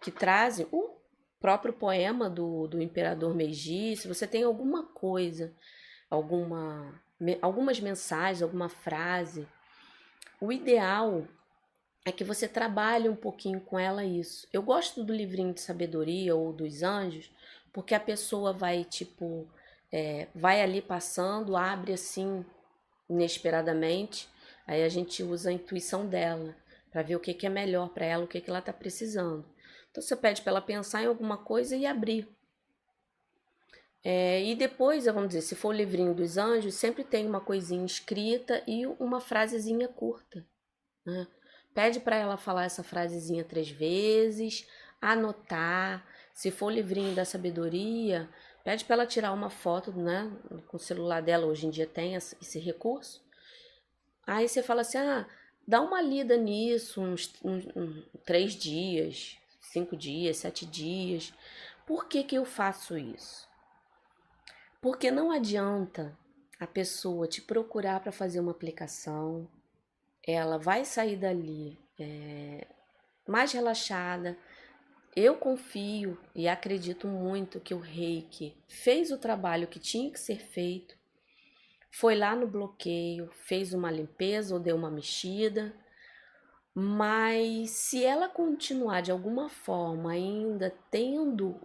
que 0.00 0.10
trazem 0.10 0.66
o 0.70 0.94
próprio 1.40 1.72
poema 1.72 2.28
do, 2.30 2.66
do 2.66 2.80
imperador 2.80 3.34
Meiji, 3.34 3.96
se 3.96 4.08
você 4.08 4.26
tem 4.26 4.42
alguma 4.42 4.86
coisa, 4.86 5.54
alguma, 6.08 6.98
algumas 7.40 7.80
mensagens, 7.80 8.42
alguma 8.42 8.68
frase, 8.68 9.46
o 10.40 10.52
ideal 10.52 11.26
é 12.04 12.12
que 12.12 12.24
você 12.24 12.46
trabalhe 12.46 13.08
um 13.08 13.16
pouquinho 13.16 13.60
com 13.60 13.78
ela 13.78 14.04
isso. 14.04 14.46
Eu 14.52 14.62
gosto 14.62 15.02
do 15.02 15.12
livrinho 15.12 15.54
de 15.54 15.60
sabedoria 15.60 16.34
ou 16.34 16.52
dos 16.52 16.82
anjos, 16.82 17.30
porque 17.72 17.94
a 17.94 18.00
pessoa 18.00 18.52
vai 18.52 18.84
tipo 18.84 19.48
é, 19.90 20.26
vai 20.34 20.60
ali 20.60 20.82
passando, 20.82 21.56
abre 21.56 21.92
assim 21.92 22.44
inesperadamente, 23.08 24.28
aí 24.66 24.82
a 24.82 24.88
gente 24.88 25.22
usa 25.22 25.50
a 25.50 25.52
intuição 25.52 26.06
dela 26.06 26.54
para 26.90 27.02
ver 27.02 27.16
o 27.16 27.20
que, 27.20 27.32
que 27.32 27.46
é 27.46 27.50
melhor 27.50 27.90
para 27.90 28.04
ela, 28.04 28.24
o 28.24 28.28
que, 28.28 28.40
que 28.40 28.50
ela 28.50 28.58
está 28.58 28.72
precisando. 28.72 29.44
Então 29.90 30.02
você 30.02 30.16
pede 30.16 30.42
para 30.42 30.50
ela 30.50 30.60
pensar 30.60 31.02
em 31.02 31.06
alguma 31.06 31.38
coisa 31.38 31.76
e 31.76 31.86
abrir. 31.86 32.28
É, 34.04 34.44
e 34.44 34.54
depois, 34.54 35.06
vamos 35.06 35.28
dizer, 35.28 35.42
se 35.42 35.54
for 35.54 35.68
o 35.68 35.76
livrinho 35.76 36.14
dos 36.14 36.36
anjos, 36.36 36.74
sempre 36.74 37.02
tem 37.02 37.26
uma 37.26 37.40
coisinha 37.40 37.86
escrita 37.86 38.62
e 38.66 38.86
uma 38.86 39.18
frasezinha 39.18 39.88
curta. 39.88 40.46
Né? 41.06 41.26
Pede 41.72 42.00
para 42.00 42.16
ela 42.16 42.36
falar 42.36 42.64
essa 42.64 42.82
frasezinha 42.82 43.42
três 43.42 43.70
vezes, 43.70 44.68
anotar. 45.00 46.06
Se 46.34 46.50
for 46.50 46.66
o 46.66 46.70
livrinho 46.70 47.14
da 47.14 47.24
sabedoria, 47.24 48.28
Pede 48.64 48.82
para 48.86 48.94
ela 48.94 49.06
tirar 49.06 49.30
uma 49.32 49.50
foto, 49.50 49.92
né? 49.92 50.32
Com 50.68 50.78
o 50.78 50.80
celular 50.80 51.20
dela, 51.20 51.44
hoje 51.46 51.66
em 51.66 51.70
dia 51.70 51.86
tem 51.86 52.14
esse 52.14 52.58
recurso. 52.58 53.22
Aí 54.26 54.48
você 54.48 54.62
fala 54.62 54.80
assim: 54.80 54.96
ah, 54.96 55.28
dá 55.68 55.82
uma 55.82 56.00
lida 56.00 56.34
nisso, 56.38 57.02
uns, 57.02 57.30
uns, 57.44 57.66
uns 57.76 58.06
três 58.24 58.54
dias, 58.54 59.36
cinco 59.60 59.94
dias, 59.94 60.38
sete 60.38 60.64
dias. 60.64 61.30
Por 61.86 62.08
que, 62.08 62.24
que 62.24 62.34
eu 62.34 62.46
faço 62.46 62.96
isso? 62.96 63.46
Porque 64.84 65.10
não 65.10 65.30
adianta 65.30 66.14
a 66.60 66.66
pessoa 66.66 67.26
te 67.26 67.40
procurar 67.40 68.00
para 68.00 68.12
fazer 68.12 68.38
uma 68.38 68.50
aplicação, 68.50 69.48
ela 70.22 70.58
vai 70.58 70.84
sair 70.84 71.16
dali 71.16 71.78
é, 71.98 72.66
mais 73.26 73.50
relaxada, 73.50 74.36
eu 75.16 75.36
confio 75.36 76.18
e 76.34 76.46
acredito 76.46 77.08
muito 77.08 77.60
que 77.60 77.72
o 77.72 77.78
reiki 77.78 78.54
fez 78.68 79.10
o 79.10 79.16
trabalho 79.16 79.66
que 79.66 79.78
tinha 79.78 80.10
que 80.10 80.20
ser 80.20 80.38
feito, 80.38 80.94
foi 81.90 82.14
lá 82.14 82.36
no 82.36 82.46
bloqueio, 82.46 83.30
fez 83.32 83.72
uma 83.72 83.90
limpeza 83.90 84.52
ou 84.52 84.60
deu 84.60 84.76
uma 84.76 84.90
mexida, 84.90 85.74
mas 86.74 87.70
se 87.70 88.04
ela 88.04 88.28
continuar 88.28 89.00
de 89.00 89.10
alguma 89.10 89.48
forma 89.48 90.12
ainda 90.12 90.74
tendo 90.90 91.58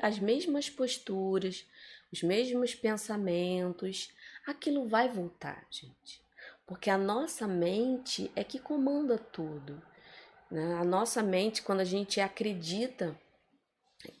as 0.00 0.18
mesmas 0.18 0.70
posturas, 0.70 1.66
os 2.12 2.22
mesmos 2.22 2.74
pensamentos, 2.74 4.12
aquilo 4.46 4.88
vai 4.88 5.08
voltar, 5.08 5.66
gente. 5.70 6.20
Porque 6.66 6.90
a 6.90 6.98
nossa 6.98 7.46
mente 7.46 8.30
é 8.34 8.42
que 8.42 8.58
comanda 8.58 9.18
tudo. 9.18 9.80
Né? 10.50 10.74
A 10.74 10.84
nossa 10.84 11.22
mente, 11.22 11.62
quando 11.62 11.80
a 11.80 11.84
gente 11.84 12.20
acredita 12.20 13.18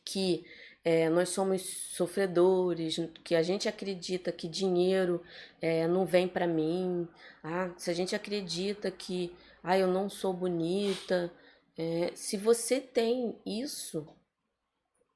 que 0.04 0.44
é, 0.84 1.08
nós 1.08 1.30
somos 1.30 1.62
sofredores, 1.62 2.96
que 3.24 3.34
a 3.34 3.42
gente 3.42 3.68
acredita 3.68 4.30
que 4.30 4.46
dinheiro 4.46 5.20
é, 5.60 5.88
não 5.88 6.06
vem 6.06 6.28
para 6.28 6.46
mim, 6.46 7.08
ah, 7.42 7.72
se 7.76 7.90
a 7.90 7.94
gente 7.94 8.14
acredita 8.14 8.90
que 8.90 9.34
ah, 9.62 9.76
eu 9.76 9.88
não 9.88 10.08
sou 10.08 10.32
bonita, 10.32 11.32
é, 11.76 12.12
se 12.14 12.36
você 12.36 12.80
tem 12.80 13.36
isso 13.44 14.06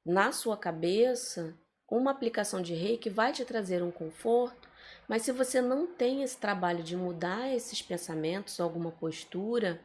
na 0.05 0.33
sua 0.33 0.57
cabeça, 0.57 1.57
uma 1.91 2.13
aplicação 2.13 2.63
de 2.63 2.73
reiki 2.73 3.11
vai 3.11 3.33
te 3.33 3.45
trazer 3.45 3.83
um 3.83 3.91
conforto, 3.91 4.69
mas 5.09 5.23
se 5.23 5.33
você 5.33 5.61
não 5.61 5.87
tem 5.87 6.23
esse 6.23 6.39
trabalho 6.39 6.85
de 6.85 6.97
mudar 6.97 7.53
esses 7.53 7.83
pensamentos, 7.83 8.61
alguma 8.61 8.93
postura, 8.93 9.81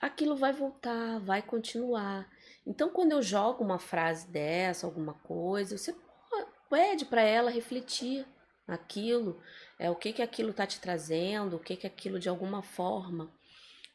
aquilo 0.00 0.36
vai 0.36 0.52
voltar, 0.52 1.18
vai 1.20 1.40
continuar. 1.40 2.28
Então, 2.66 2.90
quando 2.90 3.12
eu 3.12 3.22
jogo 3.22 3.64
uma 3.64 3.78
frase 3.78 4.28
dessa, 4.28 4.86
alguma 4.86 5.14
coisa, 5.14 5.78
você 5.78 5.94
pede 6.68 7.04
para 7.04 7.22
ela 7.22 7.50
refletir 7.50 8.26
aquilo, 8.66 9.40
é 9.78 9.90
o 9.90 9.96
que 9.96 10.12
que 10.12 10.22
aquilo 10.22 10.50
está 10.50 10.66
te 10.66 10.80
trazendo, 10.80 11.56
o 11.56 11.60
que 11.60 11.76
que 11.76 11.86
aquilo 11.86 12.18
de 12.18 12.28
alguma 12.28 12.62
forma 12.62 13.30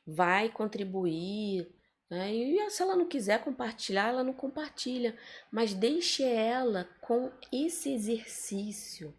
vai 0.06 0.50
contribuir. 0.50 1.68
Né? 2.10 2.34
E 2.34 2.70
se 2.70 2.82
ela 2.82 2.96
não 2.96 3.06
quiser 3.06 3.44
compartilhar, 3.44 4.10
ela 4.10 4.24
não 4.24 4.34
compartilha, 4.34 5.16
mas 5.52 5.74
deixe 5.74 6.24
ela 6.24 6.90
com 7.02 7.32
esse 7.52 7.94
exercício 7.94 9.14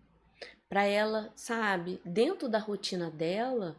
para 0.68 0.84
ela, 0.84 1.32
sabe, 1.34 2.00
dentro 2.04 2.48
da 2.48 2.58
rotina 2.58 3.10
dela, 3.10 3.76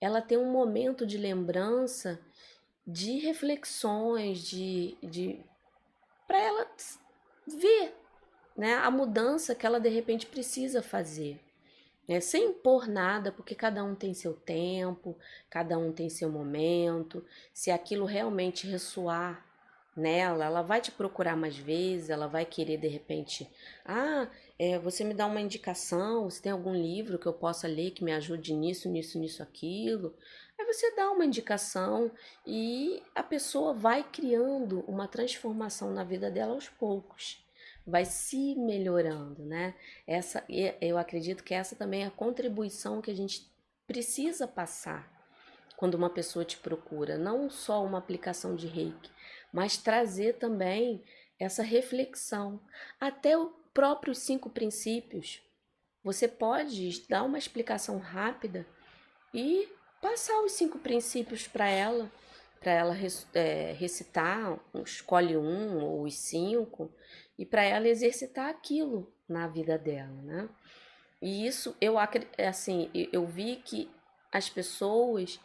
ela 0.00 0.20
ter 0.20 0.36
um 0.36 0.50
momento 0.50 1.06
de 1.06 1.16
lembrança 1.16 2.20
de 2.86 3.18
reflexões, 3.18 4.40
de, 4.40 4.96
de 5.02 5.40
para 6.26 6.38
ela 6.38 6.66
ver 7.46 7.94
né, 8.56 8.74
a 8.74 8.90
mudança 8.90 9.54
que 9.54 9.66
ela 9.66 9.80
de 9.80 9.88
repente 9.88 10.26
precisa 10.26 10.82
fazer. 10.82 11.40
Né, 12.08 12.20
sem 12.20 12.50
impor 12.50 12.86
nada, 12.86 13.32
porque 13.32 13.54
cada 13.54 13.82
um 13.82 13.94
tem 13.94 14.14
seu 14.14 14.32
tempo, 14.32 15.18
cada 15.50 15.76
um 15.76 15.92
tem 15.92 16.08
seu 16.08 16.30
momento. 16.30 17.24
Se 17.52 17.70
aquilo 17.70 18.04
realmente 18.04 18.66
ressoar 18.66 19.44
nela, 19.96 20.44
ela 20.44 20.62
vai 20.62 20.80
te 20.80 20.92
procurar 20.92 21.36
mais 21.36 21.56
vezes, 21.56 22.10
ela 22.10 22.26
vai 22.28 22.44
querer 22.44 22.76
de 22.76 22.86
repente, 22.86 23.50
ah, 23.84 24.28
é, 24.58 24.78
você 24.78 25.02
me 25.02 25.14
dá 25.14 25.26
uma 25.26 25.40
indicação, 25.40 26.24
você 26.28 26.42
tem 26.42 26.52
algum 26.52 26.74
livro 26.74 27.18
que 27.18 27.26
eu 27.26 27.32
possa 27.32 27.66
ler 27.66 27.92
que 27.92 28.04
me 28.04 28.12
ajude 28.12 28.52
nisso, 28.52 28.88
nisso, 28.88 29.18
nisso, 29.18 29.42
aquilo. 29.42 30.14
Aí 30.58 30.66
você 30.66 30.94
dá 30.94 31.10
uma 31.10 31.24
indicação 31.24 32.10
e 32.46 33.02
a 33.14 33.22
pessoa 33.22 33.72
vai 33.72 34.04
criando 34.04 34.80
uma 34.86 35.08
transformação 35.08 35.90
na 35.92 36.04
vida 36.04 36.30
dela 36.30 36.52
aos 36.54 36.68
poucos, 36.68 37.44
vai 37.86 38.04
se 38.04 38.54
melhorando, 38.56 39.44
né? 39.44 39.74
Essa, 40.06 40.44
eu 40.80 40.98
acredito 40.98 41.44
que 41.44 41.54
essa 41.54 41.76
também 41.76 42.02
é 42.02 42.06
a 42.06 42.10
contribuição 42.10 43.00
que 43.00 43.10
a 43.10 43.14
gente 43.14 43.48
precisa 43.86 44.48
passar 44.48 45.12
quando 45.76 45.94
uma 45.94 46.10
pessoa 46.10 46.44
te 46.44 46.56
procura, 46.56 47.16
não 47.16 47.48
só 47.48 47.84
uma 47.84 47.98
aplicação 47.98 48.56
de 48.56 48.66
reiki, 48.66 49.10
mas 49.52 49.76
trazer 49.76 50.34
também 50.34 51.04
essa 51.38 51.62
reflexão, 51.62 52.60
até 52.98 53.36
os 53.38 53.50
próprios 53.72 54.18
cinco 54.18 54.48
princípios. 54.48 55.42
Você 56.02 56.26
pode 56.26 57.06
dar 57.08 57.24
uma 57.24 57.38
explicação 57.38 57.98
rápida 57.98 58.66
e 59.34 59.68
passar 60.00 60.40
os 60.42 60.52
cinco 60.52 60.78
princípios 60.78 61.46
para 61.46 61.68
ela, 61.68 62.10
para 62.58 62.72
ela 62.72 62.96
é, 63.34 63.72
recitar, 63.72 64.58
escolhe 64.84 65.36
um 65.36 65.84
ou 65.84 66.04
os 66.04 66.14
cinco, 66.14 66.90
e 67.38 67.44
para 67.44 67.64
ela 67.64 67.88
exercitar 67.88 68.48
aquilo 68.48 69.12
na 69.28 69.46
vida 69.46 69.78
dela, 69.78 70.22
né? 70.22 70.48
E 71.20 71.46
isso 71.46 71.74
eu 71.80 71.96
assim, 71.98 72.90
eu 73.12 73.26
vi 73.26 73.56
que 73.56 73.90
as 74.32 74.48
pessoas 74.48 75.40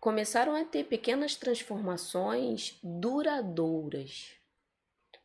começaram 0.00 0.54
a 0.54 0.64
ter 0.64 0.84
pequenas 0.84 1.34
transformações 1.34 2.78
duradouras. 2.82 4.32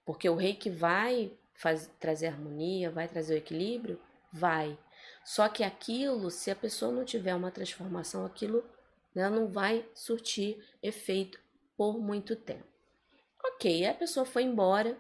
Porque 0.06 0.30
o 0.30 0.36
reiki 0.36 0.70
vai 0.70 1.32
faz, 1.60 1.92
trazer 2.00 2.28
harmonia, 2.28 2.90
vai 2.90 3.08
trazer 3.08 3.36
o 3.36 3.38
equilíbrio? 3.38 4.00
Vai. 4.32 4.78
Só 5.26 5.50
que 5.50 5.64
aquilo, 5.64 6.32
se 6.32 6.50
a 6.50 6.56
pessoa 6.56 6.92
não 6.92 7.04
tiver 7.04 7.36
uma 7.36 7.52
transformação, 7.52 8.26
aquilo 8.26 8.64
né, 9.14 9.30
não 9.30 9.48
vai 9.48 9.86
surtir 9.94 10.66
efeito 10.82 11.40
por 11.76 12.00
muito 12.00 12.36
tempo. 12.36 12.68
Ok, 13.44 13.86
a 13.86 13.94
pessoa 13.94 14.26
foi 14.26 14.44
embora. 14.44 14.98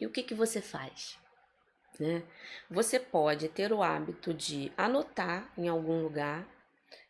E 0.00 0.06
o 0.06 0.10
que, 0.10 0.22
que 0.22 0.34
você 0.34 0.60
faz? 0.60 1.18
Né? 1.98 2.22
Você 2.70 2.98
pode 2.98 3.48
ter 3.48 3.72
o 3.72 3.82
hábito 3.82 4.32
de 4.32 4.72
anotar 4.76 5.52
em 5.56 5.68
algum 5.68 6.02
lugar 6.02 6.48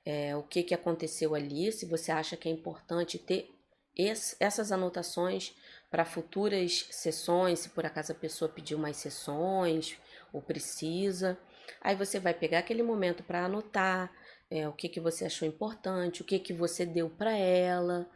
é, 0.05 0.35
o 0.37 0.43
que, 0.43 0.63
que 0.63 0.75
aconteceu 0.75 1.35
ali, 1.35 1.71
se 1.73 1.87
você 1.87 2.11
acha 2.11 2.37
que 2.37 2.49
é 2.49 2.53
importante 2.53 3.19
ter 3.19 3.49
esse, 3.97 4.37
essas 4.41 4.73
anotações 4.73 5.55
para 5.91 6.05
futuras 6.05 6.87
sessões, 6.91 7.61
se 7.61 7.69
por 7.69 7.85
acaso 7.87 8.13
a 8.13 8.17
pessoa 8.17 8.49
pediu 8.49 8.79
mais 8.79 8.97
sessões 8.97 9.97
ou 10.33 10.41
precisa. 10.41 11.39
Aí 11.81 11.95
você 11.95 12.19
vai 12.19 12.35
pegar 12.35 12.61
aquele 12.61 12.83
momento 12.83 13.23
para 13.23 13.45
anotar 13.45 14.11
é, 14.51 14.67
o 14.69 14.73
que, 14.73 14.89
que 14.89 15.01
você 15.01 15.25
achou 15.27 15.47
importante, 15.47 16.23
o 16.23 16.25
que, 16.25 16.39
que 16.39 16.53
você 16.53 16.85
deu 16.85 17.09
para 17.09 17.37
ela, 17.37 18.09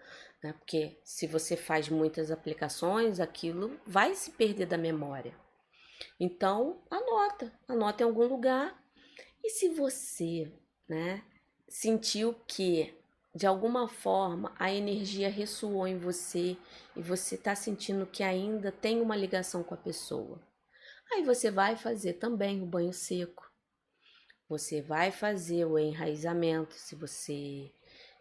né? 0.43 0.53
porque 0.53 0.99
se 1.05 1.27
você 1.27 1.57
faz 1.57 1.89
muitas 1.89 2.31
aplicações, 2.31 3.21
aquilo 3.21 3.79
vai 3.87 4.15
se 4.15 4.31
perder 4.31 4.67
da 4.67 4.79
memória. 4.79 5.35
Então, 6.19 6.83
anota, 6.91 7.53
anota 7.69 8.03
em 8.03 8.07
algum 8.07 8.27
lugar. 8.27 8.83
E 9.43 9.51
se 9.51 9.69
você, 9.69 10.53
né, 10.89 11.23
sentiu 11.69 12.35
que 12.47 12.95
de 13.35 13.47
alguma 13.47 13.87
forma 13.87 14.55
a 14.59 14.73
energia 14.73 15.29
ressoou 15.29 15.87
em 15.87 15.99
você 15.99 16.57
e 16.97 17.03
você 17.03 17.35
está 17.35 17.55
sentindo 17.55 18.07
que 18.07 18.23
ainda 18.23 18.73
tem 18.73 19.01
uma 19.01 19.15
ligação 19.15 19.63
com 19.63 19.75
a 19.75 19.79
pessoa, 19.79 20.41
aí 21.13 21.23
você 21.23 21.51
vai 21.51 21.77
fazer 21.77 22.15
também 22.15 22.63
o 22.63 22.67
banho 22.67 22.95
seco. 22.95 23.45
Você 24.49 24.81
vai 24.81 25.11
fazer 25.11 25.67
o 25.67 25.79
enraizamento, 25.79 26.75
se 26.75 26.95
você 26.95 27.71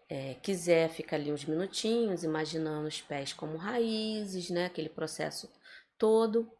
é, 0.10 0.36
quiser, 0.36 0.90
fica 0.90 1.16
ali 1.16 1.32
uns 1.32 1.46
minutinhos, 1.46 2.24
imaginando 2.24 2.88
os 2.88 3.02
pés 3.02 3.34
como 3.34 3.58
raízes, 3.58 4.50
né? 4.50 4.66
Aquele 4.66 4.90
processo 4.90 5.52
todo. 5.98 6.52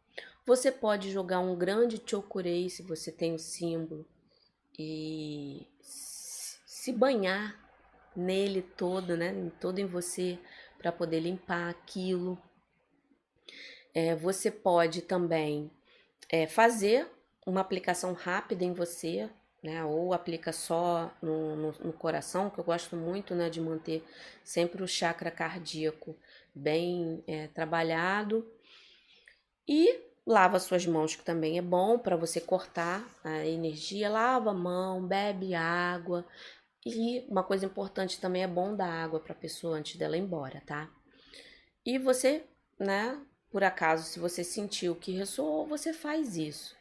Você 0.44 0.70
pode 0.70 1.10
jogar 1.10 1.40
um 1.40 1.56
grande 1.56 2.00
chokurei 2.04 2.68
se 2.68 2.82
você 2.82 3.10
tem 3.10 3.34
o 3.34 3.38
símbolo 3.38 4.06
e 4.78 5.66
se 5.80 6.92
banhar 6.92 7.60
nele 8.14 8.62
todo, 8.62 9.16
né? 9.16 9.50
Todo 9.60 9.78
em 9.78 9.86
você 9.86 10.38
para 10.78 10.92
poder 10.92 11.20
limpar 11.20 11.68
aquilo. 11.68 12.38
É, 13.94 14.14
você 14.14 14.50
pode 14.50 15.02
também 15.02 15.70
é, 16.28 16.46
fazer 16.46 17.10
uma 17.46 17.60
aplicação 17.60 18.12
rápida 18.12 18.64
em 18.64 18.72
você, 18.72 19.30
né? 19.66 19.84
Ou 19.84 20.14
aplica 20.14 20.52
só 20.52 21.12
no, 21.20 21.56
no, 21.56 21.72
no, 21.84 21.92
coração, 21.92 22.48
que 22.50 22.58
eu 22.58 22.64
gosto 22.64 22.96
muito, 22.96 23.34
né? 23.34 23.50
De 23.50 23.60
manter 23.60 24.04
sempre 24.44 24.82
o 24.82 24.88
chakra 24.88 25.30
cardíaco 25.30 26.16
bem 26.54 27.22
é, 27.26 27.48
trabalhado. 27.48 28.46
E 29.68 30.06
Lava 30.26 30.58
suas 30.58 30.84
mãos, 30.84 31.14
que 31.14 31.22
também 31.22 31.56
é 31.56 31.62
bom 31.62 31.96
para 31.96 32.16
você 32.16 32.40
cortar 32.40 33.08
a 33.22 33.46
energia. 33.46 34.10
Lava 34.10 34.50
a 34.50 34.54
mão, 34.54 35.06
bebe 35.06 35.54
água. 35.54 36.26
E 36.84 37.24
uma 37.28 37.44
coisa 37.44 37.66
importante 37.66 38.20
também 38.20 38.42
é 38.42 38.48
bom 38.48 38.74
dar 38.74 38.88
água 38.88 39.20
para 39.20 39.32
a 39.32 39.36
pessoa 39.36 39.76
antes 39.76 39.96
dela 39.96 40.16
ir 40.16 40.20
embora, 40.20 40.60
tá? 40.66 40.90
E 41.84 41.96
você, 41.96 42.44
né, 42.76 43.20
por 43.52 43.62
acaso, 43.62 44.02
se 44.02 44.18
você 44.18 44.42
sentiu 44.42 44.96
que 44.96 45.12
ressoou, 45.12 45.64
você 45.64 45.92
faz 45.92 46.36
isso. 46.36 46.76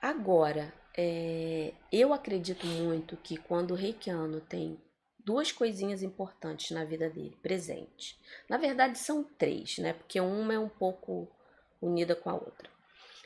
Agora, 0.00 0.74
é, 0.96 1.72
eu 1.90 2.12
acredito 2.12 2.66
muito 2.66 3.16
que 3.16 3.36
quando 3.36 3.72
o 3.72 3.76
reikiano 3.76 4.40
tem 4.40 4.78
duas 5.24 5.52
coisinhas 5.52 6.02
importantes 6.02 6.70
na 6.70 6.84
vida 6.84 7.08
dele, 7.08 7.36
presente. 7.42 8.18
Na 8.48 8.56
verdade, 8.56 8.98
são 8.98 9.22
três, 9.22 9.78
né? 9.78 9.92
Porque 9.92 10.20
uma 10.20 10.52
é 10.52 10.58
um 10.58 10.68
pouco 10.68 11.28
unida 11.80 12.14
com 12.14 12.30
a 12.30 12.34
outra. 12.34 12.70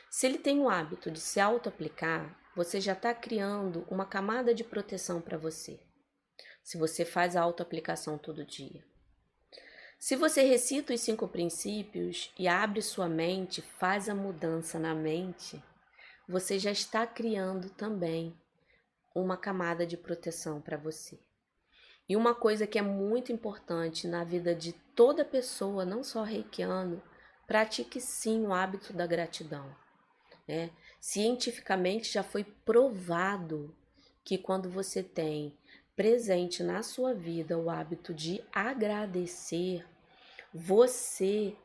Se 0.09 0.25
ele 0.25 0.37
tem 0.37 0.59
o 0.59 0.69
hábito 0.69 1.11
de 1.11 1.19
se 1.19 1.39
auto-aplicar, 1.39 2.35
você 2.55 2.79
já 2.79 2.93
está 2.93 3.13
criando 3.13 3.85
uma 3.89 4.05
camada 4.05 4.53
de 4.53 4.63
proteção 4.63 5.21
para 5.21 5.37
você. 5.37 5.79
Se 6.63 6.77
você 6.77 7.05
faz 7.05 7.35
a 7.35 7.41
auto-aplicação 7.41 8.17
todo 8.17 8.45
dia. 8.45 8.83
Se 9.99 10.15
você 10.15 10.43
recita 10.43 10.93
os 10.93 11.01
cinco 11.01 11.27
princípios 11.27 12.31
e 12.37 12.47
abre 12.47 12.81
sua 12.81 13.07
mente, 13.07 13.61
faz 13.61 14.07
a 14.07 14.15
mudança 14.15 14.77
na 14.77 14.93
mente, 14.93 15.61
você 16.27 16.59
já 16.59 16.71
está 16.71 17.07
criando 17.07 17.69
também 17.69 18.35
uma 19.15 19.37
camada 19.37 19.85
de 19.85 19.95
proteção 19.95 20.61
para 20.61 20.77
você. 20.77 21.19
E 22.09 22.15
uma 22.15 22.33
coisa 22.33 22.65
que 22.65 22.79
é 22.79 22.81
muito 22.81 23.31
importante 23.31 24.07
na 24.07 24.23
vida 24.23 24.55
de 24.55 24.73
toda 24.95 25.25
pessoa, 25.25 25.85
não 25.85 26.03
só 26.03 26.23
reikiano, 26.23 27.01
pratique 27.45 27.99
sim 27.99 28.45
o 28.45 28.53
hábito 28.53 28.93
da 28.93 29.05
gratidão. 29.05 29.73
Né? 30.47 30.71
Cientificamente 30.99 32.11
já 32.11 32.23
foi 32.23 32.43
provado 32.43 33.75
que 34.23 34.37
quando 34.37 34.69
você 34.69 35.03
tem 35.03 35.57
presente 35.95 36.61
na 36.61 36.83
sua 36.83 37.13
vida 37.13 37.57
o 37.57 37.69
hábito 37.69 38.13
de 38.13 38.43
agradecer, 38.53 39.85
você 40.53 41.55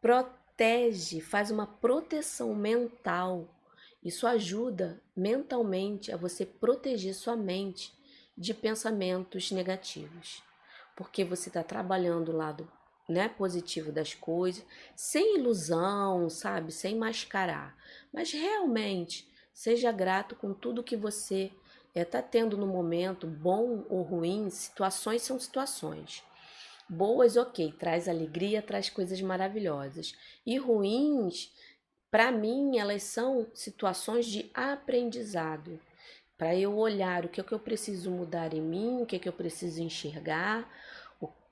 protege, 0.00 1.20
faz 1.20 1.50
uma 1.50 1.66
proteção 1.66 2.54
mental. 2.54 3.48
Isso 4.04 4.26
ajuda 4.26 5.00
mentalmente 5.16 6.12
a 6.12 6.16
você 6.16 6.44
proteger 6.44 7.14
sua 7.14 7.34
mente 7.34 7.92
de 8.36 8.52
pensamentos 8.52 9.50
negativos, 9.50 10.42
porque 10.94 11.24
você 11.24 11.48
está 11.48 11.62
trabalhando 11.62 12.30
o 12.30 12.36
lado 12.36 12.70
né, 13.08 13.28
positivo 13.28 13.92
das 13.92 14.14
coisas, 14.14 14.64
sem 14.94 15.38
ilusão, 15.38 16.28
sabe, 16.28 16.72
sem 16.72 16.96
mascarar, 16.96 17.76
mas 18.12 18.32
realmente 18.32 19.28
seja 19.52 19.92
grato 19.92 20.34
com 20.34 20.52
tudo 20.52 20.82
que 20.82 20.96
você 20.96 21.50
está 21.94 22.18
eh, 22.18 22.20
é, 22.20 22.24
tendo 22.24 22.56
no 22.56 22.66
momento, 22.66 23.26
bom 23.26 23.84
ou 23.88 24.02
ruim, 24.02 24.50
situações 24.50 25.22
são 25.22 25.38
situações. 25.38 26.22
Boas, 26.88 27.36
ok, 27.36 27.72
traz 27.78 28.08
alegria, 28.08 28.60
traz 28.60 28.90
coisas 28.90 29.20
maravilhosas. 29.22 30.14
E 30.44 30.58
ruins, 30.58 31.50
para 32.14 32.30
mim, 32.30 32.78
elas 32.78 33.02
são 33.02 33.48
situações 33.52 34.26
de 34.26 34.48
aprendizado. 34.54 35.80
Para 36.38 36.54
eu 36.54 36.78
olhar 36.78 37.24
o 37.24 37.28
que, 37.28 37.40
é 37.40 37.42
que 37.42 37.50
eu 37.50 37.58
preciso 37.58 38.08
mudar 38.08 38.54
em 38.54 38.60
mim, 38.60 39.02
o 39.02 39.04
que, 39.04 39.16
é 39.16 39.18
que 39.18 39.28
eu 39.28 39.32
preciso 39.32 39.82
enxergar, 39.82 40.72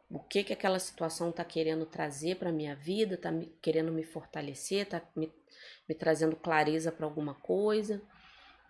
o 0.09 0.21
que 0.21 0.45
que 0.45 0.53
aquela 0.53 0.79
situação 0.79 1.31
está 1.31 1.45
querendo 1.45 1.85
trazer 1.85 2.37
para 2.37 2.53
minha 2.53 2.77
vida, 2.77 3.17
está 3.17 3.33
querendo 3.61 3.91
me 3.91 4.05
fortalecer, 4.05 4.83
está 4.83 5.03
me, 5.17 5.33
me 5.89 5.97
trazendo 5.97 6.37
clareza 6.37 6.93
para 6.93 7.07
alguma 7.07 7.35
coisa. 7.35 8.01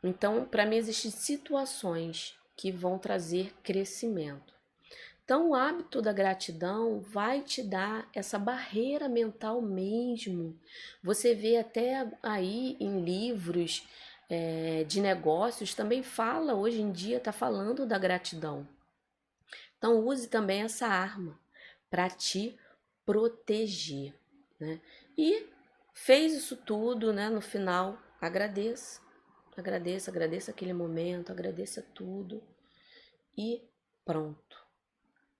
Então, 0.03 0.47
para 0.47 0.65
mim 0.65 0.77
existem 0.77 1.11
situações 1.11 2.35
que 2.57 2.73
vão 2.73 2.99
trazer 2.99 3.53
crescimento. 3.63 4.52
Então, 5.25 5.51
o 5.51 5.55
hábito 5.55 6.03
da 6.03 6.13
gratidão 6.13 7.01
vai 7.01 7.43
te 7.43 7.63
dar 7.63 8.09
essa 8.13 8.39
barreira 8.39 9.09
mental 9.09 9.63
mesmo. 9.63 10.59
Você 11.03 11.35
vê 11.35 11.57
até 11.57 12.11
aí 12.23 12.77
em 12.81 13.05
livros 13.05 13.87
é, 14.29 14.85
de 14.85 15.01
negócios 15.01 15.75
também 15.75 16.03
fala 16.03 16.55
hoje 16.55 16.81
em 16.81 16.91
dia 16.91 17.19
está 17.19 17.33
falando 17.33 17.87
da 17.87 17.99
gratidão. 17.99 18.67
Então, 19.77 20.05
use 20.07 20.29
também 20.29 20.63
essa 20.63 20.87
arma 20.87 21.39
para 21.91 22.09
te 22.09 22.59
proteger. 23.05 24.15
Né? 24.59 24.81
E 25.17 25.47
fez 25.93 26.33
isso 26.33 26.57
tudo, 26.57 27.13
né? 27.13 27.29
No 27.29 27.41
final, 27.41 27.99
agradeça, 28.21 29.01
agradeça, 29.57 30.11
agradeça 30.11 30.51
aquele 30.51 30.73
momento, 30.73 31.31
agradeça 31.31 31.83
tudo 31.95 32.43
e 33.37 33.63
pronto. 34.05 34.52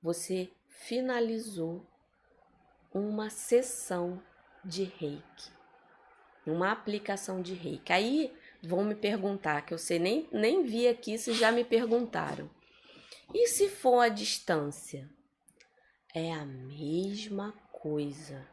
Você 0.03 0.51
finalizou 0.69 1.87
uma 2.93 3.31
sessão 3.31 4.21
de 4.65 4.83
reiki, 4.83 5.51
uma 6.45 6.73
aplicação 6.73 7.41
de 7.41 7.55
reiki. 7.55 7.93
Aí 7.93 8.37
vão 8.63 8.85
me 8.85 8.97
perguntar, 8.97 9.63
que 9.63 9.73
eu 9.73 9.79
sei 9.79 10.01
nem, 10.01 10.29
nem 10.33 10.65
vi 10.65 10.89
aqui 10.89 11.17
se 11.19 11.33
já 11.35 11.53
me 11.53 11.65
perguntaram. 11.65 12.51
E 13.33 13.47
se 13.47 13.69
for 13.69 14.01
a 14.01 14.09
distância? 14.09 15.09
É 16.13 16.33
a 16.33 16.45
mesma 16.45 17.55
coisa. 17.71 18.47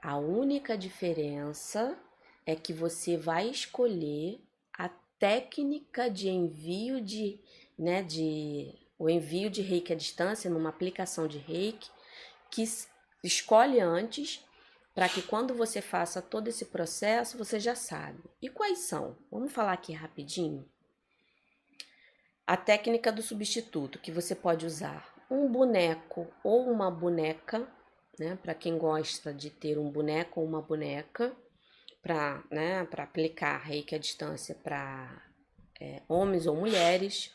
A 0.00 0.16
única 0.16 0.78
diferença 0.78 1.98
é 2.46 2.54
que 2.54 2.72
você 2.72 3.16
vai 3.16 3.48
escolher 3.48 4.40
a 4.72 4.88
técnica 5.18 6.08
de 6.08 6.28
envio 6.28 7.00
de, 7.00 7.40
né, 7.78 8.02
de 8.02 8.83
o 9.04 9.10
envio 9.10 9.50
de 9.50 9.60
reiki 9.60 9.92
à 9.92 9.96
distância 9.96 10.50
numa 10.50 10.70
aplicação 10.70 11.28
de 11.28 11.36
reiki 11.36 11.90
que 12.50 12.64
escolhe 13.22 13.78
antes 13.78 14.42
para 14.94 15.10
que 15.10 15.20
quando 15.20 15.52
você 15.52 15.82
faça 15.82 16.22
todo 16.22 16.48
esse 16.48 16.64
processo 16.66 17.36
você 17.36 17.60
já 17.60 17.74
sabe. 17.74 18.22
E 18.40 18.48
quais 18.48 18.78
são? 18.78 19.14
Vamos 19.30 19.52
falar 19.52 19.72
aqui 19.72 19.92
rapidinho. 19.92 20.66
A 22.46 22.56
técnica 22.56 23.12
do 23.12 23.20
substituto, 23.22 23.98
que 23.98 24.10
você 24.10 24.34
pode 24.34 24.64
usar 24.64 25.14
um 25.30 25.52
boneco 25.52 26.26
ou 26.42 26.70
uma 26.70 26.90
boneca, 26.90 27.68
né? 28.18 28.38
Para 28.42 28.54
quem 28.54 28.78
gosta 28.78 29.34
de 29.34 29.50
ter 29.50 29.78
um 29.78 29.90
boneco 29.90 30.40
ou 30.40 30.46
uma 30.46 30.62
boneca, 30.62 31.36
para 32.02 32.42
né, 32.50 32.86
aplicar 32.98 33.58
reiki 33.58 33.94
à 33.94 33.98
distância 33.98 34.54
para 34.54 35.22
é, 35.80 36.02
homens 36.08 36.46
ou 36.46 36.54
mulheres, 36.54 37.34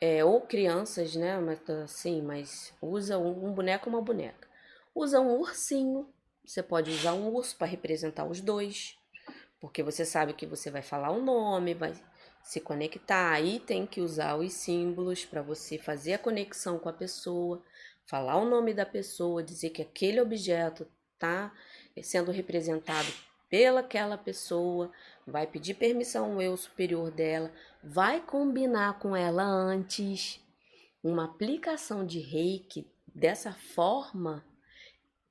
é, 0.00 0.24
ou 0.24 0.40
crianças, 0.40 1.14
né? 1.16 1.38
Mas 1.38 1.68
assim, 1.70 2.22
mas 2.22 2.72
usa 2.80 3.18
um, 3.18 3.46
um 3.46 3.52
boneco 3.52 3.88
ou 3.88 3.96
uma 3.96 4.02
boneca. 4.02 4.48
Usa 4.94 5.20
um 5.20 5.38
ursinho. 5.38 6.08
Você 6.44 6.62
pode 6.62 6.90
usar 6.90 7.14
um 7.14 7.28
urso 7.28 7.56
para 7.56 7.66
representar 7.66 8.24
os 8.24 8.40
dois, 8.40 8.96
porque 9.60 9.82
você 9.82 10.04
sabe 10.04 10.32
que 10.32 10.46
você 10.46 10.70
vai 10.70 10.82
falar 10.82 11.10
o 11.10 11.22
nome, 11.22 11.74
vai 11.74 11.92
se 12.42 12.60
conectar. 12.60 13.32
Aí 13.32 13.58
tem 13.58 13.84
que 13.86 14.00
usar 14.00 14.36
os 14.36 14.52
símbolos 14.52 15.24
para 15.24 15.42
você 15.42 15.76
fazer 15.76 16.14
a 16.14 16.18
conexão 16.18 16.78
com 16.78 16.88
a 16.88 16.92
pessoa, 16.92 17.62
falar 18.06 18.36
o 18.36 18.48
nome 18.48 18.72
da 18.72 18.86
pessoa, 18.86 19.42
dizer 19.42 19.70
que 19.70 19.82
aquele 19.82 20.20
objeto 20.20 20.86
está 21.14 21.52
sendo 22.02 22.30
representado 22.30 23.08
pelaquela 23.48 24.18
pessoa, 24.18 24.90
vai 25.26 25.46
pedir 25.46 25.74
permissão 25.74 26.34
ao 26.34 26.42
eu 26.42 26.56
superior 26.56 27.10
dela, 27.10 27.50
vai 27.86 28.20
combinar 28.20 28.98
com 28.98 29.14
ela 29.14 29.44
antes. 29.44 30.40
Uma 31.02 31.26
aplicação 31.26 32.04
de 32.04 32.18
reiki 32.18 32.90
dessa 33.14 33.52
forma 33.52 34.44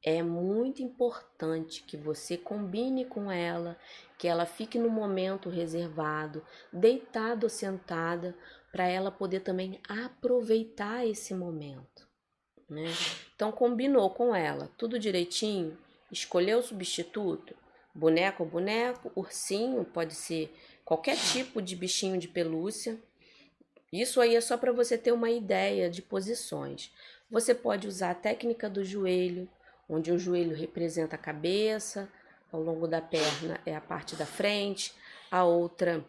é 0.01 0.23
muito 0.23 0.81
importante 0.81 1.83
que 1.83 1.97
você 1.97 2.37
combine 2.37 3.03
com 3.03 3.29
ela, 3.29 3.77
que 4.17 4.27
ela 4.27 4.45
fique 4.45 4.79
no 4.79 4.89
momento 4.89 5.49
reservado, 5.49 6.45
deitado 6.71 7.45
ou 7.45 7.49
sentada, 7.49 8.33
para 8.71 8.87
ela 8.87 9.11
poder 9.11 9.41
também 9.41 9.81
aproveitar 9.89 11.05
esse 11.05 11.33
momento. 11.33 12.07
Né? 12.69 12.85
Então, 13.35 13.51
combinou 13.51 14.09
com 14.11 14.33
ela 14.33 14.69
tudo 14.77 14.99
direitinho, 14.99 15.77
escolheu 16.11 16.59
o 16.59 16.63
substituto, 16.63 17.55
boneco 17.93 18.45
boneco, 18.45 19.11
ursinho, 19.15 19.83
pode 19.85 20.13
ser 20.13 20.53
qualquer 20.85 21.17
tipo 21.17 21.61
de 21.61 21.75
bichinho 21.75 22.17
de 22.17 22.27
pelúcia. 22.27 22.97
Isso 23.91 24.21
aí 24.21 24.35
é 24.35 24.41
só 24.41 24.55
para 24.55 24.71
você 24.71 24.97
ter 24.97 25.11
uma 25.11 25.31
ideia 25.31 25.89
de 25.89 26.01
posições. 26.01 26.93
Você 27.29 27.55
pode 27.55 27.87
usar 27.87 28.11
a 28.11 28.15
técnica 28.15 28.69
do 28.69 28.85
joelho, 28.85 29.49
onde 29.89 30.11
o 30.11 30.19
joelho 30.19 30.55
representa 30.55 31.15
a 31.15 31.19
cabeça, 31.19 32.07
ao 32.51 32.61
longo 32.61 32.87
da 32.87 33.01
perna 33.01 33.59
é 33.65 33.75
a 33.75 33.81
parte 33.81 34.15
da 34.15 34.25
frente, 34.25 34.93
a 35.29 35.43
outra 35.43 36.05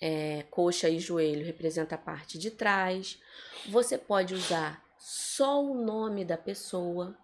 é, 0.00 0.44
coxa 0.50 0.88
e 0.88 0.98
joelho 0.98 1.44
representa 1.44 1.94
a 1.94 1.98
parte 1.98 2.38
de 2.38 2.50
trás. 2.50 3.20
Você 3.68 3.98
pode 3.98 4.34
usar 4.34 4.82
só 4.98 5.62
o 5.62 5.74
nome 5.74 6.24
da 6.24 6.38
pessoa. 6.38 7.16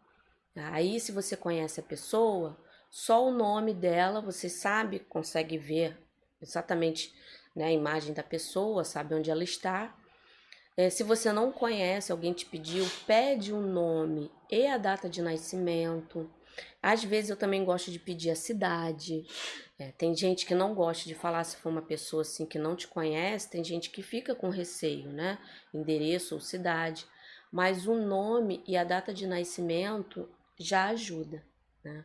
Aí, 0.55 1.01
se 1.01 1.11
você 1.11 1.37
conhece 1.37 1.81
a 1.81 1.83
pessoa, 1.83 2.59
só 2.91 3.27
o 3.27 3.33
nome 3.33 3.73
dela, 3.73 4.21
você 4.21 4.49
sabe, 4.49 4.99
consegue 4.99 5.57
ver 5.57 5.97
exatamente 6.41 7.15
né, 7.55 7.67
a 7.67 7.73
imagem 7.73 8.13
da 8.15 8.23
pessoa, 8.23 8.85
sabe 8.85 9.15
onde 9.15 9.31
ela 9.31 9.45
está. 9.45 9.95
É, 10.77 10.89
se 10.89 11.03
você 11.03 11.33
não 11.33 11.53
conhece, 11.53 12.13
alguém 12.13 12.33
te 12.33 12.47
pediu, 12.47 12.87
pede 13.07 13.53
o 13.53 13.61
nome 13.61 14.31
e 14.51 14.67
a 14.67 14.79
data 14.79 15.09
de 15.09 15.21
nascimento. 15.21 16.31
Às 16.83 17.05
vezes 17.05 17.31
eu 17.31 17.37
também 17.37 17.65
gosto 17.65 17.91
de 17.91 17.99
pedir 17.99 18.31
a 18.31 18.37
cidade. 18.37 19.27
É, 19.79 19.93
tem 19.93 20.15
gente 20.15 20.47
que 20.47 20.55
não 20.55 20.75
gosta 20.75 21.09
de 21.09 21.15
falar 21.15 21.45
se 21.45 21.57
for 21.57 21.71
uma 21.71 21.83
pessoa 21.83 22.23
assim 22.23 22.47
que 22.47 22.59
não 22.59 22.77
te 22.77 22.87
conhece, 22.89 23.51
tem 23.51 23.65
gente 23.65 23.91
que 23.91 24.03
fica 24.03 24.35
com 24.35 24.49
receio, 24.49 25.11
né? 25.11 25.39
Endereço 25.73 26.35
ou 26.35 26.41
cidade. 26.41 27.07
Mas 27.53 27.87
o 27.87 27.95
nome 27.95 28.63
e 28.67 28.77
a 28.77 28.85
data 28.85 29.13
de 29.13 29.27
nascimento 29.27 30.29
já 30.59 30.87
ajuda, 30.87 31.45
né? 31.83 32.05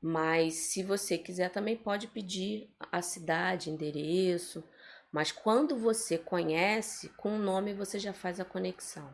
Mas 0.00 0.54
se 0.54 0.82
você 0.82 1.16
quiser 1.18 1.50
também 1.50 1.76
pode 1.76 2.06
pedir 2.06 2.70
a 2.92 3.00
cidade, 3.02 3.70
endereço, 3.70 4.62
mas 5.10 5.32
quando 5.32 5.76
você 5.76 6.18
conhece, 6.18 7.08
com 7.10 7.36
o 7.36 7.38
nome 7.38 7.72
você 7.72 7.98
já 7.98 8.12
faz 8.12 8.38
a 8.38 8.44
conexão, 8.44 9.08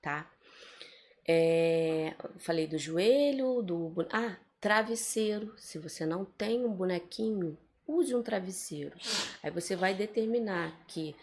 tá? 0.00 0.28
É, 1.26 2.14
falei 2.38 2.66
do 2.66 2.76
joelho, 2.76 3.62
do 3.62 3.94
ah, 4.10 4.36
travesseiro. 4.60 5.54
Se 5.56 5.78
você 5.78 6.04
não 6.04 6.24
tem 6.24 6.64
um 6.64 6.72
bonequinho, 6.72 7.56
use 7.86 8.14
um 8.14 8.22
travesseiro. 8.22 8.96
Aí 9.42 9.50
você 9.50 9.76
vai 9.76 9.94
determinar 9.94 10.76
que 10.86 11.14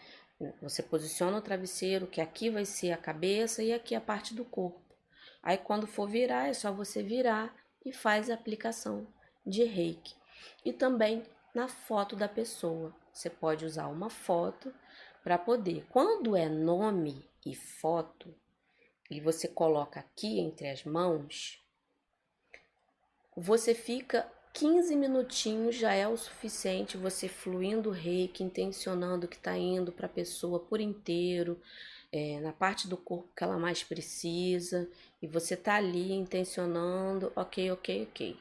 você 0.62 0.82
posiciona 0.82 1.36
o 1.36 1.42
travesseiro, 1.42 2.06
que 2.06 2.20
aqui 2.20 2.48
vai 2.48 2.64
ser 2.64 2.92
a 2.92 2.96
cabeça 2.96 3.62
e 3.62 3.72
aqui 3.72 3.94
a 3.94 4.00
parte 4.00 4.34
do 4.34 4.44
corpo. 4.44 4.80
Aí 5.42 5.58
quando 5.58 5.86
for 5.86 6.08
virar, 6.08 6.48
é 6.48 6.54
só 6.54 6.72
você 6.72 7.02
virar 7.02 7.54
e 7.84 7.92
faz 7.92 8.30
a 8.30 8.34
aplicação 8.34 9.06
de 9.46 9.64
reiki. 9.64 10.14
E 10.64 10.72
também 10.72 11.22
na 11.54 11.68
foto 11.68 12.16
da 12.16 12.28
pessoa. 12.28 12.94
Você 13.12 13.28
pode 13.28 13.64
usar 13.64 13.88
uma 13.88 14.08
foto 14.08 14.72
para 15.22 15.38
poder. 15.38 15.84
Quando 15.90 16.36
é 16.36 16.48
nome 16.48 17.24
e 17.44 17.54
foto, 17.54 18.34
e 19.10 19.20
você 19.20 19.48
coloca 19.48 20.00
aqui 20.00 20.38
entre 20.38 20.68
as 20.68 20.84
mãos, 20.84 21.62
você 23.36 23.74
fica 23.74 24.30
15 24.52 24.94
minutinhos 24.96 25.76
já 25.76 25.92
é 25.92 26.06
o 26.06 26.16
suficiente 26.16 26.96
você 26.96 27.28
fluindo 27.28 27.90
o 27.90 27.92
reiki, 27.92 28.42
intencionando 28.42 29.28
que 29.28 29.36
está 29.36 29.56
indo 29.56 29.92
para 29.92 30.06
a 30.06 30.10
pessoa 30.10 30.60
por 30.60 30.80
inteiro, 30.80 31.60
é, 32.12 32.40
na 32.40 32.52
parte 32.52 32.88
do 32.88 32.96
corpo 32.96 33.32
que 33.36 33.44
ela 33.44 33.58
mais 33.58 33.84
precisa, 33.84 34.90
e 35.22 35.26
você 35.26 35.56
tá 35.56 35.74
ali 35.76 36.12
intencionando, 36.12 37.32
ok, 37.36 37.70
ok, 37.72 38.08
ok. 38.10 38.36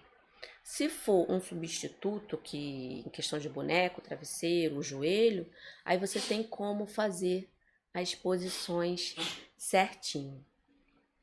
Se 0.64 0.88
for 0.88 1.30
um 1.30 1.42
substituto 1.42 2.38
que 2.38 3.04
em 3.06 3.10
questão 3.10 3.40
de 3.40 3.50
boneco, 3.50 4.02
travesseiro, 4.02 4.82
joelho, 4.84 5.50
aí 5.84 5.98
você 5.98 6.20
tem 6.20 6.44
como 6.44 6.86
fazer 6.86 7.50
as 7.94 8.14
posições 8.14 9.16
certinho, 9.58 10.46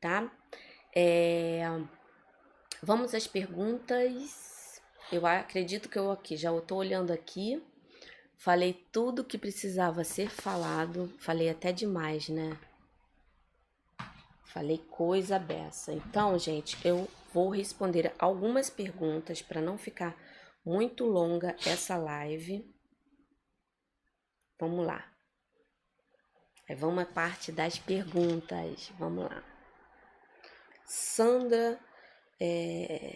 tá? 0.00 0.30
É, 0.94 1.62
vamos 2.82 3.14
às 3.14 3.26
perguntas. 3.26 4.82
Eu 5.12 5.24
acredito 5.24 5.88
que 5.88 5.98
eu 5.98 6.10
aqui 6.10 6.36
já 6.36 6.54
estou 6.54 6.78
olhando 6.78 7.12
aqui. 7.12 7.62
Falei 8.36 8.74
tudo 8.90 9.24
que 9.24 9.38
precisava 9.38 10.02
ser 10.04 10.28
falado. 10.28 11.12
Falei 11.18 11.48
até 11.48 11.72
demais, 11.72 12.28
né? 12.28 12.58
Falei 14.56 14.78
coisa 14.88 15.38
beça. 15.38 15.92
Então, 15.92 16.38
gente, 16.38 16.78
eu 16.82 17.06
vou 17.30 17.50
responder 17.50 18.14
algumas 18.18 18.70
perguntas 18.70 19.42
para 19.42 19.60
não 19.60 19.76
ficar 19.76 20.16
muito 20.64 21.04
longa 21.04 21.54
essa 21.66 21.98
live. 21.98 22.64
Vamos 24.58 24.86
lá. 24.86 25.12
Vamos 26.78 27.02
à 27.02 27.06
parte 27.06 27.52
das 27.52 27.78
perguntas. 27.78 28.90
Vamos 28.98 29.26
lá. 29.26 29.44
Sandra 30.86 31.78
é, 32.40 33.14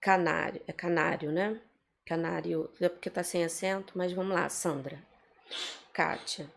Canário, 0.00 0.62
é 0.66 0.72
Canário, 0.72 1.30
né? 1.30 1.60
Canário, 2.06 2.72
é 2.80 2.88
porque 2.88 3.10
tá 3.10 3.22
sem 3.22 3.44
acento, 3.44 3.98
mas 3.98 4.14
vamos 4.14 4.32
lá, 4.32 4.48
Sandra. 4.48 4.98
Kátia. 5.92 6.50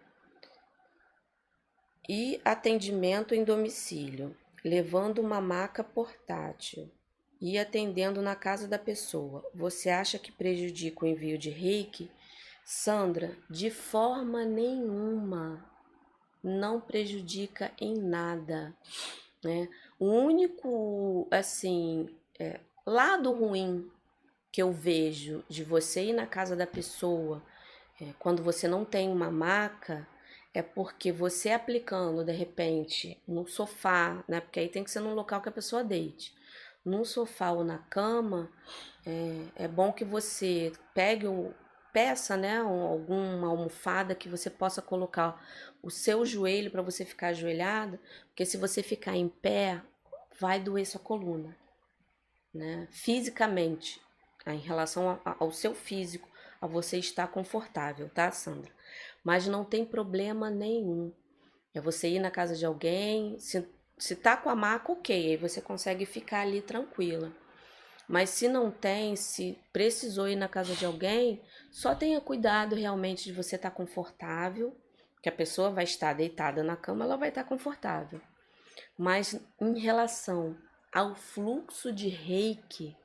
E 2.08 2.42
atendimento 2.44 3.34
em 3.34 3.44
domicílio, 3.44 4.36
levando 4.64 5.20
uma 5.20 5.40
maca 5.40 5.84
portátil 5.84 6.92
e 7.40 7.58
atendendo 7.58 8.22
na 8.22 8.36
casa 8.36 8.68
da 8.68 8.78
pessoa. 8.78 9.44
Você 9.54 9.90
acha 9.90 10.20
que 10.20 10.32
prejudica 10.32 11.06
o 11.06 11.08
envio 11.08 11.38
de 11.38 11.50
reiki? 11.50 12.12
Sandra, 12.66 13.38
de 13.50 13.70
forma 13.70 14.44
nenhuma. 14.44 15.66
Não 16.44 16.80
prejudica 16.80 17.72
em 17.80 17.98
nada, 17.98 18.76
né? 19.44 19.70
O 19.98 20.08
único, 20.08 21.28
assim, 21.32 22.10
é, 22.38 22.60
lado 22.86 23.32
ruim 23.32 23.90
que 24.52 24.62
eu 24.62 24.72
vejo 24.72 25.44
de 25.50 25.64
você 25.64 26.06
ir 26.06 26.14
na 26.14 26.28
casa 26.28 26.56
da 26.56 26.68
pessoa 26.68 27.42
é, 28.00 28.14
quando 28.20 28.44
você 28.44 28.68
não 28.68 28.84
tem 28.84 29.10
uma 29.10 29.32
maca 29.32 30.08
é 30.54 30.62
porque 30.62 31.12
você 31.12 31.52
aplicando 31.52 32.24
de 32.24 32.32
repente 32.32 33.22
no 33.28 33.48
sofá, 33.48 34.24
né? 34.28 34.40
Porque 34.40 34.60
aí 34.60 34.70
tem 34.70 34.84
que 34.84 34.92
ser 34.92 35.00
num 35.00 35.14
local 35.14 35.42
que 35.42 35.50
a 35.50 35.54
pessoa 35.54 35.84
deite. 35.84 36.34
Num 36.86 37.06
sofá 37.06 37.52
ou 37.52 37.64
na 37.64 37.78
cama, 37.78 38.52
é, 39.06 39.64
é 39.64 39.68
bom 39.68 39.92
que 39.92 40.04
você 40.04 40.72
pegue 40.94 41.28
o, 41.28 41.54
peça, 41.94 42.36
né, 42.36 42.58
alguma 42.58 43.48
almofada 43.48 44.16
que 44.16 44.28
você 44.28 44.50
possa 44.50 44.82
colocar 44.82 45.40
o 45.82 45.92
seu 45.92 46.26
joelho 46.26 46.72
para 46.72 46.82
você 46.82 47.06
ficar 47.06 47.28
ajoelhado, 47.28 48.00
porque 48.28 48.46
se 48.46 48.58
você 48.58 48.82
ficar 48.82 49.16
em 49.16 49.30
pé, 49.30 49.80
vai 50.40 50.60
doer 50.60 50.88
sua 50.88 51.00
coluna, 51.00 51.56
né? 52.54 52.88
Fisicamente, 52.92 54.02
em 54.48 54.58
relação 54.58 55.22
ao 55.24 55.52
seu 55.52 55.76
físico, 55.76 56.28
a 56.60 56.66
você 56.66 56.98
estar 56.98 57.28
confortável, 57.28 58.10
tá, 58.10 58.32
Sandra? 58.32 58.72
Mas 59.24 59.48
não 59.48 59.64
tem 59.64 59.86
problema 59.86 60.50
nenhum. 60.50 61.14
É 61.74 61.82
você 61.82 62.10
ir 62.10 62.20
na 62.20 62.30
casa 62.30 62.56
de 62.56 62.66
alguém, 62.66 63.40
se, 63.40 63.68
se 63.98 64.16
tá 64.16 64.36
com 64.36 64.50
a 64.50 64.56
maca, 64.56 64.92
ok, 64.92 65.32
aí 65.32 65.38
você 65.38 65.62
consegue 65.62 66.06
ficar 66.06 66.42
ali 66.42 66.62
tranquila. 66.62 67.32
Mas 68.08 68.30
se 68.32 68.48
não 68.48 68.70
tem, 68.70 69.16
se 69.16 69.58
precisou 69.72 70.28
ir 70.28 70.36
na 70.36 70.48
casa 70.48 70.76
de 70.76 70.86
alguém, 70.86 71.42
só 71.72 71.96
tenha 71.96 72.20
cuidado 72.20 72.76
realmente 72.76 73.24
de 73.24 73.32
você 73.32 73.56
estar 73.56 73.72
tá 73.72 73.76
confortável, 73.76 74.76
que 75.22 75.30
a 75.30 75.32
pessoa 75.32 75.72
vai 75.72 75.86
estar 75.86 76.14
deitada 76.14 76.64
na 76.64 76.76
cama, 76.76 77.06
ela 77.06 77.16
vai 77.16 77.30
estar 77.30 77.44
tá 77.44 77.50
confortável. 77.50 78.22
Mas 78.98 79.40
em 79.60 79.80
relação 79.80 80.58
ao 80.92 81.16
fluxo 81.16 81.92
de 81.92 82.10
reiki, 82.10 82.96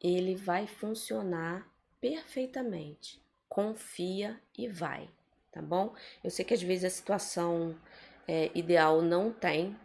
ele 0.00 0.36
vai 0.36 0.66
funcionar 0.66 1.68
perfeitamente. 2.00 3.20
Confia 3.48 4.40
e 4.56 4.68
vai, 4.68 5.08
tá 5.50 5.62
bom? 5.62 5.94
Eu 6.22 6.30
sei 6.30 6.44
que 6.44 6.54
às 6.54 6.62
vezes 6.62 6.84
a 6.84 6.90
situação 6.90 7.76
é, 8.26 8.50
ideal 8.54 9.00
não 9.02 9.32
tem, 9.32 9.76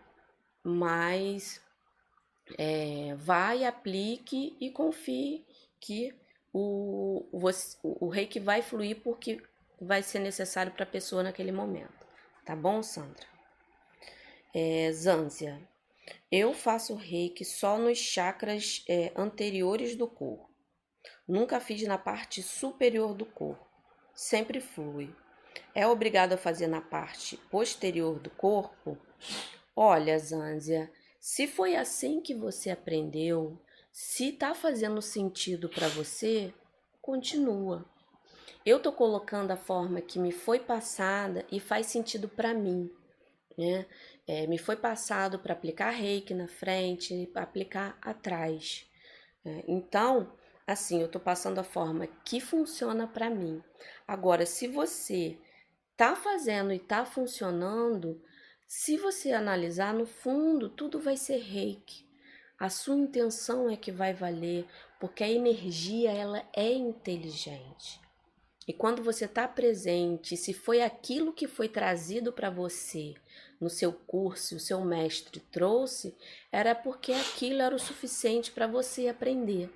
mas 0.63 1.61
é, 2.57 3.15
vai, 3.15 3.63
aplique 3.65 4.55
e 4.59 4.69
confie 4.69 5.45
que 5.79 6.13
o, 6.51 7.25
o, 7.31 8.05
o 8.05 8.09
reiki 8.09 8.39
vai 8.39 8.61
fluir 8.61 9.01
porque 9.01 9.41
vai 9.79 10.03
ser 10.03 10.19
necessário 10.19 10.71
para 10.71 10.83
a 10.83 10.87
pessoa 10.87 11.23
naquele 11.23 11.51
momento. 11.51 12.05
Tá 12.45 12.55
bom, 12.55 12.83
Sandra? 12.83 13.25
É, 14.53 14.91
Zânzia, 14.91 15.59
eu 16.31 16.53
faço 16.53 16.95
reiki 16.95 17.43
só 17.43 17.77
nos 17.77 17.97
chakras 17.97 18.83
é, 18.87 19.11
anteriores 19.15 19.95
do 19.95 20.07
corpo. 20.07 20.52
Nunca 21.27 21.59
fiz 21.59 21.81
na 21.83 21.97
parte 21.97 22.43
superior 22.43 23.13
do 23.13 23.25
corpo. 23.25 23.65
Sempre 24.13 24.59
flui. 24.59 25.13
É 25.73 25.87
obrigado 25.87 26.33
a 26.33 26.37
fazer 26.37 26.67
na 26.67 26.81
parte 26.81 27.37
posterior 27.49 28.19
do 28.19 28.29
corpo? 28.29 28.97
Olha, 29.75 30.19
Zânzia, 30.19 30.91
se 31.19 31.47
foi 31.47 31.75
assim 31.75 32.21
que 32.21 32.35
você 32.35 32.69
aprendeu, 32.69 33.57
se 33.91 34.29
está 34.29 34.53
fazendo 34.53 35.01
sentido 35.01 35.69
para 35.69 35.87
você, 35.87 36.53
continua. 37.01 37.85
Eu 38.65 38.77
estou 38.77 38.91
colocando 38.91 39.51
a 39.51 39.57
forma 39.57 40.01
que 40.01 40.19
me 40.19 40.31
foi 40.31 40.59
passada 40.59 41.45
e 41.51 41.59
faz 41.59 41.87
sentido 41.87 42.27
para 42.27 42.53
mim. 42.53 42.91
Né? 43.57 43.85
É, 44.27 44.47
me 44.47 44.57
foi 44.57 44.75
passado 44.75 45.39
para 45.39 45.53
aplicar 45.53 45.89
reiki 45.89 46.33
na 46.33 46.47
frente, 46.47 47.29
aplicar 47.35 47.97
atrás. 48.01 48.85
É, 49.45 49.63
então, 49.67 50.31
assim, 50.65 50.99
eu 50.99 51.07
estou 51.07 51.21
passando 51.21 51.59
a 51.59 51.63
forma 51.63 52.07
que 52.25 52.39
funciona 52.39 53.07
para 53.07 53.29
mim. 53.29 53.61
Agora, 54.07 54.45
se 54.45 54.67
você 54.67 55.37
está 55.91 56.15
fazendo 56.15 56.71
e 56.71 56.77
está 56.77 57.05
funcionando, 57.05 58.21
se 58.67 58.97
você 58.97 59.31
analisar 59.31 59.93
no 59.93 60.05
fundo, 60.05 60.69
tudo 60.69 60.99
vai 60.99 61.15
ser 61.15 61.37
reiki. 61.37 62.05
A 62.57 62.69
sua 62.69 62.95
intenção 62.95 63.69
é 63.69 63.75
que 63.75 63.91
vai 63.91 64.13
valer, 64.13 64.65
porque 64.99 65.23
a 65.23 65.29
energia 65.29 66.11
ela 66.11 66.47
é 66.55 66.71
inteligente. 66.71 67.99
E 68.67 68.71
quando 68.71 69.03
você 69.03 69.25
está 69.25 69.47
presente, 69.47 70.37
se 70.37 70.53
foi 70.53 70.81
aquilo 70.81 71.33
que 71.33 71.47
foi 71.47 71.67
trazido 71.67 72.31
para 72.31 72.49
você 72.49 73.13
no 73.59 73.69
seu 73.69 73.91
curso, 73.91 74.55
o 74.55 74.59
seu 74.59 74.79
mestre 74.81 75.39
trouxe, 75.51 76.15
era 76.51 76.73
porque 76.73 77.11
aquilo 77.11 77.61
era 77.61 77.75
o 77.75 77.79
suficiente 77.79 78.51
para 78.51 78.65
você 78.65 79.07
aprender. 79.09 79.69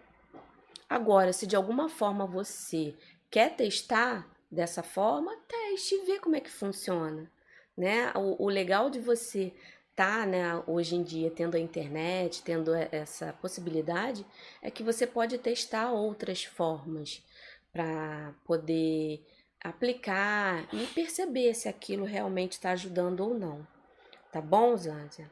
Agora, 0.90 1.34
se 1.34 1.46
de 1.46 1.56
alguma 1.56 1.90
forma 1.90 2.26
você 2.26 2.96
quer 3.30 3.56
testar 3.56 4.28
dessa 4.50 4.82
forma, 4.82 5.36
teste 5.48 5.96
e 5.96 6.06
vê 6.06 6.20
como 6.20 6.36
é 6.36 6.40
que 6.40 6.50
funciona 6.50 7.30
né? 7.78 8.12
O, 8.16 8.46
o 8.46 8.50
legal 8.50 8.90
de 8.90 9.00
você 9.00 9.54
estar, 9.92 10.22
tá, 10.22 10.26
né, 10.26 10.64
hoje 10.66 10.96
em 10.96 11.04
dia, 11.04 11.30
tendo 11.30 11.56
a 11.56 11.60
internet, 11.60 12.44
tendo 12.44 12.74
essa 12.74 13.34
possibilidade, 13.34 14.26
é 14.62 14.72
que 14.72 14.84
você 14.84 15.06
pode 15.06 15.38
testar 15.38 15.92
outras 15.92 16.44
formas 16.44 17.24
para 17.72 18.34
poder 18.44 19.24
aplicar 19.64 20.68
e 20.74 20.86
perceber 20.88 21.54
se 21.54 21.68
aquilo 21.68 22.06
realmente 22.06 22.54
está 22.54 22.72
ajudando 22.72 23.22
ou 23.22 23.34
não. 23.34 23.68
Tá 24.32 24.42
bom, 24.42 24.76
Zânzia? 24.76 25.30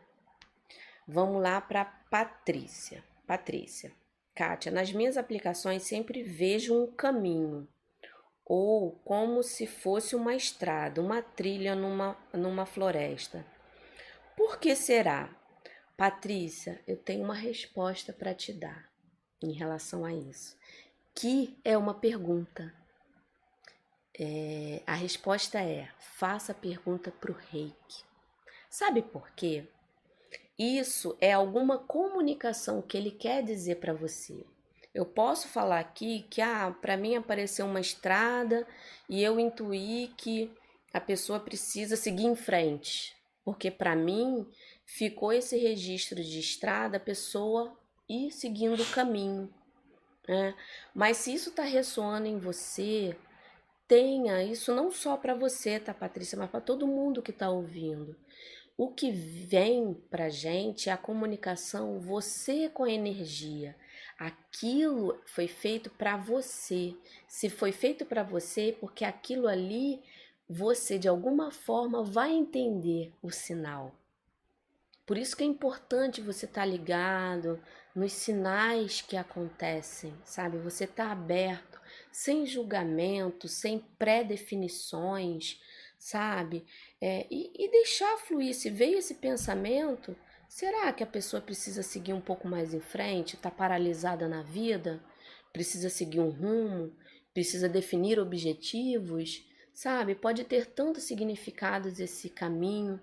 Vamos 1.08 1.42
lá 1.42 1.62
para 1.62 1.86
Patrícia. 1.86 3.04
Patrícia. 3.28 3.92
Kátia, 4.36 4.72
nas 4.72 4.92
minhas 4.92 5.18
aplicações 5.18 5.84
sempre 5.84 6.22
vejo 6.22 6.78
um 6.78 6.92
caminho 6.92 7.68
ou 8.46 8.92
como 9.04 9.42
se 9.42 9.66
fosse 9.66 10.16
uma 10.16 10.36
estrada, 10.36 11.02
uma 11.02 11.22
trilha 11.22 11.74
numa, 11.74 12.16
numa 12.32 12.66
floresta. 12.66 13.46
Por 14.38 14.60
que 14.60 14.76
será? 14.76 15.34
Patrícia, 15.98 16.80
eu 16.86 16.98
tenho 16.98 17.24
uma 17.24 17.34
resposta 17.34 18.14
para 18.14 18.36
te 18.36 18.54
dar 18.54 18.92
em 19.42 19.52
relação 19.52 20.06
a 20.06 20.14
isso, 20.14 20.56
que 21.16 21.58
é 21.64 21.78
uma 21.78 21.94
pergunta. 21.94 22.74
É, 24.20 24.82
a 24.86 24.94
resposta 24.94 25.60
é: 25.60 25.90
faça 26.00 26.52
a 26.52 26.56
pergunta 26.56 27.12
para 27.12 27.32
o 27.32 27.36
reiki. 27.52 28.04
Sabe 28.70 29.02
por 29.02 29.32
quê? 29.32 29.66
Isso 30.58 31.18
é 31.20 31.34
alguma 31.34 31.78
comunicação 31.78 32.82
que 32.82 32.98
ele 32.98 33.12
quer 33.12 33.44
dizer 33.44 33.76
para 33.76 33.94
você. 33.94 34.46
Eu 34.94 35.06
posso 35.06 35.50
falar 35.50 35.80
aqui 35.80 36.26
que 36.30 36.42
ah, 36.42 36.74
para 36.82 36.96
mim 36.96 37.16
apareceu 37.16 37.66
uma 37.66 37.82
estrada 37.82 38.66
e 39.10 39.22
eu 39.22 39.38
intuí 39.38 40.14
que 40.16 40.50
a 40.94 41.02
pessoa 41.02 41.38
precisa 41.38 41.98
seguir 41.98 42.24
em 42.24 42.36
frente, 42.38 43.14
porque 43.44 43.70
para 43.70 43.94
mim 43.94 44.48
ficou 44.86 45.34
esse 45.34 45.58
registro 45.58 46.24
de 46.24 46.40
estrada, 46.40 46.96
a 46.96 47.02
pessoa 47.02 47.78
ir 48.08 48.32
seguindo 48.32 48.82
o 48.82 48.92
caminho. 48.92 49.54
Né? 50.26 50.56
Mas 50.94 51.18
se 51.18 51.34
isso 51.34 51.50
está 51.50 51.64
ressoando 51.64 52.28
em 52.28 52.40
você, 52.40 53.18
tenha 53.90 54.42
isso 54.44 54.74
não 54.74 54.90
só 54.90 55.18
para 55.18 55.36
você, 55.36 55.80
tá, 55.80 55.94
Patrícia, 55.94 56.38
mas 56.38 56.50
para 56.50 56.62
todo 56.62 56.88
mundo 56.88 57.22
que 57.22 57.32
está 57.32 57.50
ouvindo. 57.50 58.16
O 58.78 58.90
que 58.90 59.10
vem 59.10 59.94
para 60.10 60.30
gente 60.30 60.90
é 60.90 60.92
a 60.92 60.98
comunicação, 60.98 62.00
você 62.00 62.68
com 62.68 62.84
a 62.84 62.92
energia. 62.92 63.76
Aquilo 64.20 65.18
foi 65.26 65.48
feito 65.48 65.90
para 65.90 66.18
você. 66.18 66.94
Se 67.28 67.50
foi 67.50 67.72
feito 67.72 68.06
para 68.06 68.22
você, 68.22 68.76
porque 68.80 69.06
aquilo 69.06 69.48
ali 69.48 70.04
você 70.48 71.00
de 71.00 71.08
alguma 71.08 71.52
forma 71.52 72.04
vai 72.04 72.32
entender 72.34 73.14
o 73.22 73.32
sinal. 73.32 73.96
Por 75.06 75.18
isso 75.18 75.38
que 75.38 75.44
é 75.44 75.48
importante 75.48 76.20
você 76.20 76.46
estar 76.46 76.62
tá 76.62 76.66
ligado 76.66 77.62
nos 77.96 78.12
sinais 78.12 79.02
que 79.02 79.16
acontecem, 79.16 80.14
sabe? 80.26 80.58
Você 80.58 80.86
tá 80.86 81.12
aberto, 81.12 81.80
sem 82.12 82.46
julgamento, 82.46 83.48
sem 83.48 83.80
pré-definições, 83.98 85.62
sabe? 85.98 86.66
É, 87.02 87.26
e, 87.30 87.52
e 87.56 87.72
deixar 87.72 88.18
fluir. 88.18 88.54
Se 88.54 88.70
veio 88.70 88.98
esse 88.98 89.16
pensamento, 89.16 90.16
Será 90.48 90.94
que 90.94 91.04
a 91.04 91.08
pessoa 91.08 91.42
precisa 91.42 91.84
seguir 91.84 92.14
um 92.14 92.22
pouco 92.22 92.48
mais 92.48 92.74
em 92.74 92.80
frente? 92.80 93.36
Está 93.36 93.52
paralisada 93.52 94.28
na 94.28 94.42
vida? 94.42 95.04
Precisa 95.52 95.90
seguir 95.90 96.20
um 96.20 96.30
rumo? 96.30 96.96
Precisa 97.34 97.68
definir 97.68 98.20
objetivos? 98.20 99.44
Sabe? 99.74 100.16
Pode 100.16 100.46
ter 100.46 100.68
tantos 100.68 101.04
significados 101.04 102.00
esse 102.00 102.30
caminho. 102.30 103.02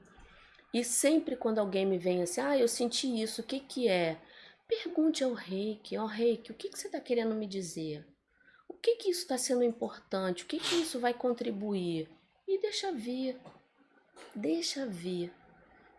E 0.72 0.82
sempre 0.82 1.36
quando 1.36 1.58
alguém 1.58 1.84
me 1.84 1.98
vem 1.98 2.22
assim, 2.22 2.40
ah, 2.40 2.56
eu 2.56 2.66
senti 2.66 3.20
isso, 3.20 3.42
o 3.42 3.44
que 3.44 3.60
que 3.60 3.88
é? 3.88 4.18
Pergunte 4.66 5.22
ao 5.22 5.34
reiki, 5.34 5.98
ó 5.98 6.04
oh, 6.04 6.06
reiki, 6.06 6.50
o 6.50 6.54
que, 6.54 6.70
que 6.70 6.78
você 6.78 6.86
está 6.86 6.98
querendo 6.98 7.34
me 7.34 7.46
dizer? 7.46 8.06
O 8.66 8.72
que 8.72 8.96
que 8.96 9.10
isso 9.10 9.20
está 9.20 9.36
sendo 9.36 9.62
importante? 9.62 10.44
O 10.44 10.46
que 10.46 10.58
que 10.58 10.76
isso 10.76 10.98
vai 10.98 11.12
contribuir? 11.12 12.08
E 12.46 12.60
deixa 12.60 12.92
vir, 12.92 13.40
deixa 14.34 14.86
vir 14.86 15.32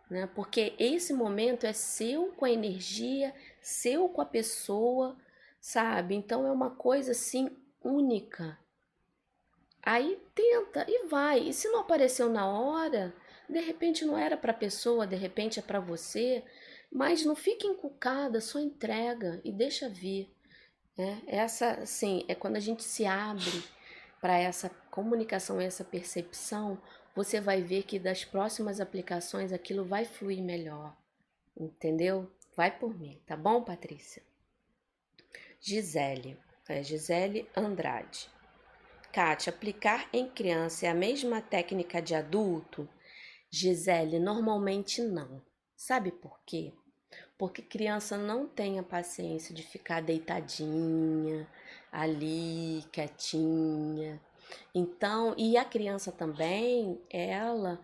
né? 0.08 0.28
Porque 0.34 0.74
esse 0.78 1.12
momento 1.12 1.64
é 1.64 1.72
seu 1.72 2.32
com 2.36 2.44
a 2.44 2.50
energia, 2.50 3.34
seu 3.60 4.08
com 4.08 4.20
a 4.20 4.26
pessoa, 4.26 5.16
sabe? 5.60 6.14
Então 6.14 6.46
é 6.46 6.52
uma 6.52 6.70
coisa 6.70 7.12
assim 7.12 7.50
única. 7.82 8.58
Aí 9.82 10.18
tenta 10.34 10.86
e 10.88 11.06
vai. 11.06 11.40
E 11.40 11.52
se 11.52 11.68
não 11.68 11.80
apareceu 11.80 12.28
na 12.28 12.46
hora, 12.46 13.14
de 13.48 13.60
repente 13.60 14.04
não 14.04 14.16
era 14.16 14.36
para 14.36 14.52
a 14.52 14.56
pessoa, 14.56 15.06
de 15.06 15.16
repente 15.16 15.58
é 15.58 15.62
para 15.62 15.80
você, 15.80 16.42
mas 16.90 17.24
não 17.24 17.34
fique 17.34 17.66
encucada, 17.66 18.40
só 18.40 18.58
entrega 18.58 19.40
e 19.44 19.52
deixa 19.52 19.88
vir. 19.88 20.30
Né? 20.96 21.22
Essa, 21.26 21.72
assim, 21.82 22.24
é 22.28 22.34
quando 22.34 22.56
a 22.56 22.60
gente 22.60 22.84
se 22.84 23.04
abre, 23.04 23.64
para 24.24 24.38
essa 24.38 24.70
comunicação, 24.94 25.60
essa 25.60 25.82
percepção, 25.82 26.80
você 27.16 27.40
vai 27.40 27.60
ver 27.60 27.82
que 27.82 27.98
das 27.98 28.24
próximas 28.24 28.78
aplicações 28.78 29.52
aquilo 29.52 29.84
vai 29.84 30.04
fluir 30.04 30.40
melhor. 30.40 30.96
Entendeu? 31.56 32.30
Vai 32.56 32.78
por 32.78 32.96
mim, 32.96 33.20
tá 33.26 33.36
bom, 33.36 33.60
Patrícia? 33.60 34.22
Gisele, 35.60 36.38
é 36.68 36.80
Gisele 36.80 37.50
Andrade. 37.56 38.30
Kátia, 39.12 39.50
aplicar 39.50 40.08
em 40.12 40.28
criança 40.28 40.86
é 40.86 40.90
a 40.90 40.94
mesma 40.94 41.42
técnica 41.42 42.00
de 42.00 42.14
adulto? 42.14 42.88
Gisele, 43.50 44.20
normalmente 44.20 45.02
não. 45.02 45.42
Sabe 45.76 46.12
por 46.12 46.38
quê? 46.46 46.72
Porque 47.36 47.62
criança 47.62 48.16
não 48.16 48.46
tem 48.46 48.78
a 48.78 48.82
paciência 48.84 49.52
de 49.52 49.64
ficar 49.64 50.00
deitadinha 50.00 51.48
ali, 51.90 52.84
quietinha. 52.92 54.20
Então, 54.74 55.34
e 55.36 55.56
a 55.56 55.64
criança 55.64 56.12
também, 56.12 57.00
ela, 57.10 57.80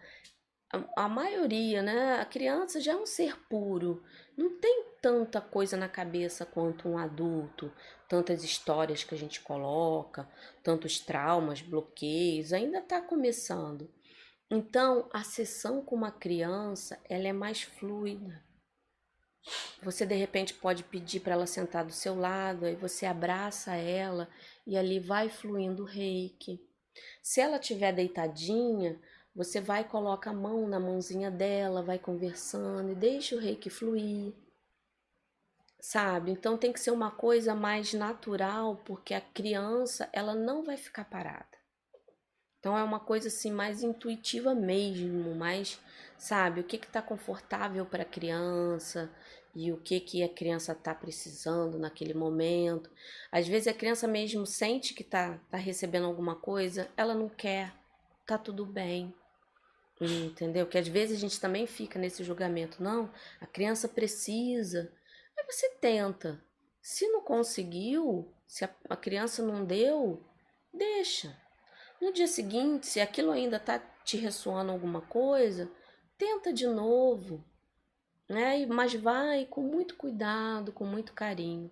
a, 0.72 1.04
a 1.04 1.08
maioria, 1.08 1.82
né? 1.82 2.20
A 2.20 2.24
criança 2.24 2.80
já 2.80 2.92
é 2.92 2.96
um 2.96 3.06
ser 3.06 3.36
puro, 3.48 4.02
não 4.36 4.58
tem 4.58 4.84
tanta 5.00 5.40
coisa 5.40 5.76
na 5.76 5.88
cabeça 5.88 6.44
quanto 6.44 6.88
um 6.88 6.98
adulto, 6.98 7.72
tantas 8.08 8.44
histórias 8.44 9.04
que 9.04 9.14
a 9.14 9.18
gente 9.18 9.40
coloca, 9.40 10.28
tantos 10.62 11.00
traumas, 11.00 11.60
bloqueios, 11.62 12.52
ainda 12.52 12.78
está 12.78 13.00
começando. 13.00 13.90
Então, 14.50 15.08
a 15.12 15.22
sessão 15.22 15.80
com 15.80 15.94
uma 15.94 16.10
criança, 16.10 16.98
ela 17.08 17.28
é 17.28 17.32
mais 17.32 17.62
fluida. 17.62 18.42
Você 19.82 20.04
de 20.04 20.14
repente 20.14 20.54
pode 20.54 20.82
pedir 20.84 21.20
para 21.20 21.32
ela 21.32 21.46
sentar 21.46 21.84
do 21.84 21.92
seu 21.92 22.14
lado, 22.14 22.66
aí 22.66 22.74
você 22.74 23.06
abraça 23.06 23.74
ela 23.74 24.28
e 24.66 24.76
ali 24.76 25.00
vai 25.00 25.28
fluindo 25.28 25.82
o 25.82 25.86
reiki. 25.86 26.60
Se 27.22 27.40
ela 27.40 27.56
estiver 27.56 27.92
deitadinha, 27.92 29.00
você 29.34 29.60
vai 29.60 29.84
coloca 29.84 30.30
a 30.30 30.34
mão 30.34 30.68
na 30.68 30.78
mãozinha 30.78 31.30
dela, 31.30 31.82
vai 31.82 31.98
conversando 31.98 32.92
e 32.92 32.94
deixa 32.94 33.36
o 33.36 33.38
reiki 33.38 33.70
fluir. 33.70 34.34
Sabe? 35.80 36.30
Então 36.30 36.58
tem 36.58 36.72
que 36.72 36.80
ser 36.80 36.90
uma 36.90 37.10
coisa 37.10 37.54
mais 37.54 37.94
natural, 37.94 38.76
porque 38.84 39.14
a 39.14 39.20
criança, 39.20 40.10
ela 40.12 40.34
não 40.34 40.62
vai 40.62 40.76
ficar 40.76 41.04
parada. 41.04 41.58
Então 42.58 42.76
é 42.76 42.84
uma 42.84 43.00
coisa 43.00 43.28
assim 43.28 43.50
mais 43.50 43.82
intuitiva 43.82 44.54
mesmo, 44.54 45.34
mais, 45.34 45.80
sabe, 46.18 46.60
o 46.60 46.64
que 46.64 46.76
que 46.76 46.86
tá 46.86 47.00
confortável 47.00 47.86
para 47.86 48.02
a 48.02 48.06
criança 48.06 49.10
e 49.54 49.72
o 49.72 49.76
que 49.76 50.00
que 50.00 50.22
a 50.22 50.28
criança 50.28 50.74
tá 50.74 50.94
precisando 50.94 51.78
naquele 51.78 52.14
momento. 52.14 52.90
Às 53.30 53.48
vezes 53.48 53.68
a 53.68 53.74
criança 53.74 54.06
mesmo 54.06 54.46
sente 54.46 54.94
que 54.94 55.04
tá 55.04 55.38
tá 55.50 55.56
recebendo 55.56 56.06
alguma 56.06 56.36
coisa, 56.36 56.88
ela 56.96 57.14
não 57.14 57.28
quer. 57.28 57.72
Tá 58.26 58.38
tudo 58.38 58.64
bem. 58.64 59.14
Entendeu? 60.00 60.66
Que 60.66 60.78
às 60.78 60.88
vezes 60.88 61.18
a 61.18 61.20
gente 61.20 61.40
também 61.40 61.66
fica 61.66 61.98
nesse 61.98 62.24
julgamento, 62.24 62.82
não, 62.82 63.12
a 63.40 63.46
criança 63.46 63.86
precisa. 63.86 64.92
Aí 65.38 65.44
você 65.44 65.68
tenta. 65.80 66.42
Se 66.80 67.06
não 67.08 67.22
conseguiu, 67.22 68.32
se 68.46 68.64
a, 68.64 68.70
a 68.88 68.96
criança 68.96 69.42
não 69.42 69.64
deu, 69.64 70.24
deixa 70.72 71.36
no 72.00 72.12
dia 72.12 72.26
seguinte, 72.26 72.86
se 72.86 73.00
aquilo 73.00 73.30
ainda 73.30 73.58
está 73.58 73.78
te 73.78 74.16
ressoando 74.16 74.72
alguma 74.72 75.02
coisa, 75.02 75.70
tenta 76.16 76.52
de 76.52 76.66
novo, 76.66 77.44
né? 78.30 78.64
Mas 78.66 78.94
vai 78.94 79.44
com 79.44 79.60
muito 79.60 79.96
cuidado, 79.96 80.70
com 80.70 80.84
muito 80.84 81.12
carinho, 81.12 81.70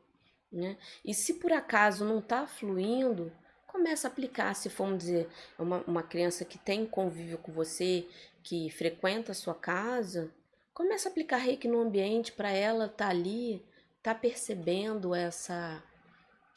né? 0.51 0.77
E 1.05 1.15
se 1.15 1.35
por 1.35 1.53
acaso 1.53 2.05
não 2.05 2.19
está 2.19 2.49
fluindo, 2.49 3.33
começa 3.67 4.09
a 4.09 4.11
aplicar. 4.11 4.55
Se 4.55 4.69
formos 4.69 4.99
dizer, 4.99 5.29
uma, 5.57 5.85
uma 5.87 6.03
criança 6.03 6.45
que 6.45 6.59
tem 6.59 6.85
convívio 6.85 7.39
com 7.39 7.53
você, 7.53 8.09
que 8.43 8.69
frequenta 8.71 9.31
a 9.31 9.37
sua 9.37 9.55
casa, 9.55 10.35
começa 10.75 11.09
a 11.09 11.13
aplicar 11.13 11.37
reiki 11.37 11.69
no 11.69 11.81
ambiente 11.81 12.33
para 12.33 12.51
ela 12.51 12.87
estar 12.87 13.05
tá 13.05 13.11
ali, 13.11 13.65
tá 14.03 14.13
percebendo 14.15 15.15
essa 15.15 15.83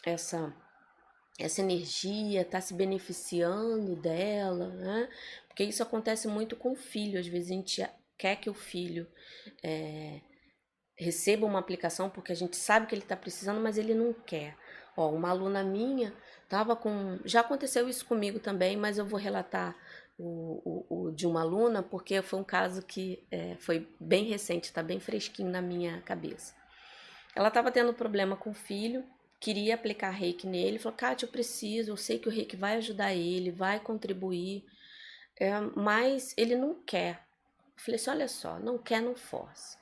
essa 0.04 0.52
essa 1.40 1.62
energia, 1.62 2.44
tá 2.44 2.60
se 2.60 2.74
beneficiando 2.74 3.96
dela, 3.96 4.70
né? 4.70 5.10
Porque 5.48 5.64
isso 5.64 5.84
acontece 5.84 6.28
muito 6.28 6.56
com 6.56 6.72
o 6.72 6.76
filho. 6.76 7.20
Às 7.20 7.28
vezes 7.28 7.52
a 7.52 7.54
gente 7.54 7.90
quer 8.22 8.36
que 8.36 8.52
o 8.52 8.54
filho 8.54 9.08
é, 9.64 10.22
receba 10.96 11.48
uma 11.48 11.58
aplicação 11.58 12.08
porque 12.08 12.32
a 12.32 12.36
gente 12.36 12.56
sabe 12.56 12.86
que 12.86 12.94
ele 12.94 13.02
está 13.02 13.18
precisando, 13.18 13.60
mas 13.60 13.80
ele 13.80 13.96
não 13.96 14.14
quer. 14.14 14.56
Ó, 14.96 15.10
uma 15.10 15.30
aluna 15.32 15.64
minha 15.64 16.14
tava 16.48 16.76
com. 16.76 17.20
Já 17.26 17.40
aconteceu 17.40 17.90
isso 17.90 18.06
comigo 18.06 18.40
também, 18.40 18.78
mas 18.78 19.00
eu 19.00 19.06
vou 19.06 19.20
relatar 19.20 19.76
o, 20.20 20.86
o, 20.90 21.08
o 21.08 21.12
de 21.12 21.26
uma 21.26 21.42
aluna 21.42 21.82
porque 21.82 22.22
foi 22.22 22.40
um 22.40 22.44
caso 22.44 22.86
que 22.86 23.26
é, 23.32 23.56
foi 23.60 23.88
bem 24.00 24.26
recente, 24.26 24.66
está 24.66 24.84
bem 24.84 25.00
fresquinho 25.00 25.50
na 25.50 25.62
minha 25.62 26.00
cabeça. 26.02 26.54
Ela 27.36 27.48
estava 27.48 27.72
tendo 27.72 27.92
problema 27.92 28.36
com 28.36 28.52
o 28.52 28.54
filho 28.54 29.04
queria 29.40 29.74
aplicar 29.74 30.12
reiki 30.12 30.46
nele, 30.46 30.78
falou, 30.78 30.96
Kátia, 30.96 31.26
eu 31.26 31.32
preciso, 31.32 31.90
eu 31.90 31.98
sei 31.98 32.20
que 32.20 32.30
o 32.30 32.32
reiki 32.32 32.56
vai 32.56 32.78
ajudar 32.78 33.12
ele, 33.16 33.50
vai 33.50 33.80
contribuir, 33.80 34.64
é, 35.40 35.60
mas 35.76 36.36
ele 36.38 36.56
não 36.56 36.76
quer. 36.76 37.31
Falei 37.84 37.96
assim, 37.96 38.12
olha 38.12 38.28
só, 38.28 38.60
não 38.60 38.78
quer, 38.78 39.02
não 39.02 39.16
força. 39.16 39.76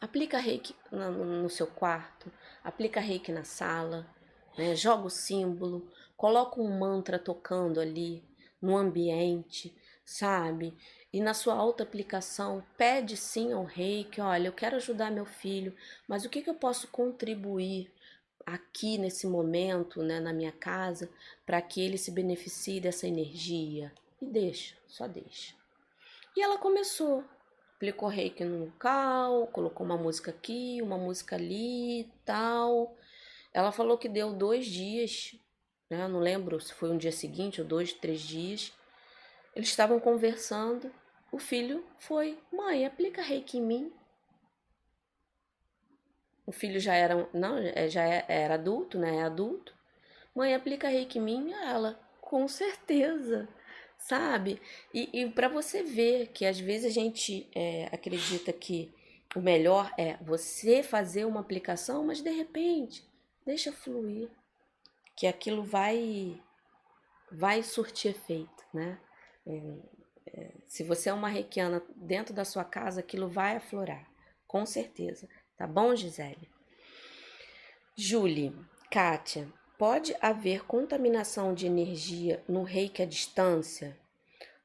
Aplica 0.00 0.38
reiki 0.38 0.74
no, 0.90 1.42
no 1.42 1.50
seu 1.50 1.66
quarto, 1.66 2.32
aplica 2.64 3.00
reiki 3.00 3.30
na 3.30 3.44
sala, 3.44 4.06
né? 4.56 4.74
joga 4.74 5.08
o 5.08 5.10
símbolo, 5.10 5.86
coloca 6.16 6.58
um 6.58 6.78
mantra 6.78 7.18
tocando 7.18 7.80
ali 7.80 8.24
no 8.62 8.78
ambiente, 8.78 9.76
sabe? 10.06 10.74
E 11.12 11.20
na 11.20 11.34
sua 11.34 11.52
auto-aplicação, 11.52 12.64
pede 12.78 13.14
sim 13.14 13.52
ao 13.52 13.64
reiki, 13.64 14.22
olha, 14.22 14.48
eu 14.48 14.52
quero 14.52 14.76
ajudar 14.76 15.10
meu 15.10 15.26
filho, 15.26 15.76
mas 16.06 16.24
o 16.24 16.30
que, 16.30 16.40
que 16.40 16.48
eu 16.48 16.54
posso 16.54 16.88
contribuir 16.88 17.92
aqui 18.46 18.96
nesse 18.96 19.26
momento, 19.26 20.02
né, 20.02 20.18
na 20.18 20.32
minha 20.32 20.52
casa, 20.52 21.10
para 21.44 21.60
que 21.60 21.82
ele 21.82 21.98
se 21.98 22.10
beneficie 22.10 22.80
dessa 22.80 23.06
energia. 23.06 23.92
E 24.22 24.24
deixa, 24.24 24.74
só 24.86 25.06
deixa. 25.06 25.57
E 26.38 26.40
ela 26.40 26.56
começou, 26.56 27.24
aplicou 27.74 28.08
reiki 28.08 28.44
no 28.44 28.66
local, 28.66 29.48
colocou 29.48 29.84
uma 29.84 29.96
música 29.96 30.30
aqui, 30.30 30.80
uma 30.80 30.96
música 30.96 31.34
ali 31.34 32.02
e 32.02 32.12
tal. 32.24 32.96
Ela 33.52 33.72
falou 33.72 33.98
que 33.98 34.08
deu 34.08 34.32
dois 34.32 34.64
dias, 34.66 35.34
né? 35.90 36.06
Não 36.06 36.20
lembro 36.20 36.60
se 36.60 36.72
foi 36.72 36.90
um 36.90 36.96
dia 36.96 37.10
seguinte 37.10 37.60
ou 37.60 37.66
dois, 37.66 37.92
três 37.92 38.20
dias. 38.20 38.72
Eles 39.52 39.68
estavam 39.68 39.98
conversando. 39.98 40.94
O 41.32 41.40
filho 41.40 41.84
foi, 41.98 42.38
mãe, 42.52 42.86
aplica 42.86 43.20
reiki 43.20 43.58
em 43.58 43.62
mim. 43.62 43.92
O 46.46 46.52
filho 46.52 46.78
já 46.78 46.94
era, 46.94 47.28
não, 47.34 47.58
é, 47.58 47.88
já 47.88 48.04
é, 48.04 48.24
era 48.28 48.54
adulto, 48.54 48.96
né? 48.96 49.16
É 49.16 49.22
adulto. 49.24 49.74
Mãe, 50.36 50.54
aplica 50.54 50.86
reiki 50.86 51.18
em 51.18 51.22
mim? 51.22 51.52
Ela, 51.52 51.98
com 52.20 52.46
certeza, 52.46 53.48
sabe? 53.98 54.60
E, 54.94 55.08
e 55.12 55.30
para 55.30 55.48
você 55.48 55.82
ver 55.82 56.28
que 56.28 56.46
às 56.46 56.58
vezes 56.58 56.86
a 56.86 56.94
gente 56.94 57.48
é, 57.54 57.86
acredita 57.92 58.52
que 58.52 58.92
o 59.34 59.40
melhor 59.40 59.92
é 59.98 60.16
você 60.22 60.82
fazer 60.82 61.24
uma 61.24 61.40
aplicação, 61.40 62.04
mas 62.04 62.22
de 62.22 62.30
repente, 62.30 63.06
deixa 63.44 63.72
fluir, 63.72 64.30
que 65.16 65.26
aquilo 65.26 65.62
vai 65.62 66.40
vai 67.30 67.62
surtir 67.62 68.12
efeito, 68.12 68.64
né? 68.72 68.98
É, 69.46 69.78
é, 70.28 70.52
se 70.66 70.82
você 70.82 71.10
é 71.10 71.12
uma 71.12 71.28
reikiana 71.28 71.82
dentro 71.96 72.32
da 72.32 72.44
sua 72.44 72.64
casa, 72.64 73.00
aquilo 73.00 73.28
vai 73.28 73.56
aflorar, 73.56 74.08
com 74.46 74.64
certeza. 74.64 75.28
Tá 75.56 75.66
bom, 75.66 75.94
Gisele? 75.94 76.48
Julie, 77.94 78.54
Kátia, 78.90 79.52
pode 79.78 80.14
haver 80.20 80.66
contaminação 80.66 81.54
de 81.54 81.64
energia 81.64 82.42
no 82.48 82.64
reiki 82.64 83.00
à 83.00 83.06
distância? 83.06 83.96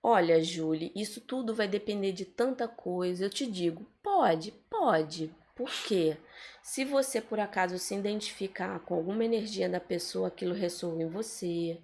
Olha, 0.01 0.43
Julie, 0.43 0.91
isso 0.95 1.21
tudo 1.21 1.53
vai 1.53 1.67
depender 1.67 2.11
de 2.11 2.25
tanta 2.25 2.67
coisa. 2.67 3.23
Eu 3.23 3.29
te 3.29 3.45
digo, 3.45 3.85
pode, 4.01 4.51
pode. 4.69 5.33
Por 5.55 5.71
quê? 5.87 6.17
Se 6.63 6.83
você 6.83 7.21
por 7.21 7.39
acaso 7.39 7.77
se 7.77 7.95
identificar 7.95 8.79
com 8.79 8.95
alguma 8.95 9.23
energia 9.23 9.69
da 9.69 9.79
pessoa, 9.79 10.27
aquilo 10.27 10.53
ressoa 10.53 11.01
em 11.01 11.07
você. 11.07 11.79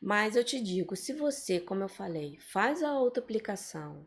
Mas 0.00 0.34
eu 0.34 0.42
te 0.42 0.58
digo, 0.58 0.96
se 0.96 1.12
você, 1.12 1.60
como 1.60 1.82
eu 1.82 1.88
falei, 1.88 2.38
faz 2.40 2.82
a 2.82 2.98
outra 2.98 3.22
aplicação, 3.22 4.06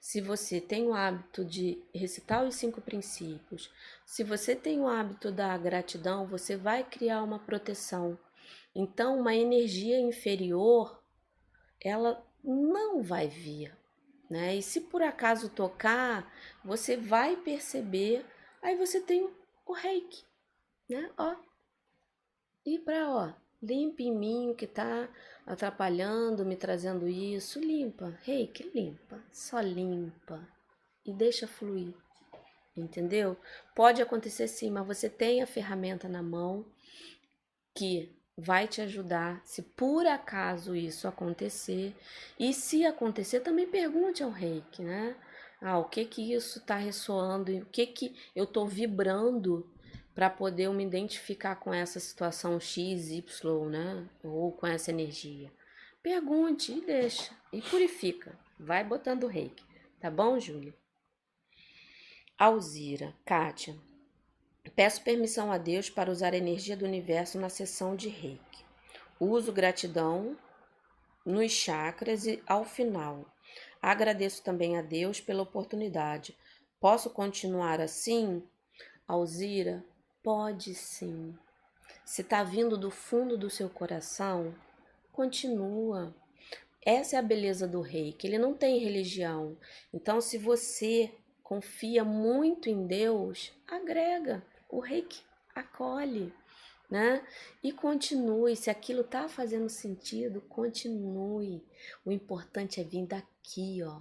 se 0.00 0.20
você 0.20 0.60
tem 0.60 0.86
o 0.86 0.94
hábito 0.94 1.44
de 1.44 1.82
recitar 1.94 2.44
os 2.44 2.54
cinco 2.54 2.80
princípios, 2.80 3.70
se 4.04 4.22
você 4.22 4.54
tem 4.54 4.80
o 4.80 4.88
hábito 4.88 5.30
da 5.30 5.56
gratidão, 5.58 6.26
você 6.26 6.56
vai 6.56 6.84
criar 6.84 7.22
uma 7.22 7.38
proteção. 7.38 8.18
Então, 8.74 9.18
uma 9.18 9.34
energia 9.34 9.98
inferior, 9.98 11.02
ela 11.80 12.24
não 12.42 13.02
vai 13.02 13.26
vir, 13.26 13.76
né? 14.30 14.56
E 14.56 14.62
se 14.62 14.82
por 14.82 15.02
acaso 15.02 15.48
tocar, 15.48 16.32
você 16.64 16.96
vai 16.96 17.36
perceber, 17.36 18.24
aí 18.62 18.76
você 18.76 19.00
tem 19.00 19.28
o 19.66 19.72
reiki, 19.72 20.24
né? 20.88 21.10
Ó. 21.16 21.36
E 22.64 22.78
para 22.78 23.10
ó, 23.10 23.32
limpa 23.66 24.02
em 24.02 24.16
mim 24.16 24.50
o 24.50 24.54
que 24.54 24.64
está 24.64 25.08
atrapalhando, 25.44 26.44
me 26.44 26.56
trazendo 26.56 27.08
isso. 27.08 27.58
Limpa, 27.58 28.18
reiki, 28.22 28.70
limpa, 28.74 29.20
só 29.32 29.60
limpa 29.60 30.46
e 31.04 31.12
deixa 31.12 31.46
fluir. 31.46 31.94
Entendeu? 32.76 33.36
Pode 33.74 34.02
acontecer 34.02 34.48
sim, 34.48 34.70
mas 34.70 34.86
você 34.86 35.08
tem 35.08 35.42
a 35.42 35.46
ferramenta 35.46 36.08
na 36.08 36.22
mão 36.22 36.64
que 37.74 38.14
vai 38.36 38.68
te 38.68 38.82
ajudar 38.82 39.40
se 39.44 39.62
por 39.62 40.06
acaso 40.06 40.76
isso 40.76 41.08
acontecer. 41.08 41.94
E 42.38 42.52
se 42.52 42.84
acontecer, 42.84 43.40
também 43.40 43.66
pergunte 43.66 44.22
ao 44.22 44.30
reiki, 44.30 44.82
né? 44.82 45.16
Ah, 45.60 45.78
o 45.78 45.84
que 45.84 46.04
que 46.04 46.34
isso 46.34 46.58
está 46.58 46.76
ressoando 46.76 47.50
o 47.56 47.64
que 47.64 47.86
que 47.86 48.14
eu 48.34 48.44
estou 48.44 48.66
vibrando 48.66 49.66
para 50.16 50.30
poder 50.30 50.70
me 50.70 50.82
identificar 50.82 51.56
com 51.56 51.74
essa 51.74 52.00
situação 52.00 52.58
X, 52.58 53.10
Y, 53.10 53.68
né? 53.68 54.08
Ou 54.24 54.50
com 54.50 54.66
essa 54.66 54.90
energia. 54.90 55.52
Pergunte 56.02 56.72
e 56.72 56.80
deixa. 56.80 57.34
E 57.52 57.60
purifica. 57.60 58.34
Vai 58.58 58.82
botando 58.82 59.26
reiki. 59.26 59.62
Tá 60.00 60.10
bom, 60.10 60.40
Júlia? 60.40 60.74
Alzira, 62.38 63.14
Kátia. 63.26 63.76
Peço 64.74 65.02
permissão 65.02 65.52
a 65.52 65.58
Deus 65.58 65.90
para 65.90 66.10
usar 66.10 66.32
a 66.32 66.38
energia 66.38 66.78
do 66.78 66.86
universo 66.86 67.38
na 67.38 67.50
sessão 67.50 67.94
de 67.94 68.08
reiki. 68.08 68.64
Uso 69.20 69.52
gratidão 69.52 70.34
nos 71.26 71.52
chakras 71.52 72.26
e 72.26 72.42
ao 72.46 72.64
final. 72.64 73.26
Agradeço 73.82 74.42
também 74.42 74.78
a 74.78 74.82
Deus 74.82 75.20
pela 75.20 75.42
oportunidade. 75.42 76.34
Posso 76.80 77.10
continuar 77.10 77.82
assim? 77.82 78.42
Alzira, 79.06 79.84
pode 80.26 80.74
sim. 80.74 81.38
Se 82.04 82.22
está 82.22 82.42
vindo 82.42 82.76
do 82.76 82.90
fundo 82.90 83.38
do 83.38 83.48
seu 83.48 83.70
coração, 83.70 84.52
continua. 85.12 86.12
Essa 86.84 87.14
é 87.14 87.18
a 87.20 87.22
beleza 87.22 87.68
do 87.68 87.80
rei, 87.80 88.12
que 88.12 88.26
ele 88.26 88.36
não 88.36 88.52
tem 88.52 88.80
religião. 88.80 89.56
Então, 89.94 90.20
se 90.20 90.36
você 90.36 91.14
confia 91.44 92.02
muito 92.02 92.68
em 92.68 92.88
Deus, 92.88 93.52
agrega. 93.68 94.44
O 94.68 94.80
reiki 94.80 95.22
acolhe, 95.54 96.34
né? 96.90 97.24
E 97.62 97.70
continue. 97.70 98.56
Se 98.56 98.68
aquilo 98.68 99.04
tá 99.04 99.28
fazendo 99.28 99.68
sentido, 99.68 100.40
continue. 100.40 101.64
O 102.04 102.10
importante 102.10 102.80
é 102.80 102.82
vir 102.82 103.06
daqui, 103.06 103.80
ó. 103.84 104.00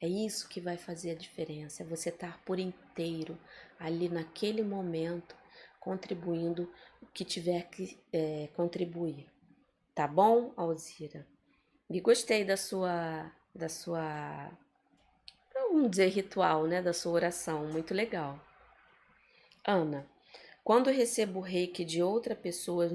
É 0.00 0.08
isso 0.08 0.48
que 0.48 0.60
vai 0.60 0.76
fazer 0.76 1.12
a 1.12 1.14
diferença. 1.14 1.84
É 1.84 1.86
você 1.86 2.08
estar 2.08 2.32
tá 2.32 2.40
por 2.44 2.58
inteiro 2.58 3.38
ali 3.78 4.08
naquele 4.08 4.64
momento, 4.64 5.40
contribuindo 5.82 6.72
o 7.00 7.06
que 7.06 7.24
tiver 7.24 7.68
que 7.68 7.98
é, 8.12 8.48
contribuir. 8.54 9.26
Tá 9.94 10.06
bom, 10.06 10.52
Alzira? 10.56 11.26
E 11.90 12.00
gostei 12.00 12.44
da 12.44 12.56
sua 12.56 13.30
da 13.54 13.68
sua 13.68 14.50
vamos 15.52 15.90
dizer, 15.90 16.08
ritual, 16.08 16.66
né, 16.66 16.80
da 16.80 16.92
sua 16.92 17.12
oração. 17.12 17.66
Muito 17.66 17.92
legal. 17.92 18.40
Ana, 19.64 20.06
quando 20.62 20.90
recebo 20.90 21.40
reiki 21.40 21.84
de 21.84 22.02
outra 22.02 22.36
pessoa, 22.36 22.88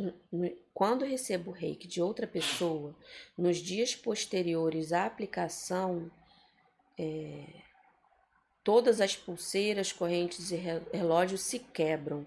quando 0.73 1.05
recebo 1.05 1.51
reiki 1.51 1.87
de 1.87 2.01
outra 2.01 2.25
pessoa, 2.25 2.95
nos 3.37 3.57
dias 3.57 3.95
posteriores 3.95 4.93
à 4.93 5.05
aplicação, 5.05 6.09
é, 6.97 7.45
todas 8.63 9.01
as 9.01 9.15
pulseiras, 9.15 9.91
correntes 9.91 10.51
e 10.51 10.55
relógios 10.93 11.41
se 11.41 11.59
quebram. 11.59 12.25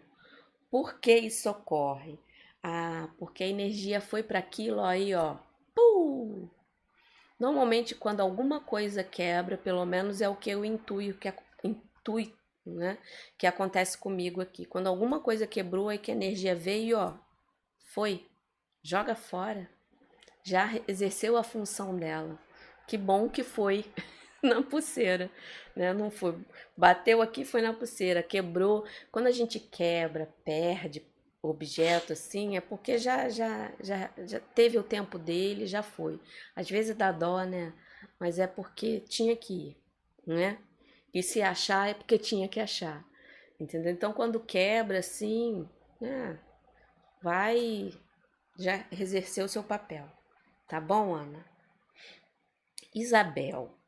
Por 0.71 1.01
que 1.01 1.15
isso 1.17 1.51
ocorre? 1.51 2.19
Ah, 2.63 3.09
porque 3.19 3.43
a 3.43 3.49
energia 3.49 4.01
foi 4.01 4.23
para 4.23 4.39
aquilo 4.39 4.83
aí, 4.83 5.15
ó. 5.15 5.37
Pum! 5.75 6.49
Normalmente, 7.39 7.95
quando 7.95 8.21
alguma 8.21 8.61
coisa 8.61 9.03
quebra, 9.03 9.57
pelo 9.57 9.85
menos 9.87 10.21
é 10.21 10.29
o 10.29 10.37
que 10.37 10.51
eu 10.51 10.65
intuio, 10.65 11.17
que 11.17 11.33
intui, 11.65 12.35
né? 12.65 12.99
Que 13.39 13.47
acontece 13.47 13.97
comigo 13.97 14.41
aqui. 14.41 14.67
Quando 14.67 14.89
alguma 14.89 15.21
coisa 15.21 15.47
quebrou, 15.47 15.89
aí 15.89 15.99
que 15.99 16.11
a 16.11 16.15
energia 16.15 16.55
veio, 16.55 16.99
ó, 16.99 17.15
foi, 17.95 18.27
joga 18.83 19.15
fora. 19.15 19.71
Já 20.45 20.71
exerceu 20.87 21.37
a 21.37 21.43
função 21.43 21.97
dela. 21.97 22.39
Que 22.87 22.99
bom 22.99 23.29
que 23.29 23.43
foi 23.43 23.85
na 24.43 24.63
pulseira, 24.63 25.31
né? 25.77 25.93
Não 25.93 26.11
foi, 26.11 26.37
bateu 26.77 27.23
aqui, 27.23 27.45
foi 27.45 27.63
na 27.63 27.73
pulseira, 27.73 28.23
quebrou. 28.23 28.85
Quando 29.11 29.27
a 29.27 29.33
gente 29.33 29.59
quebra, 29.61 30.33
perde, 30.45 31.05
objeto 31.43 32.13
assim, 32.13 32.57
é 32.57 32.61
porque 32.61 32.99
já, 32.99 33.29
já, 33.29 33.73
já, 33.81 34.11
já 34.19 34.41
teve 34.41 34.79
o 34.79 34.83
tempo 34.83 35.19
dele, 35.19 35.67
já 35.67 35.83
foi. 35.83 36.21
Às 36.55 36.69
vezes 36.69 36.95
dá 36.97 37.11
dó, 37.13 37.43
né? 37.45 37.73
Mas 38.19 38.39
é 38.39 38.47
porque 38.47 39.01
tinha 39.01 39.35
que 39.37 39.55
ir, 39.71 39.77
né? 40.27 40.59
E 41.15 41.23
se 41.23 41.43
achar 41.43 41.89
é 41.89 41.95
porque 41.95 42.19
tinha 42.19 42.49
que 42.49 42.61
achar, 42.61 43.05
entendeu? 43.59 43.93
Então 43.93 44.13
quando 44.13 44.39
quebra 44.41 44.99
assim, 44.99 45.69
né? 46.01 46.39
Vai 47.23 47.93
já 48.59 48.85
exercer 48.93 49.45
o 49.45 49.49
seu 49.49 49.63
papel, 49.63 50.07
tá 50.69 50.81
bom, 50.81 51.15
Ana? 51.15 51.45
Isabel, 52.95 53.80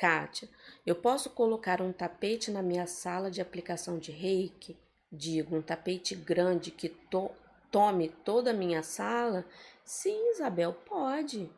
Kátia, 0.00 0.48
eu 0.86 0.94
posso 0.94 1.28
colocar 1.28 1.82
um 1.82 1.92
tapete 1.92 2.50
na 2.50 2.62
minha 2.62 2.86
sala 2.86 3.30
de 3.30 3.42
aplicação 3.42 3.98
de 3.98 4.10
reiki? 4.10 4.74
digo, 5.12 5.54
um 5.54 5.60
tapete 5.60 6.14
grande 6.14 6.70
que 6.70 6.88
to 6.88 7.30
tome 7.70 8.08
toda 8.24 8.50
a 8.50 8.54
minha 8.54 8.82
sala? 8.82 9.44
Sim, 9.84 10.30
Isabel, 10.30 10.72
pode. 10.72 11.50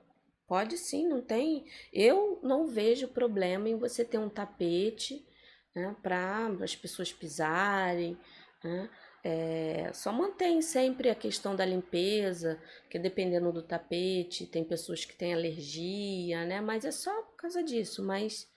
Pode 0.49 0.77
sim, 0.77 1.07
não 1.07 1.21
tem. 1.21 1.65
Eu 1.93 2.41
não 2.43 2.67
vejo 2.67 3.07
problema 3.07 3.69
em 3.69 3.79
você 3.79 4.05
ter 4.05 4.19
um 4.19 4.29
tapete 4.29 5.25
né, 5.73 5.95
para 6.03 6.49
as 6.65 6.75
pessoas 6.75 7.13
pisarem. 7.13 8.19
Né? 8.65 8.91
É, 9.25 9.91
só 9.95 10.11
mantém 10.11 10.61
sempre 10.61 11.09
a 11.09 11.15
questão 11.15 11.55
da 11.55 11.65
limpeza, 11.65 12.61
que 12.91 12.99
dependendo 12.99 13.53
do 13.53 13.63
tapete, 13.63 14.47
tem 14.47 14.65
pessoas 14.65 15.05
que 15.05 15.15
têm 15.15 15.33
alergia, 15.33 16.45
né? 16.45 16.61
Mas 16.61 16.85
é 16.85 16.91
só 16.91 17.23
por 17.23 17.37
causa 17.37 17.63
disso. 17.63 18.03
Mas 18.03 18.51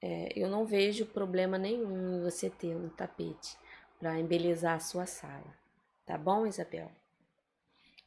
é, 0.00 0.32
eu 0.34 0.48
não 0.48 0.64
vejo 0.64 1.04
problema 1.06 1.58
nenhum 1.58 2.16
em 2.16 2.22
você 2.22 2.48
ter 2.48 2.74
um 2.74 2.88
tapete 2.88 3.56
para 3.98 4.18
embelezar 4.18 4.76
a 4.76 4.80
sua 4.80 5.06
sala. 5.06 5.54
Tá 6.06 6.16
bom, 6.16 6.46
Isabel? 6.46 6.90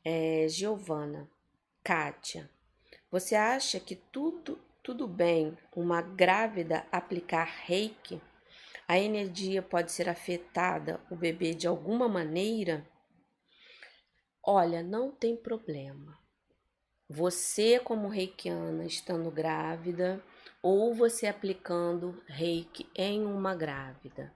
É, 0.03 0.47
Giovana, 0.47 1.29
Kátia, 1.83 2.49
você 3.11 3.35
acha 3.35 3.79
que 3.79 3.95
tudo, 3.95 4.57
tudo 4.81 5.07
bem 5.07 5.57
uma 5.75 6.01
grávida 6.01 6.85
aplicar 6.91 7.45
reiki? 7.65 8.21
A 8.89 8.97
energia 8.97 9.61
pode 9.61 9.91
ser 9.91 10.09
afetada, 10.09 10.99
o 11.11 11.15
bebê, 11.15 11.53
de 11.53 11.67
alguma 11.67 12.09
maneira? 12.09 12.83
Olha, 14.43 14.81
não 14.81 15.11
tem 15.11 15.35
problema. 15.35 16.17
Você, 17.07 17.79
como 17.79 18.07
reikiana, 18.07 18.83
estando 18.83 19.29
grávida, 19.29 20.19
ou 20.59 20.91
você 20.91 21.27
aplicando 21.27 22.19
reiki 22.25 22.89
em 22.95 23.23
uma 23.23 23.53
grávida, 23.53 24.33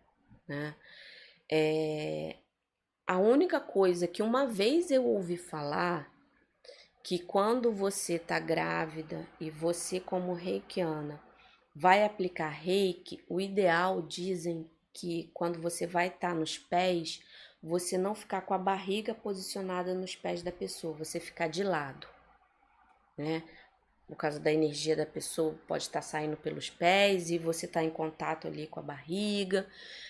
né? 0.47 0.75
É, 1.51 2.35
a 3.07 3.17
única 3.17 3.59
coisa 3.59 4.07
que 4.07 4.21
uma 4.21 4.45
vez 4.45 4.91
eu 4.91 5.03
ouvi 5.03 5.35
falar 5.35 6.13
que 7.03 7.17
quando 7.17 7.71
você 7.71 8.19
tá 8.19 8.37
grávida 8.37 9.27
e 9.41 9.49
você 9.49 9.99
como 9.99 10.31
reikiana 10.35 11.19
vai 11.75 12.03
aplicar 12.03 12.49
reiki, 12.49 13.23
o 13.27 13.39
ideal 13.41 14.01
dizem 14.01 14.69
que 14.93 15.29
quando 15.33 15.59
você 15.59 15.87
vai 15.87 16.07
estar 16.07 16.29
tá 16.29 16.33
nos 16.35 16.57
pés, 16.57 17.23
você 17.61 17.97
não 17.97 18.13
ficar 18.13 18.41
com 18.41 18.53
a 18.53 18.57
barriga 18.57 19.13
posicionada 19.13 19.93
nos 19.93 20.15
pés 20.15 20.43
da 20.43 20.51
pessoa, 20.51 20.93
você 20.93 21.19
ficar 21.19 21.47
de 21.47 21.63
lado, 21.63 22.07
né? 23.17 23.43
por 24.07 24.17
causa 24.17 24.39
da 24.39 24.51
energia 24.51 24.95
da 24.95 25.05
pessoa, 25.05 25.55
pode 25.67 25.83
estar 25.83 26.01
saindo 26.01 26.35
pelos 26.37 26.69
pés 26.69 27.29
e 27.29 27.37
você 27.37 27.65
está 27.65 27.83
em 27.83 27.89
contato 27.89 28.47
ali 28.47 28.67
com 28.67 28.79
a 28.79 28.83
barriga. 28.83 29.65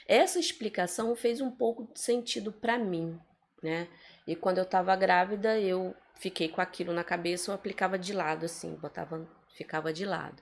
Essa 0.07 0.39
explicação 0.39 1.15
fez 1.15 1.39
um 1.39 1.51
pouco 1.51 1.87
de 1.93 1.99
sentido 1.99 2.51
para 2.51 2.77
mim, 2.77 3.19
né? 3.61 3.87
E 4.27 4.35
quando 4.35 4.57
eu 4.57 4.63
estava 4.63 4.95
grávida, 4.95 5.59
eu 5.59 5.95
fiquei 6.15 6.49
com 6.49 6.59
aquilo 6.59 6.91
na 6.91 7.03
cabeça, 7.03 7.51
eu 7.51 7.55
aplicava 7.55 7.97
de 7.97 8.13
lado 8.13 8.45
assim, 8.45 8.75
botava, 8.75 9.27
ficava 9.55 9.93
de 9.93 10.05
lado. 10.05 10.41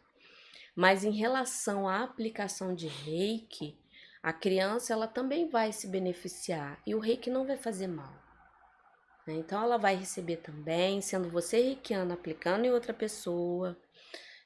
Mas 0.75 1.03
em 1.03 1.11
relação 1.11 1.87
à 1.87 2.03
aplicação 2.03 2.73
de 2.73 2.87
reiki, 2.87 3.77
a 4.23 4.31
criança 4.31 4.93
ela 4.93 5.07
também 5.07 5.49
vai 5.49 5.71
se 5.71 5.87
beneficiar 5.87 6.81
e 6.85 6.95
o 6.95 6.99
reiki 6.99 7.29
não 7.29 7.45
vai 7.45 7.57
fazer 7.57 7.87
mal. 7.87 8.13
Né? 9.25 9.35
Então, 9.35 9.61
ela 9.61 9.77
vai 9.77 9.95
receber 9.95 10.37
também, 10.37 11.01
sendo 11.01 11.29
você 11.29 11.61
reikiana 11.61 12.13
aplicando 12.13 12.65
em 12.65 12.71
outra 12.71 12.93
pessoa, 12.93 13.77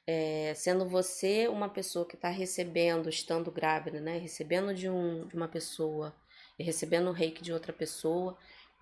é, 0.06 0.54
sendo 0.54 0.88
você 0.88 1.48
uma 1.48 1.68
pessoa 1.68 2.06
que 2.06 2.14
está 2.14 2.28
recebendo, 2.28 3.08
estando 3.08 3.50
grávida, 3.50 4.00
né? 4.00 4.18
Recebendo 4.18 4.72
de, 4.72 4.88
um, 4.88 5.26
de 5.26 5.34
uma 5.34 5.48
pessoa 5.48 6.14
e 6.58 6.62
recebendo 6.62 7.08
o 7.08 7.12
reiki 7.12 7.42
de 7.42 7.52
outra 7.52 7.72
pessoa, 7.72 8.38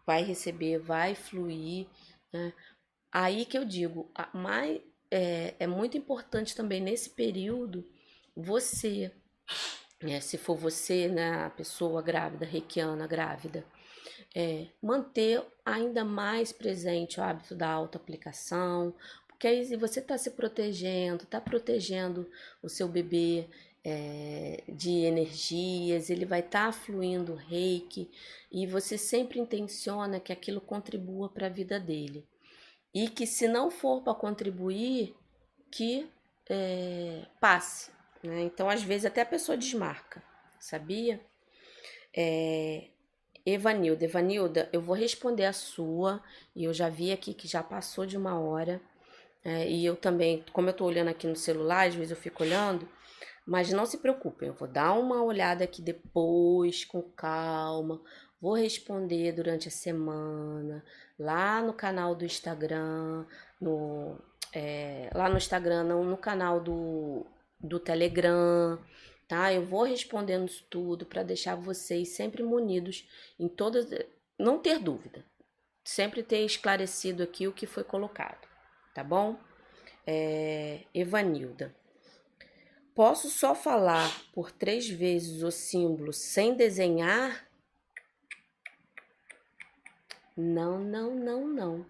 vai 0.07 0.23
receber, 0.23 0.79
vai 0.79 1.15
fluir 1.15 1.87
Né? 2.33 2.53
Aí 3.11 3.47
que 3.47 3.57
eu 3.57 3.65
digo, 3.65 4.11
mais, 4.35 4.81
é, 5.15 5.55
é 5.61 5.67
muito 5.69 5.97
importante 5.97 6.57
também 6.57 6.81
nesse 6.81 7.11
período 7.11 7.89
você, 8.37 9.13
é, 10.01 10.19
se 10.21 10.37
for 10.37 10.57
você, 10.57 11.07
né, 11.07 11.45
a 11.45 11.51
pessoa 11.51 12.03
grávida, 12.03 12.45
reikiana 12.45 13.07
grávida, 13.07 13.65
é, 14.35 14.67
manter 14.83 15.41
ainda 15.65 16.05
mais 16.05 16.51
presente 16.51 17.21
o 17.21 17.23
hábito 17.23 17.55
da 17.55 17.71
autoaplicação, 17.71 18.93
porque 19.29 19.47
aí 19.47 19.77
você 19.77 20.01
está 20.01 20.19
se 20.19 20.33
protegendo, 20.33 21.23
está 21.23 21.41
protegendo 21.41 22.29
o 22.61 22.69
seu 22.69 22.89
bebê 22.89 23.47
é, 23.85 24.65
de 24.69 25.05
energias, 25.05 26.11
ele 26.11 26.25
vai 26.25 26.41
estar 26.41 26.67
tá 26.67 26.73
fluindo 26.73 27.37
reiki 27.37 28.11
e 28.51 28.67
você 28.67 28.99
sempre 28.99 29.39
intenciona 29.39 30.19
que 30.19 30.33
aquilo 30.33 30.61
contribua 30.61 31.29
para 31.29 31.47
a 31.47 31.51
vida 31.51 31.79
dele. 31.79 32.27
E 32.95 33.09
que 33.09 33.27
se 33.27 33.49
não 33.49 33.71
for 33.71 34.03
para 34.03 34.15
contribuir, 34.15 35.15
que 35.71 36.09
é, 36.49 37.27
passe. 37.41 37.91
Né? 38.23 38.43
Então, 38.43 38.71
às 38.71 38.83
vezes, 38.83 39.07
até 39.07 39.23
a 39.23 39.27
pessoa 39.27 39.59
desmarca, 39.59 40.23
sabia? 40.61 41.21
É, 42.17 42.89
Evanilda, 43.45 44.05
Evanilda, 44.05 44.69
eu 44.73 44.81
vou 44.81 44.95
responder 44.95 45.45
a 45.45 45.53
sua, 45.53 46.23
e 46.55 46.65
eu 46.65 46.73
já 46.73 46.89
vi 46.89 47.13
aqui 47.13 47.35
que 47.35 47.47
já 47.47 47.63
passou 47.63 48.07
de 48.07 48.17
uma 48.17 48.39
hora. 48.39 48.81
É, 49.45 49.69
e 49.69 49.85
eu 49.85 49.97
também, 49.97 50.43
como 50.53 50.71
eu 50.71 50.73
tô 50.73 50.87
olhando 50.87 51.09
aqui 51.09 51.27
no 51.27 51.37
celular, 51.37 51.87
às 51.89 51.95
vezes 51.95 52.11
eu 52.11 52.17
fico 52.17 52.43
olhando, 52.43 52.89
mas 53.47 53.71
não 53.71 53.85
se 53.85 53.99
preocupem, 53.99 54.49
eu 54.49 54.55
vou 54.55 54.67
dar 54.67 54.95
uma 54.95 55.23
olhada 55.23 55.65
aqui 55.65 55.83
depois, 55.83 56.85
com 56.87 57.03
calma, 57.03 58.01
vou 58.45 58.55
responder 58.55 59.33
durante 59.33 59.69
a 59.69 59.71
semana, 59.71 60.85
lá 61.19 61.63
no 61.63 61.73
canal 61.73 62.15
do 62.15 62.25
Instagram, 62.25 63.25
no, 63.61 64.19
é, 64.53 65.09
lá 65.15 65.29
no 65.29 65.39
Instagram, 65.39 65.85
não, 65.85 66.05
no 66.05 66.17
canal 66.17 66.61
do, 66.61 67.27
do 67.59 67.81
Telegram, 67.81 68.79
tá? 69.27 69.53
Eu 69.53 69.65
vou 69.65 69.85
respondendo 69.85 70.49
isso 70.49 70.65
tudo 70.69 71.07
para 71.07 71.23
deixar 71.23 71.55
vocês 71.55 72.11
sempre 72.11 72.43
munidos 72.43 73.09
em 73.39 73.49
todas, 73.49 73.87
não 74.39 74.59
ter 74.59 74.79
dúvida, 74.79 75.25
sempre 75.85 76.23
ter 76.23 76.45
esclarecido 76.45 77.23
aqui 77.23 77.49
o 77.49 77.53
que 77.53 77.67
foi 77.67 77.85
colocado 77.85 78.55
tá 78.95 79.03
bom? 79.03 79.37
É, 80.07 80.83
Evanilda. 80.95 81.75
Posso 82.95 83.29
só 83.29 83.57
falar 83.57 84.09
por 84.33 84.53
três 84.53 84.89
vezes 84.89 85.43
o 85.43 85.51
símbolo 85.51 86.13
sem 86.13 86.55
desenhar? 86.55 87.44
Não, 90.37 90.79
não, 90.79 91.15
não, 91.15 91.47
não. 91.47 91.87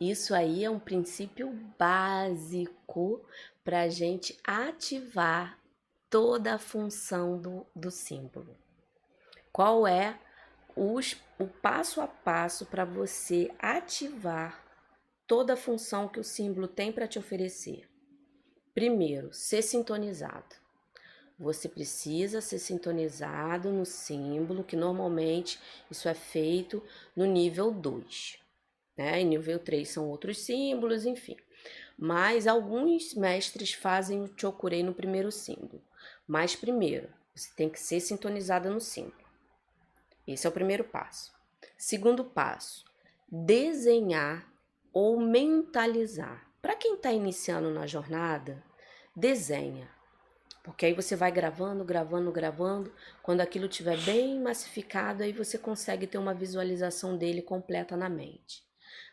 Isso 0.00 0.34
aí 0.34 0.64
é 0.64 0.70
um 0.70 0.78
princípio 0.78 1.50
básico 1.78 3.24
para 3.62 3.82
a 3.82 3.88
gente 3.88 4.38
ativar 4.44 5.58
toda 6.10 6.54
a 6.54 6.58
função 6.58 7.40
do, 7.40 7.66
do 7.74 7.90
símbolo. 7.90 8.56
Qual 9.52 9.86
é 9.86 10.18
os, 10.76 11.16
o 11.38 11.46
passo 11.46 12.00
a 12.00 12.06
passo 12.06 12.66
para 12.66 12.84
você 12.84 13.50
ativar 13.58 14.64
toda 15.26 15.54
a 15.54 15.56
função 15.56 16.08
que 16.08 16.20
o 16.20 16.24
símbolo 16.24 16.68
tem 16.68 16.92
para 16.92 17.08
te 17.08 17.18
oferecer. 17.18 17.88
Primeiro, 18.74 19.32
ser 19.32 19.62
sintonizado. 19.62 20.56
Você 21.38 21.68
precisa 21.68 22.40
ser 22.40 22.58
sintonizado 22.58 23.72
no 23.72 23.84
símbolo, 23.84 24.62
que 24.62 24.76
normalmente 24.76 25.58
isso 25.90 26.08
é 26.08 26.14
feito 26.14 26.82
no 27.16 27.24
nível 27.24 27.72
2. 27.72 28.38
Né? 28.96 29.22
Nível 29.24 29.58
3 29.58 29.88
são 29.88 30.08
outros 30.08 30.38
símbolos, 30.38 31.04
enfim. 31.04 31.36
Mas 31.98 32.46
alguns 32.46 33.14
mestres 33.14 33.72
fazem 33.72 34.22
o 34.22 34.32
Chokurei 34.36 34.82
no 34.82 34.94
primeiro 34.94 35.32
símbolo. 35.32 35.82
Mas 36.26 36.54
primeiro, 36.54 37.08
você 37.34 37.50
tem 37.56 37.68
que 37.68 37.80
ser 37.80 38.00
sintonizada 38.00 38.70
no 38.70 38.80
símbolo. 38.80 39.24
Esse 40.26 40.46
é 40.46 40.50
o 40.50 40.52
primeiro 40.52 40.84
passo. 40.84 41.32
Segundo 41.76 42.24
passo, 42.24 42.84
desenhar 43.28 44.48
ou 44.92 45.18
mentalizar. 45.18 46.48
Para 46.62 46.76
quem 46.76 46.94
está 46.94 47.12
iniciando 47.12 47.70
na 47.70 47.86
jornada, 47.86 48.62
desenha. 49.14 49.88
Porque 50.64 50.86
aí 50.86 50.94
você 50.94 51.14
vai 51.14 51.30
gravando, 51.30 51.84
gravando, 51.84 52.32
gravando. 52.32 52.90
Quando 53.22 53.42
aquilo 53.42 53.66
estiver 53.66 53.98
bem 53.98 54.40
massificado, 54.40 55.22
aí 55.22 55.30
você 55.30 55.58
consegue 55.58 56.06
ter 56.06 56.16
uma 56.16 56.32
visualização 56.32 57.18
dele 57.18 57.42
completa 57.42 57.98
na 57.98 58.08
mente. 58.08 58.64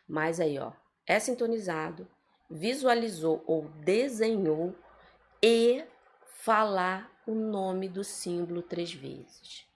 Mas 0.08 0.40
aí, 0.40 0.58
ó, 0.58 0.72
é 1.06 1.20
sintonizado, 1.20 2.08
visualizou 2.50 3.44
ou 3.46 3.68
desenhou 3.84 4.74
e 5.42 5.84
falar 6.24 7.12
o 7.26 7.34
nome 7.34 7.86
do 7.86 8.02
símbolo 8.02 8.62
três 8.62 8.90
vezes. 8.94 9.66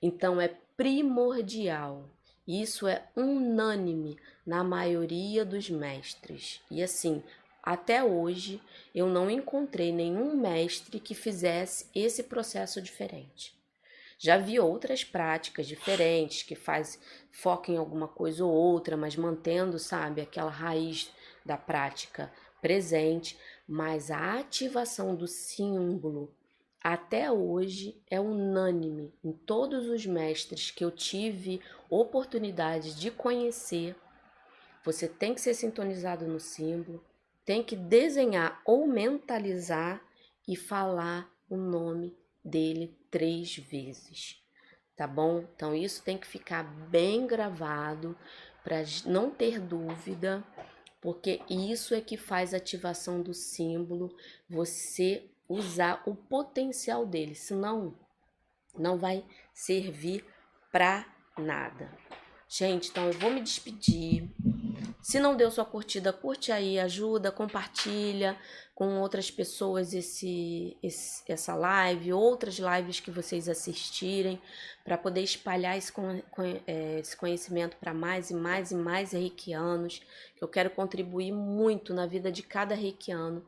Então 0.00 0.40
é 0.40 0.56
primordial 0.76 2.08
isso 2.48 2.86
é 2.86 3.06
unânime 3.14 4.16
na 4.46 4.64
maioria 4.64 5.44
dos 5.44 5.68
mestres. 5.68 6.62
E 6.70 6.82
assim, 6.82 7.22
até 7.70 8.02
hoje 8.02 8.62
eu 8.94 9.08
não 9.08 9.30
encontrei 9.30 9.92
nenhum 9.92 10.34
mestre 10.34 10.98
que 10.98 11.14
fizesse 11.14 11.84
esse 11.94 12.22
processo 12.22 12.80
diferente. 12.80 13.54
Já 14.18 14.38
vi 14.38 14.58
outras 14.58 15.04
práticas 15.04 15.66
diferentes 15.66 16.42
que 16.42 16.54
faz 16.54 16.98
foca 17.30 17.70
em 17.70 17.76
alguma 17.76 18.08
coisa 18.08 18.42
ou 18.42 18.50
outra, 18.50 18.96
mas 18.96 19.16
mantendo, 19.16 19.78
sabe, 19.78 20.22
aquela 20.22 20.50
raiz 20.50 21.12
da 21.44 21.58
prática 21.58 22.32
presente, 22.62 23.38
mas 23.68 24.10
a 24.10 24.38
ativação 24.38 25.14
do 25.14 25.26
símbolo 25.26 26.34
até 26.82 27.30
hoje 27.30 28.02
é 28.10 28.18
unânime 28.18 29.12
em 29.22 29.30
todos 29.30 29.90
os 29.90 30.06
mestres 30.06 30.70
que 30.70 30.82
eu 30.82 30.90
tive 30.90 31.60
oportunidade 31.90 32.98
de 32.98 33.10
conhecer. 33.10 33.94
Você 34.86 35.06
tem 35.06 35.34
que 35.34 35.40
ser 35.42 35.52
sintonizado 35.52 36.26
no 36.26 36.40
símbolo, 36.40 37.04
tem 37.48 37.62
que 37.62 37.74
desenhar 37.74 38.60
ou 38.62 38.86
mentalizar 38.86 40.02
e 40.46 40.54
falar 40.54 41.32
o 41.48 41.56
nome 41.56 42.14
dele 42.44 42.94
três 43.10 43.56
vezes, 43.56 44.44
tá 44.94 45.06
bom? 45.06 45.46
Então 45.56 45.74
isso 45.74 46.02
tem 46.02 46.18
que 46.18 46.26
ficar 46.26 46.62
bem 46.62 47.26
gravado 47.26 48.14
para 48.62 48.82
não 49.06 49.30
ter 49.30 49.58
dúvida, 49.58 50.44
porque 51.00 51.40
isso 51.48 51.94
é 51.94 52.02
que 52.02 52.18
faz 52.18 52.52
ativação 52.52 53.22
do 53.22 53.32
símbolo, 53.32 54.14
você 54.46 55.30
usar 55.48 56.02
o 56.04 56.14
potencial 56.14 57.06
dele, 57.06 57.34
senão 57.34 57.98
não 58.76 58.98
vai 58.98 59.24
servir 59.54 60.22
para 60.70 61.10
nada. 61.38 61.96
Gente, 62.46 62.90
então 62.90 63.06
eu 63.06 63.14
vou 63.14 63.30
me 63.30 63.40
despedir. 63.40 64.28
Se 65.08 65.18
não 65.18 65.34
deu 65.34 65.50
sua 65.50 65.64
curtida, 65.64 66.12
curte 66.12 66.52
aí, 66.52 66.78
ajuda, 66.78 67.32
compartilha 67.32 68.38
com 68.74 69.00
outras 69.00 69.30
pessoas 69.30 69.94
esse, 69.94 70.76
esse 70.82 71.22
essa 71.26 71.54
live, 71.54 72.12
outras 72.12 72.58
lives 72.58 73.00
que 73.00 73.10
vocês 73.10 73.48
assistirem, 73.48 74.38
para 74.84 74.98
poder 74.98 75.22
espalhar 75.22 75.78
esse, 75.78 75.90
é, 76.66 77.00
esse 77.00 77.16
conhecimento 77.16 77.78
para 77.78 77.94
mais 77.94 78.28
e 78.28 78.34
mais 78.34 78.70
e 78.70 78.74
mais 78.74 79.12
reikianos. 79.12 80.02
Eu 80.38 80.46
quero 80.46 80.68
contribuir 80.68 81.32
muito 81.32 81.94
na 81.94 82.04
vida 82.04 82.30
de 82.30 82.42
cada 82.42 82.74
reikiano 82.74 83.42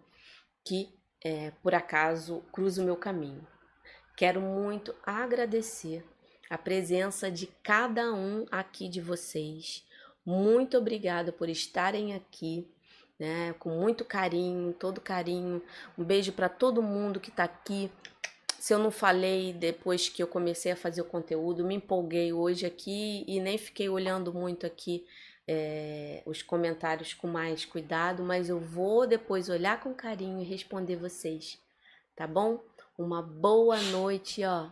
que 0.65 0.89
é, 1.23 1.51
por 1.62 1.74
acaso 1.74 2.43
cruza 2.51 2.81
o 2.81 2.87
meu 2.87 2.97
caminho. 2.97 3.47
Quero 4.16 4.41
muito 4.41 4.95
agradecer 5.05 6.03
a 6.49 6.57
presença 6.57 7.31
de 7.31 7.47
cada 7.62 8.15
um 8.15 8.47
aqui 8.51 8.89
de 8.89 9.03
vocês. 9.03 9.85
Muito 10.24 10.76
obrigada 10.76 11.32
por 11.32 11.48
estarem 11.48 12.14
aqui, 12.14 12.68
né? 13.18 13.55
Com 13.59 13.70
muito 13.70 14.05
carinho, 14.05 14.72
todo 14.72 15.01
carinho. 15.01 15.62
Um 15.98 16.05
beijo 16.05 16.32
para 16.32 16.48
todo 16.48 16.82
mundo 16.82 17.20
que 17.20 17.30
está 17.30 17.44
aqui. 17.44 17.90
Se 18.59 18.74
eu 18.74 18.78
não 18.78 18.90
falei 18.90 19.52
depois 19.52 20.09
que 20.09 20.22
eu 20.22 20.26
comecei 20.26 20.72
a 20.72 20.76
fazer 20.76 21.01
o 21.01 21.06
conteúdo, 21.06 21.64
me 21.64 21.74
empolguei 21.74 22.32
hoje 22.32 22.66
aqui 22.66 23.24
e 23.26 23.40
nem 23.40 23.56
fiquei 23.56 23.88
olhando 23.88 24.34
muito 24.34 24.66
aqui 24.66 25.06
é, 25.48 26.22
os 26.26 26.42
comentários 26.42 27.12
com 27.12 27.26
mais 27.26 27.64
cuidado, 27.64 28.22
mas 28.22 28.48
eu 28.48 28.60
vou 28.60 29.06
depois 29.06 29.48
olhar 29.48 29.80
com 29.80 29.92
carinho 29.92 30.40
e 30.40 30.44
responder 30.44 30.94
vocês, 30.94 31.59
tá 32.14 32.24
bom? 32.26 32.62
Uma 32.97 33.20
boa 33.20 33.80
noite, 33.82 34.44
ó. 34.44 34.70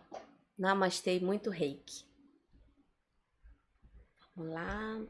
Namastê, 0.57 1.19
muito 1.19 1.49
reiki. 1.49 2.05
Vamos 4.35 4.53
lá. 4.53 5.01